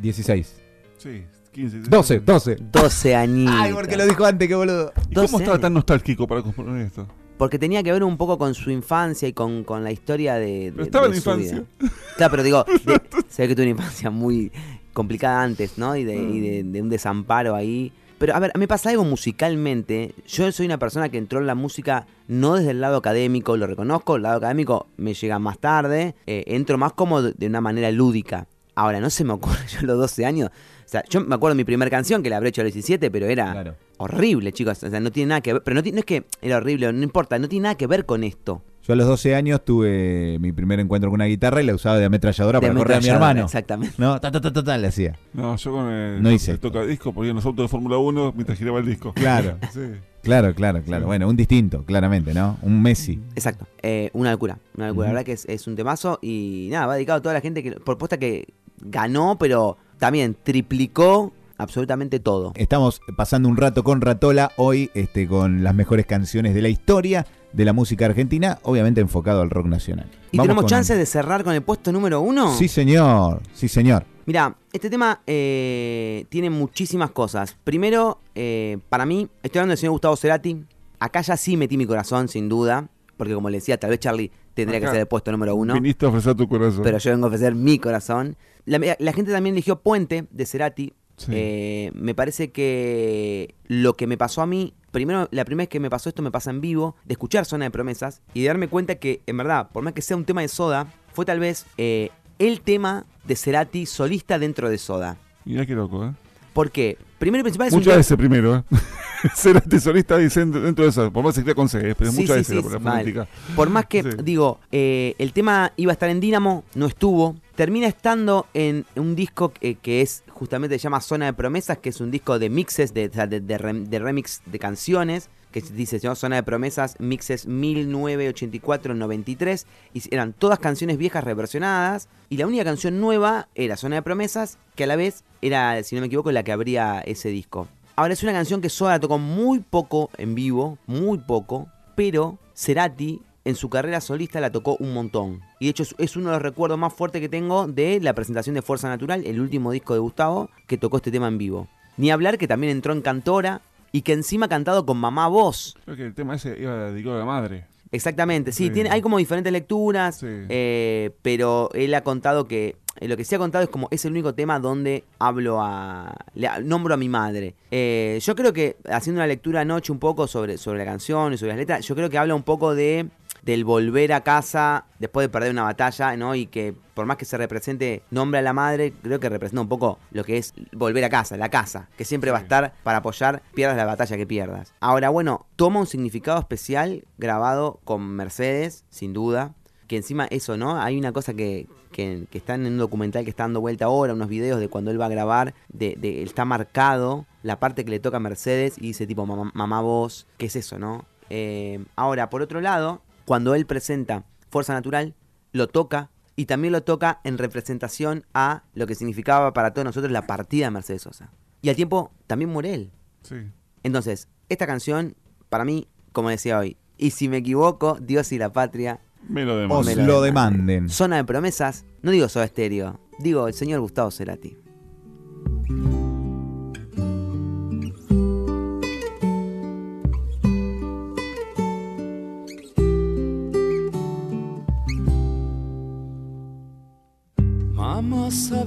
16. 0.00 0.54
Sí, 0.96 1.24
15. 1.52 1.80
12, 1.80 2.20
12. 2.20 2.56
12 2.72 3.14
añitos. 3.14 3.54
Ay, 3.58 3.74
porque 3.74 3.98
lo 3.98 4.06
dijo 4.06 4.24
antes, 4.24 4.48
qué 4.48 4.54
boludo. 4.54 4.90
¿Y 5.10 5.14
cómo 5.14 5.22
12 5.26 5.36
estaba 5.36 5.52
años. 5.56 5.60
tan 5.60 5.74
nostálgico 5.74 6.26
para 6.26 6.40
componer 6.40 6.86
esto? 6.86 7.06
Porque 7.40 7.58
tenía 7.58 7.82
que 7.82 7.90
ver 7.90 8.04
un 8.04 8.16
poco 8.16 8.36
con 8.38 8.54
su 8.54 8.70
infancia 8.70 9.26
y 9.26 9.32
con, 9.32 9.64
con 9.64 9.82
la 9.82 9.90
historia 9.90 10.34
de, 10.34 10.66
de- 10.66 10.72
Pero 10.72 10.84
estaba 10.84 11.06
de 11.06 11.10
en 11.12 11.16
infancia. 11.16 11.52
vida. 11.80 11.88
Claro, 12.16 12.30
pero 12.30 12.42
digo, 12.42 12.64
de- 12.84 13.00
se 13.28 13.42
ve 13.42 13.48
que 13.48 13.54
tuvo 13.56 13.62
una 13.64 13.70
infancia 13.70 14.10
muy 14.10 14.52
complicada 14.92 15.42
antes, 15.42 15.78
¿no? 15.78 15.96
Y 15.96 16.04
de, 16.04 16.16
y 16.16 16.38
de- 16.40 16.62
de 16.64 16.82
un 16.82 16.88
desamparo 16.90 17.54
ahí. 17.56 17.92
Pero 18.18 18.34
a 18.34 18.38
ver, 18.38 18.52
me 18.58 18.68
pasa 18.68 18.90
algo 18.90 19.04
musicalmente. 19.04 20.14
Yo 20.28 20.52
soy 20.52 20.66
una 20.66 20.78
persona 20.78 21.08
que 21.08 21.16
entró 21.16 21.40
en 21.40 21.46
la 21.46 21.54
música 21.54 22.06
no 22.28 22.56
desde 22.56 22.72
el 22.72 22.80
lado 22.82 22.98
académico, 22.98 23.56
lo 23.56 23.66
reconozco, 23.66 24.16
el 24.16 24.22
lado 24.22 24.36
académico 24.36 24.86
me 24.98 25.14
llega 25.14 25.38
más 25.38 25.58
tarde, 25.58 26.14
eh, 26.26 26.44
entro 26.46 26.76
más 26.76 26.92
como 26.92 27.22
de 27.22 27.46
una 27.46 27.60
manera 27.62 27.90
lúdica. 27.90 28.46
Ahora, 28.74 29.00
no 29.00 29.10
se 29.10 29.24
me 29.24 29.32
ocurre, 29.32 29.66
yo 29.72 29.78
a 29.80 29.82
los 29.82 29.98
12 29.98 30.26
años, 30.26 30.50
sea, 30.90 31.04
yo 31.08 31.20
me 31.20 31.34
acuerdo 31.34 31.54
de 31.54 31.58
mi 31.60 31.64
primera 31.64 31.90
canción 31.90 32.22
que 32.22 32.30
la 32.30 32.36
habré 32.38 32.48
hecho 32.50 32.60
a 32.60 32.64
los 32.64 32.72
17, 32.74 33.10
pero 33.10 33.26
era 33.26 33.52
Claro. 33.52 33.76
horrible, 33.98 34.52
chicos, 34.52 34.82
o 34.82 34.90
sea, 34.90 35.00
no 35.00 35.10
tiene 35.10 35.28
nada 35.30 35.40
que 35.40 35.52
ver, 35.54 35.62
pero 35.62 35.80
no, 35.80 35.98
es 35.98 36.04
que 36.04 36.24
era 36.42 36.56
horrible, 36.58 36.92
no 36.92 37.02
importa, 37.02 37.38
no 37.38 37.48
tiene 37.48 37.64
nada 37.64 37.74
que 37.76 37.86
ver 37.86 38.06
con 38.06 38.24
esto. 38.24 38.62
Yo 38.82 38.94
a 38.94 38.96
los 38.96 39.06
12 39.06 39.34
años 39.34 39.62
tuve 39.64 40.38
mi 40.40 40.52
primer 40.52 40.80
encuentro 40.80 41.10
con 41.10 41.16
una 41.18 41.26
guitarra 41.26 41.62
y 41.62 41.66
la 41.66 41.74
usaba 41.74 41.98
de 41.98 42.06
ametralladora 42.06 42.60
De 42.60 42.66
para 42.66 42.78
correr 42.78 42.96
a 42.96 43.00
mi 43.00 43.08
ametralladora, 43.08 43.30
hermano. 43.30 43.44
Exactamente. 43.46 43.94
No, 43.98 44.18
ta, 44.20 44.30
ta, 44.32 44.40
ta, 44.40 44.52
ta, 44.52 44.64
ta, 44.64 44.78
le 44.78 44.86
hacía. 44.88 45.18
No, 45.34 45.54
yo 45.56 45.70
con 45.72 45.88
el, 45.90 46.22
No 46.22 46.30
hice 46.32 46.52
el 46.52 46.58
toca 46.60 46.82
disco 46.84 47.12
ponía 47.12 47.30
en 47.30 47.36
los 47.36 47.44
autos 47.46 47.64
de 47.64 47.68
Fórmula 47.68 47.98
1 47.98 48.32
mientras 48.34 48.58
giraba 48.58 48.78
el 48.80 48.86
disco. 48.86 49.12
Claro. 49.14 49.58
Sí. 49.72 49.80
Claro, 50.22 50.54
claro, 50.54 50.82
claro. 50.82 51.06
Bueno, 51.06 51.28
un 51.28 51.36
distinto, 51.36 51.82
claramente, 51.84 52.34
¿no? 52.34 52.58
Un 52.62 52.82
Messi. 52.82 53.18
Exacto, 53.34 53.66
eh, 53.82 54.10
una 54.12 54.30
locura, 54.32 54.58
una 54.76 54.88
locura, 54.88 55.06
la 55.06 55.12
Ujú. 55.12 55.14
verdad 55.16 55.24
que 55.26 55.32
es, 55.32 55.46
es 55.46 55.66
un 55.66 55.76
temazo 55.76 56.18
y 56.20 56.68
nada, 56.70 56.86
va 56.86 56.94
dedicado 56.96 57.18
a 57.20 57.22
toda 57.22 57.34
la 57.34 57.40
gente 57.40 57.62
que, 57.62 57.72
por 57.72 57.96
puesta 57.96 58.18
que 58.18 58.48
ganó, 58.82 59.36
pero 59.38 59.78
también 60.00 60.36
triplicó 60.42 61.32
absolutamente 61.58 62.18
todo. 62.18 62.52
Estamos 62.56 63.00
pasando 63.16 63.48
un 63.48 63.56
rato 63.56 63.84
con 63.84 64.00
Ratola 64.00 64.50
hoy 64.56 64.90
este, 64.94 65.28
con 65.28 65.62
las 65.62 65.74
mejores 65.74 66.06
canciones 66.06 66.54
de 66.54 66.62
la 66.62 66.68
historia 66.70 67.26
de 67.52 67.64
la 67.64 67.72
música 67.72 68.06
argentina, 68.06 68.58
obviamente 68.62 69.00
enfocado 69.00 69.42
al 69.42 69.50
rock 69.50 69.66
nacional. 69.66 70.06
¿Y 70.32 70.38
Vamos 70.38 70.44
tenemos 70.46 70.62
con- 70.62 70.68
chance 70.70 70.96
de 70.96 71.04
cerrar 71.06 71.44
con 71.44 71.54
el 71.54 71.62
puesto 71.62 71.92
número 71.92 72.20
uno? 72.20 72.54
Sí, 72.56 72.66
señor. 72.66 73.42
Sí, 73.52 73.68
señor. 73.68 74.04
Mira, 74.26 74.56
este 74.72 74.88
tema 74.88 75.20
eh, 75.26 76.24
tiene 76.28 76.48
muchísimas 76.50 77.10
cosas. 77.10 77.56
Primero, 77.64 78.20
eh, 78.34 78.78
para 78.88 79.04
mí, 79.04 79.28
estoy 79.42 79.58
hablando 79.58 79.72
del 79.72 79.78
señor 79.78 79.92
Gustavo 79.92 80.16
Cerati. 80.16 80.64
Acá 81.00 81.20
ya 81.22 81.36
sí 81.36 81.56
metí 81.56 81.76
mi 81.76 81.86
corazón, 81.86 82.28
sin 82.28 82.48
duda. 82.48 82.88
Porque 83.16 83.34
como 83.34 83.50
le 83.50 83.58
decía, 83.58 83.78
tal 83.78 83.90
vez 83.90 83.98
Charlie 84.00 84.30
tendría 84.54 84.78
Acá 84.78 84.86
que 84.86 84.92
ser 84.92 85.00
el 85.00 85.06
puesto 85.06 85.32
número 85.32 85.54
uno. 85.54 85.74
Viniste 85.74 86.06
a 86.06 86.08
ofrecer 86.08 86.34
tu 86.34 86.48
corazón. 86.48 86.82
Pero 86.82 86.98
yo 86.98 87.10
vengo 87.10 87.26
a 87.26 87.28
ofrecer 87.28 87.54
mi 87.54 87.78
corazón. 87.78 88.36
La, 88.64 88.78
la 88.98 89.12
gente 89.12 89.32
también 89.32 89.54
eligió 89.54 89.80
Puente 89.80 90.26
de 90.30 90.46
Cerati. 90.46 90.92
Sí. 91.16 91.32
Eh, 91.34 91.92
me 91.94 92.14
parece 92.14 92.50
que 92.50 93.54
lo 93.66 93.94
que 93.94 94.06
me 94.06 94.16
pasó 94.16 94.40
a 94.40 94.46
mí, 94.46 94.72
primero, 94.90 95.28
la 95.30 95.44
primera 95.44 95.64
vez 95.64 95.68
que 95.68 95.78
me 95.78 95.90
pasó 95.90 96.08
esto 96.08 96.22
me 96.22 96.30
pasa 96.30 96.50
en 96.50 96.62
vivo, 96.62 96.96
de 97.04 97.12
escuchar 97.12 97.44
Zona 97.44 97.66
de 97.66 97.70
Promesas 97.70 98.22
y 98.32 98.40
de 98.40 98.46
darme 98.48 98.68
cuenta 98.68 98.94
que, 98.94 99.20
en 99.26 99.36
verdad, 99.36 99.68
por 99.70 99.84
más 99.84 99.92
que 99.92 100.00
sea 100.00 100.16
un 100.16 100.24
tema 100.24 100.40
de 100.40 100.48
Soda, 100.48 100.86
fue 101.12 101.26
tal 101.26 101.38
vez 101.38 101.66
eh, 101.76 102.10
el 102.38 102.62
tema 102.62 103.04
de 103.26 103.36
Cerati 103.36 103.84
solista 103.84 104.38
dentro 104.38 104.70
de 104.70 104.78
Soda. 104.78 105.18
Mirá 105.44 105.66
qué 105.66 105.74
loco, 105.74 106.06
¿eh? 106.06 106.12
¿Por 106.52 106.70
qué? 106.70 106.96
Primero 107.18 107.40
y 107.40 107.44
principal 107.44 107.68
es 107.68 107.72
un 107.74 107.80
tema- 107.92 108.00
ese 108.00 108.16
primero, 108.16 108.56
¿eh? 108.56 108.62
Ser 109.34 109.62
solista 109.80 110.16
dicen 110.16 110.50
dentro 110.50 110.84
de 110.84 110.90
eso. 110.90 111.12
Por 111.12 111.22
más 111.22 111.32
que 111.32 111.34
se 111.34 111.40
escriba 111.40 111.54
con 111.54 111.68
C, 111.68 111.94
pero 111.94 112.08
es 112.10 112.16
Sí, 112.16 112.22
mucho 112.22 112.34
sí, 112.34 112.40
ese 112.40 112.54
sí, 112.54 112.62
la. 112.82 113.28
Por 113.54 113.68
más 113.68 113.84
que, 113.86 114.02
digo, 114.02 114.58
eh, 114.72 115.14
el 115.18 115.32
tema 115.34 115.72
iba 115.76 115.92
a 115.92 115.94
estar 115.94 116.08
en 116.08 116.20
Dínamo, 116.20 116.64
no 116.74 116.86
estuvo. 116.86 117.36
Termina 117.54 117.86
estando 117.86 118.46
en 118.54 118.86
un 118.96 119.14
disco 119.14 119.52
que, 119.52 119.74
que 119.74 120.00
es 120.00 120.24
justamente 120.30 120.78
se 120.78 120.84
llama 120.84 121.02
Zona 121.02 121.26
de 121.26 121.34
Promesas, 121.34 121.76
que 121.76 121.90
es 121.90 122.00
un 122.00 122.10
disco 122.10 122.38
de 122.38 122.48
mixes, 122.48 122.94
de, 122.94 123.10
sea, 123.12 123.26
de 123.26 123.98
remix 123.98 124.40
de 124.46 124.58
canciones, 124.58 125.28
que 125.52 125.60
dice 125.60 126.00
¿no? 126.02 126.14
Zona 126.14 126.36
de 126.36 126.42
Promesas, 126.42 126.96
mixes 126.98 127.46
1984-93, 127.48 129.66
y 129.94 130.14
eran 130.14 130.32
todas 130.32 130.58
canciones 130.58 130.98
viejas 130.98 131.24
reversionadas, 131.24 132.08
y 132.28 132.36
la 132.36 132.46
única 132.46 132.64
canción 132.64 133.00
nueva 133.00 133.48
era 133.54 133.76
Zona 133.76 133.96
de 133.96 134.02
Promesas, 134.02 134.58
que 134.76 134.84
a 134.84 134.86
la 134.86 134.96
vez 134.96 135.24
era, 135.42 135.82
si 135.82 135.94
no 135.94 136.00
me 136.00 136.06
equivoco, 136.06 136.32
la 136.32 136.42
que 136.42 136.52
abría 136.52 137.00
ese 137.00 137.28
disco. 137.30 137.68
Ahora 137.96 138.14
es 138.14 138.22
una 138.22 138.32
canción 138.32 138.62
que 138.62 138.70
Soda 138.70 138.98
tocó 138.98 139.18
muy 139.18 139.60
poco 139.60 140.10
en 140.16 140.34
vivo, 140.34 140.78
muy 140.86 141.18
poco, 141.18 141.68
pero 141.96 142.38
Cerati 142.54 143.20
en 143.44 143.56
su 143.56 143.68
carrera 143.68 144.00
solista 144.00 144.40
la 144.40 144.52
tocó 144.52 144.76
un 144.78 144.94
montón. 144.94 145.40
Y 145.58 145.66
de 145.66 145.70
hecho 145.70 145.84
es 145.98 146.16
uno 146.16 146.30
de 146.30 146.36
los 146.36 146.42
recuerdos 146.42 146.78
más 146.78 146.94
fuertes 146.94 147.20
que 147.20 147.28
tengo 147.28 147.66
de 147.66 148.00
la 148.00 148.14
presentación 148.14 148.54
de 148.54 148.62
Fuerza 148.62 148.88
Natural, 148.88 149.26
el 149.26 149.40
último 149.40 149.72
disco 149.72 149.94
de 149.94 150.00
Gustavo, 150.00 150.50
que 150.66 150.78
tocó 150.78 150.98
este 150.98 151.10
tema 151.10 151.28
en 151.28 151.38
vivo. 151.38 151.68
Ni 151.96 152.10
hablar 152.10 152.38
que 152.38 152.48
también 152.48 152.70
entró 152.70 152.92
en 152.92 153.02
Cantora 153.02 153.60
y 153.92 154.02
que 154.02 154.12
encima 154.12 154.46
ha 154.46 154.48
cantado 154.48 154.86
con 154.86 154.96
Mamá 154.98 155.28
Voz. 155.28 155.76
Creo 155.84 155.96
que 155.96 156.06
el 156.06 156.14
tema 156.14 156.34
ese 156.36 156.56
iba 156.60 156.90
dedicado 156.90 157.16
a 157.16 157.18
la 157.20 157.24
madre. 157.24 157.64
Exactamente, 157.92 158.52
sí, 158.52 158.66
Sí. 158.66 158.70
Tiene, 158.70 158.90
hay 158.90 159.02
como 159.02 159.18
diferentes 159.18 159.52
lecturas, 159.52 160.18
Sí. 160.18 160.26
eh, 160.48 161.10
pero 161.22 161.70
él 161.74 161.92
ha 161.94 162.02
contado 162.04 162.46
que, 162.46 162.76
eh, 163.00 163.08
lo 163.08 163.16
que 163.16 163.24
sí 163.24 163.34
ha 163.34 163.38
contado 163.38 163.64
es 163.64 163.70
como 163.70 163.88
es 163.90 164.04
el 164.04 164.12
único 164.12 164.32
tema 164.32 164.60
donde 164.60 165.02
hablo 165.18 165.60
a, 165.60 166.14
le 166.34 166.48
nombro 166.62 166.94
a 166.94 166.96
mi 166.96 167.08
madre. 167.08 167.56
Eh, 167.72 168.20
yo 168.22 168.36
creo 168.36 168.52
que, 168.52 168.76
haciendo 168.88 169.18
una 169.18 169.26
lectura 169.26 169.62
anoche 169.62 169.90
un 169.90 169.98
poco 169.98 170.28
sobre, 170.28 170.56
sobre 170.56 170.78
la 170.78 170.84
canción 170.84 171.32
y 171.32 171.36
sobre 171.36 171.50
las 171.52 171.58
letras, 171.58 171.84
yo 171.84 171.96
creo 171.96 172.08
que 172.08 172.18
habla 172.18 172.36
un 172.36 172.44
poco 172.44 172.76
de 172.76 173.08
del 173.42 173.64
volver 173.64 174.12
a 174.12 174.22
casa 174.22 174.86
después 174.98 175.24
de 175.24 175.28
perder 175.28 175.50
una 175.50 175.62
batalla, 175.64 176.16
¿no? 176.16 176.34
Y 176.34 176.46
que 176.46 176.74
por 176.94 177.06
más 177.06 177.16
que 177.16 177.24
se 177.24 177.38
represente 177.38 178.02
nombre 178.10 178.40
a 178.40 178.42
la 178.42 178.52
madre, 178.52 178.92
creo 179.02 179.20
que 179.20 179.28
representa 179.28 179.62
un 179.62 179.68
poco 179.68 179.98
lo 180.10 180.24
que 180.24 180.36
es 180.36 180.52
volver 180.72 181.04
a 181.04 181.08
casa, 181.08 181.36
la 181.36 181.48
casa, 181.48 181.88
que 181.96 182.04
siempre 182.04 182.30
va 182.30 182.38
a 182.38 182.42
estar 182.42 182.74
para 182.82 182.98
apoyar, 182.98 183.42
pierdas 183.54 183.76
la 183.76 183.86
batalla 183.86 184.16
que 184.16 184.26
pierdas. 184.26 184.74
Ahora, 184.80 185.08
bueno, 185.08 185.46
toma 185.56 185.80
un 185.80 185.86
significado 185.86 186.38
especial 186.38 187.04
grabado 187.18 187.80
con 187.84 188.02
Mercedes, 188.02 188.84
sin 188.90 189.12
duda. 189.12 189.54
Que 189.86 189.96
encima 189.96 190.26
eso, 190.26 190.56
¿no? 190.56 190.80
Hay 190.80 190.96
una 190.96 191.10
cosa 191.10 191.34
que, 191.34 191.66
que, 191.90 192.24
que 192.30 192.38
está 192.38 192.54
en 192.54 192.64
un 192.64 192.78
documental 192.78 193.24
que 193.24 193.30
está 193.30 193.42
dando 193.42 193.60
vuelta 193.60 193.86
ahora, 193.86 194.14
unos 194.14 194.28
videos 194.28 194.60
de 194.60 194.68
cuando 194.68 194.92
él 194.92 195.00
va 195.00 195.06
a 195.06 195.08
grabar, 195.08 195.52
de, 195.68 195.96
de- 195.98 196.22
está 196.22 196.44
marcado 196.44 197.26
la 197.42 197.58
parte 197.58 197.84
que 197.84 197.90
le 197.90 197.98
toca 197.98 198.18
a 198.18 198.20
Mercedes 198.20 198.76
y 198.78 198.82
dice 198.82 199.08
tipo 199.08 199.26
mamá, 199.26 199.50
mamá 199.52 199.80
vos, 199.80 200.28
¿qué 200.38 200.46
es 200.46 200.54
eso, 200.54 200.78
no? 200.78 201.06
Eh, 201.28 201.84
ahora, 201.96 202.30
por 202.30 202.40
otro 202.40 202.60
lado, 202.60 203.02
cuando 203.30 203.54
él 203.54 203.64
presenta 203.64 204.24
Fuerza 204.50 204.74
Natural, 204.74 205.14
lo 205.52 205.68
toca 205.68 206.10
y 206.34 206.46
también 206.46 206.72
lo 206.72 206.82
toca 206.82 207.20
en 207.22 207.38
representación 207.38 208.26
a 208.34 208.64
lo 208.74 208.88
que 208.88 208.96
significaba 208.96 209.52
para 209.52 209.72
todos 209.72 209.84
nosotros 209.84 210.10
la 210.10 210.26
partida 210.26 210.64
de 210.64 210.72
Mercedes 210.72 211.02
Sosa. 211.02 211.30
Y 211.62 211.68
al 211.68 211.76
tiempo 211.76 212.10
también 212.26 212.50
muere 212.50 212.74
él. 212.74 212.90
Sí. 213.22 213.36
Entonces, 213.84 214.26
esta 214.48 214.66
canción, 214.66 215.14
para 215.48 215.64
mí, 215.64 215.86
como 216.10 216.28
decía 216.28 216.58
hoy, 216.58 216.76
y 216.98 217.12
si 217.12 217.28
me 217.28 217.36
equivoco, 217.36 217.98
Dios 218.00 218.32
y 218.32 218.38
la 218.38 218.52
patria, 218.52 218.98
Me 219.28 219.44
lo 219.44 220.22
demanden. 220.22 220.88
zona 220.88 221.14
de 221.18 221.24
promesas, 221.24 221.84
no 222.02 222.10
digo 222.10 222.28
Soda 222.28 222.46
Estéreo, 222.46 222.98
digo 223.20 223.46
el 223.46 223.54
señor 223.54 223.78
Gustavo 223.78 224.10
Cerati. 224.10 224.58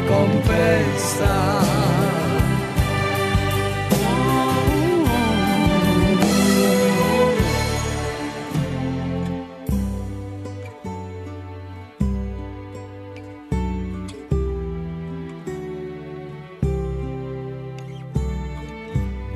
Recompensa. 0.00 1.60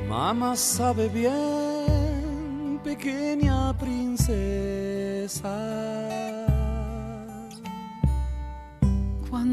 Mamá 0.07 0.55
sabe 0.55 1.09
bien, 1.09 2.79
pequeña 2.83 3.73
princesa. 3.77 5.51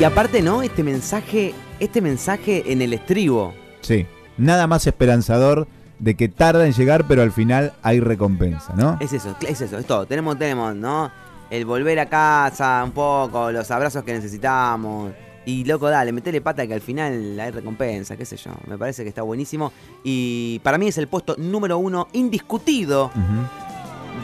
Y 0.00 0.04
aparte, 0.04 0.42
¿no? 0.42 0.62
Este 0.62 0.84
mensaje, 0.84 1.54
este 1.80 2.00
mensaje 2.00 2.70
en 2.70 2.82
el 2.82 2.92
estribo. 2.92 3.52
Sí. 3.80 4.06
Nada 4.36 4.68
más 4.68 4.86
esperanzador 4.86 5.66
de 5.98 6.14
que 6.14 6.28
tarda 6.28 6.64
en 6.66 6.72
llegar, 6.72 7.08
pero 7.08 7.22
al 7.22 7.32
final 7.32 7.72
hay 7.82 7.98
recompensa, 7.98 8.74
¿no? 8.76 8.96
Es 9.00 9.12
eso, 9.12 9.34
es 9.40 9.60
eso, 9.60 9.76
es 9.76 9.86
todo. 9.86 10.06
Tenemos, 10.06 10.38
tenemos, 10.38 10.76
¿no? 10.76 11.10
El 11.50 11.64
volver 11.64 11.98
a 11.98 12.08
casa 12.08 12.80
un 12.84 12.92
poco, 12.92 13.50
los 13.50 13.68
abrazos 13.72 14.04
que 14.04 14.12
necesitamos. 14.12 15.10
Y 15.44 15.64
loco, 15.64 15.88
dale, 15.88 16.12
metele 16.12 16.40
pata 16.42 16.64
que 16.68 16.74
al 16.74 16.80
final 16.80 17.40
hay 17.40 17.50
recompensa, 17.50 18.16
qué 18.16 18.24
sé 18.24 18.36
yo. 18.36 18.52
Me 18.68 18.78
parece 18.78 19.02
que 19.02 19.08
está 19.08 19.22
buenísimo. 19.22 19.72
Y 20.04 20.60
para 20.62 20.78
mí 20.78 20.86
es 20.86 20.98
el 20.98 21.08
puesto 21.08 21.34
número 21.38 21.76
uno 21.76 22.06
indiscutido 22.12 23.10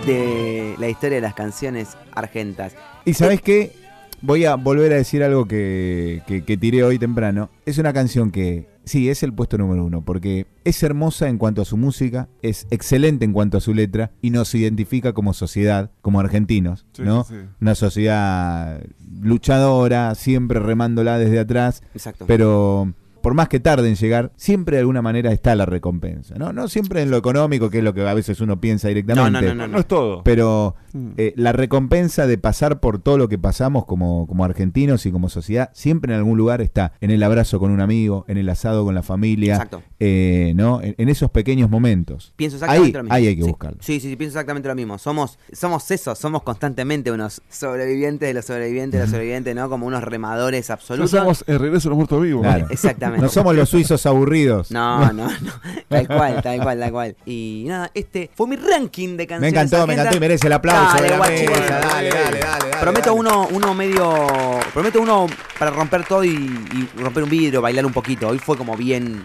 de 0.07 0.77
la 0.79 0.87
historia 0.87 1.17
de 1.17 1.23
las 1.23 1.35
canciones 1.35 1.97
argentas. 2.13 2.77
Y 3.05 3.15
sabes 3.15 3.43
qué? 3.43 3.84
Voy 4.27 4.47
a 4.47 4.55
volver 4.55 4.91
a 4.93 4.97
decir 4.97 5.23
algo 5.23 5.47
que, 5.47 6.23
que, 6.27 6.45
que 6.45 6.57
tiré 6.57 6.83
hoy 6.83 6.99
temprano. 6.99 7.51
Es 7.67 7.77
una 7.77 7.93
canción 7.93 8.31
que, 8.31 8.67
sí, 8.85 9.11
es 9.11 9.23
el 9.23 9.35
puesto 9.35 9.59
número 9.59 9.85
uno, 9.85 10.03
porque 10.03 10.47
es 10.65 10.83
hermosa 10.83 11.29
en 11.29 11.37
cuanto 11.37 11.61
a 11.61 11.67
su 11.67 11.77
música, 11.77 12.29
es 12.41 12.67
excelente 12.71 13.27
en 13.27 13.35
cuanto 13.35 13.59
a 13.59 13.61
su 13.61 13.75
letra 13.75 14.13
y 14.23 14.31
nos 14.31 14.55
identifica 14.55 15.13
como 15.13 15.35
sociedad, 15.35 15.91
como 16.01 16.21
argentinos, 16.21 16.87
Sí, 16.95 17.03
¿no? 17.03 17.25
sí. 17.25 17.35
Una 17.61 17.75
sociedad 17.75 18.83
luchadora, 19.21 20.15
siempre 20.15 20.59
remándola 20.59 21.19
desde 21.19 21.41
atrás, 21.41 21.83
Exacto. 21.93 22.25
pero 22.27 22.95
por 23.25 23.33
más 23.35 23.49
que 23.49 23.59
tarde 23.59 23.89
en 23.89 23.95
llegar, 23.97 24.33
siempre 24.37 24.77
de 24.77 24.81
alguna 24.81 25.01
manera 25.01 25.33
está 25.33 25.55
la 25.57 25.65
recompensa. 25.65 26.35
No, 26.37 26.53
no 26.53 26.69
siempre 26.69 27.01
en 27.01 27.11
lo 27.11 27.17
económico, 27.17 27.71
que 27.71 27.79
es 27.79 27.85
lo 27.85 27.95
que 27.95 28.07
a 28.07 28.13
veces 28.13 28.39
uno 28.43 28.61
piensa 28.61 28.89
directamente. 28.89 29.31
No, 29.31 29.41
no, 29.41 29.55
no, 29.55 29.67
No 29.67 29.79
es 29.79 29.87
todo. 29.87 30.23
Pero 30.25 30.75
Mm. 30.93 31.09
eh, 31.17 31.33
la 31.37 31.51
recompensa 31.53 32.27
de 32.29 32.39
pasar 32.39 32.79
por 32.79 33.01
todo 33.01 33.19
lo 33.19 33.29
que 33.29 33.37
pasamos 33.37 33.85
como, 33.85 34.29
como 34.29 34.45
argentinos 34.45 35.07
y 35.07 35.11
como 35.11 35.29
sociedad, 35.29 35.71
siempre 35.73 36.13
en 36.13 36.19
algún 36.19 36.39
lugar 36.39 36.61
está 36.61 36.93
en 37.01 37.11
el 37.11 37.21
abrazo 37.25 37.59
con 37.59 37.73
un 37.73 37.81
amigo, 37.81 38.25
en 38.29 38.37
el 38.37 38.49
asado 38.49 38.85
con 38.85 38.95
la 38.95 39.03
familia, 39.03 39.55
Exacto. 39.55 39.83
eh, 39.99 40.53
¿no? 40.55 40.81
En, 40.83 40.95
en 40.99 41.09
esos 41.09 41.31
pequeños 41.33 41.69
momentos. 41.69 42.33
Pienso 42.37 42.59
exactamente 42.59 42.87
ahí, 42.87 42.93
lo 42.93 43.03
mismo. 43.03 43.15
ahí 43.15 43.27
hay 43.27 43.37
que 43.37 43.43
Sí. 43.43 43.49
buscarlo. 43.49 43.79
Sí, 43.81 43.99
sí, 43.99 44.09
sí, 44.11 44.17
pienso 44.17 44.39
exactamente 44.39 44.69
lo 44.69 44.75
mismo. 44.77 44.99
Somos, 44.99 45.39
somos 45.53 45.91
eso, 45.91 46.15
somos 46.15 46.43
constantemente 46.45 47.11
unos 47.11 47.43
sobrevivientes 47.49 48.29
de 48.29 48.35
los 48.35 48.45
sobrevivientes 48.45 49.01
de 49.01 49.05
los 49.07 49.11
sobrevivientes, 49.11 49.55
¿no? 49.57 49.69
Como 49.69 49.87
unos 49.87 50.05
remadores 50.05 50.69
No 50.69 50.75
absolutos. 50.75 51.11
somos 51.11 51.45
el 51.49 51.59
regreso 51.59 51.89
de 51.89 51.91
los 51.91 51.97
muertos 51.97 52.23
vivos. 52.23 52.43
Claro. 52.43 52.67
Exactamente. 52.71 53.14
No 53.21 53.29
somos 53.29 53.55
los 53.55 53.69
suizos 53.69 54.05
aburridos. 54.07 54.71
No, 54.71 55.13
no, 55.13 55.29
no. 55.29 55.53
Tal 55.89 56.07
cual, 56.07 56.43
tal 56.43 56.63
cual, 56.63 56.81
tal 56.81 56.93
cual. 56.93 57.17
Y 57.27 57.65
nada, 57.67 57.91
este 57.95 58.31
fue 58.35 58.47
mi 58.49 58.57
ranking 58.57 59.17
de 59.17 59.27
canciones. 59.27 59.53
Me 59.53 59.61
encantó, 59.61 59.87
me 59.87 59.95
encantó 59.95 60.17
y 60.17 60.21
merece 60.21 60.47
el 60.47 60.53
aplauso 60.53 60.95
Dale, 60.95 61.03
de 61.03 61.11
la 61.11 61.17
guachi. 61.17 61.47
Dale, 61.47 62.11
dale, 62.11 62.39
dale, 62.41 62.71
Prometo 62.81 63.15
uno, 63.15 63.49
uno 63.51 63.75
medio. 63.75 64.61
Prometo 64.73 65.01
uno 65.01 65.27
para 65.59 65.71
romper 65.71 66.05
todo 66.05 66.25
y, 66.25 66.31
y 66.31 66.89
romper 67.01 67.25
un 67.25 67.31
vidrio, 67.31 67.61
bailar 67.63 67.87
un 67.87 67.93
poquito. 67.93 68.29
Hoy 68.29 68.39
fue 68.39 68.57
como 68.57 68.77
bien. 68.77 69.23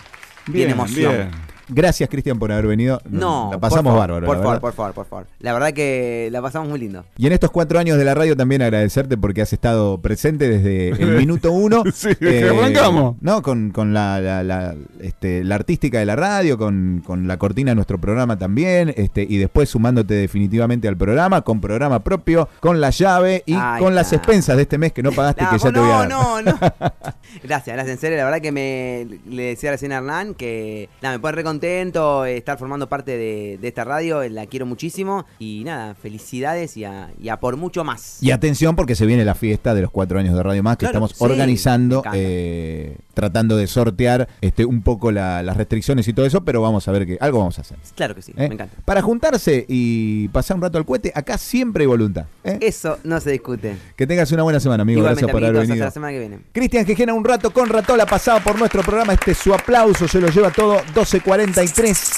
Bien, 0.47 0.71
emoción. 0.71 1.31
Gracias, 1.70 2.09
Cristian, 2.09 2.38
por 2.39 2.51
haber 2.51 2.67
venido. 2.67 2.99
No, 3.09 3.45
La 3.51 3.59
por 3.59 3.70
pasamos 3.70 3.91
favor, 3.91 3.99
bárbaro. 3.99 4.26
Por 4.26 4.38
la 4.38 4.43
favor, 4.43 4.59
por 4.59 4.74
favor, 4.74 4.93
por 4.93 5.05
favor. 5.05 5.28
La 5.39 5.53
verdad 5.53 5.72
que 5.74 6.30
la 6.32 6.41
pasamos 6.41 6.70
muy 6.70 6.80
lindo. 6.80 7.05
Y 7.17 7.28
en 7.28 7.34
estos 7.34 7.51
cuatro 7.51 7.80
años 7.80 7.97
de 7.97 8.05
la 8.05 8.15
radio 8.15 8.36
también 8.36 8.61
agradecerte 8.61 9.17
porque 9.17 9.41
has 9.41 9.53
estado 9.53 9.99
presente 9.99 10.49
desde 10.49 10.89
el 10.89 11.11
minuto 11.17 11.51
uno. 11.51 11.84
Eh, 11.86 11.91
Sí, 11.93 12.09
desde 12.20 12.39
que 12.41 12.49
arrancamos. 12.49 13.15
No, 13.22 13.41
con, 13.41 13.72
con 13.72 13.93
la, 13.93 14.20
la, 14.20 14.43
la, 14.43 14.76
este, 15.01 15.43
la 15.43 15.55
artística 15.55 15.99
de 15.99 16.05
la 16.05 16.15
radio, 16.15 16.57
con, 16.57 17.03
con 17.05 17.28
la 17.28 17.38
cortina 17.38 17.72
de 17.72 17.76
nuestro 17.76 17.99
programa 17.99 18.38
también, 18.38 18.93
este, 18.97 19.26
y 19.30 19.38
después 19.38 19.70
sumándote 19.70 20.13
definitivamente 20.13 20.88
al 20.88 20.97
programa, 20.97 21.41
con 21.41 21.61
programa 21.61 22.03
propio, 22.03 22.49
con 22.59 22.80
la 22.82 22.89
llave 22.89 23.43
y 23.45 23.55
con 23.80 23.95
las 23.95 24.13
expensas 24.13 24.55
de 24.55 24.63
este 24.63 24.78
mes 24.78 24.93
que 24.93 25.03
no 25.03 25.11
pagaste 25.11 25.43
No, 25.43 25.49
que 25.51 25.57
ya 25.59 25.72
te 25.72 25.80
voy 25.80 25.91
a 25.91 26.05
no, 26.07 26.36
dar. 26.36 26.43
no, 26.45 26.51
no. 26.51 26.59
Gracias, 27.43 27.76
gracias. 27.76 27.89
En 27.89 27.97
serio, 27.99 28.17
la 28.17 28.26
verdad 28.26 28.41
que 28.41 28.51
me 28.51 29.07
le 29.30 29.43
decía 29.43 29.72
recién 29.72 29.91
a 29.91 29.97
Hernán 29.97 30.34
que 30.34 30.89
nada, 31.01 31.15
me 31.15 31.20
pone 31.22 31.36
re 31.36 31.43
contento 31.60 32.26
eh, 32.26 32.38
estar 32.38 32.57
formando 32.57 32.88
parte 32.88 33.18
de, 33.18 33.57
de 33.62 33.68
esta 33.68 33.84
radio. 33.84 34.28
La 34.30 34.45
quiero 34.45 34.66
muchísimo. 34.66 35.26
Y 35.39 35.64
nada, 35.66 35.93
felicidades 35.93 36.78
y 36.78 36.86
a, 36.86 37.10
y 37.22 37.28
a 37.30 37.38
por 37.39 37.57
mucho 37.57 37.84
más. 37.84 38.24
Y 38.24 38.32
atención 38.32 38.76
porque 38.78 38.95
se 38.95 39.05
viene 39.05 39.26
la 39.26 39.36
fiesta 39.36 39.74
de 39.74 39.82
los 39.82 39.91
cuatro 39.91 40.20
años 40.20 40.36
de 40.36 40.41
Radio 40.43 40.64
Más 40.64 40.78
que 40.78 40.86
Claro, 40.86 41.05
estamos 41.05 41.12
sí, 41.12 41.18
organizando, 41.24 42.01
eh, 42.14 42.95
tratando 43.14 43.57
de 43.57 43.68
sortear 43.68 44.30
este, 44.39 44.64
un 44.64 44.82
poco 44.84 45.12
la- 45.12 45.43
las 45.43 45.57
restricciones 45.57 46.07
y 46.07 46.14
todo 46.14 46.26
eso, 46.26 46.45
pero 46.45 46.62
vamos 46.62 46.88
a 46.88 46.91
ver 46.93 47.05
que 47.05 47.18
algo 47.20 47.39
vamos 47.39 47.57
a 47.57 47.62
hacer. 47.62 47.78
Claro 47.95 48.16
que 48.16 48.22
sí, 48.22 48.32
¿eh? 48.38 48.47
me 48.47 48.53
encanta. 48.55 48.78
Para 48.86 49.01
juntarse 49.01 49.66
y 49.68 50.30
pasar 50.30 50.55
un 50.55 50.64
rato 50.64 50.78
al 50.78 50.86
cohete, 50.86 51.12
acá 51.14 51.38
siempre 51.38 51.84
hay 51.84 51.88
voluntad. 51.88 52.26
¿eh? 52.45 52.57
Eso 52.62 52.97
no 53.03 53.20
se 53.20 53.32
discute. 53.32 53.76
Que 53.97 54.07
tengas 54.07 54.32
una 54.32 54.43
buena 54.43 54.60
semana, 54.62 54.84
amigo. 54.84 54.99
Igualmente, 54.99 55.24
Gracias 55.26 55.32
por 55.34 55.43
haber 55.43 55.57
amiguitos, 55.57 55.62
hasta 55.62 55.74
venido. 55.74 55.86
la 55.86 55.91
semana 55.91 56.12
que 56.14 56.20
viene. 56.20 56.39
Cristian 56.53 56.86
Gejena, 56.86 57.14
un 57.14 57.26
rato 57.26 57.51
con 57.51 57.68
Ratola, 57.68 58.05
pasado 58.05 58.39
por 58.41 58.57
nuestro 58.57 58.82
programa. 58.84 59.14
Este 59.14 59.32
es 59.32 59.38
su 59.38 59.53
aplauso, 59.53 60.07
se 60.07 60.22
lo 60.22 60.30
lleva 60.30 60.51
todo 60.51 60.78
12.43. 61.53 62.09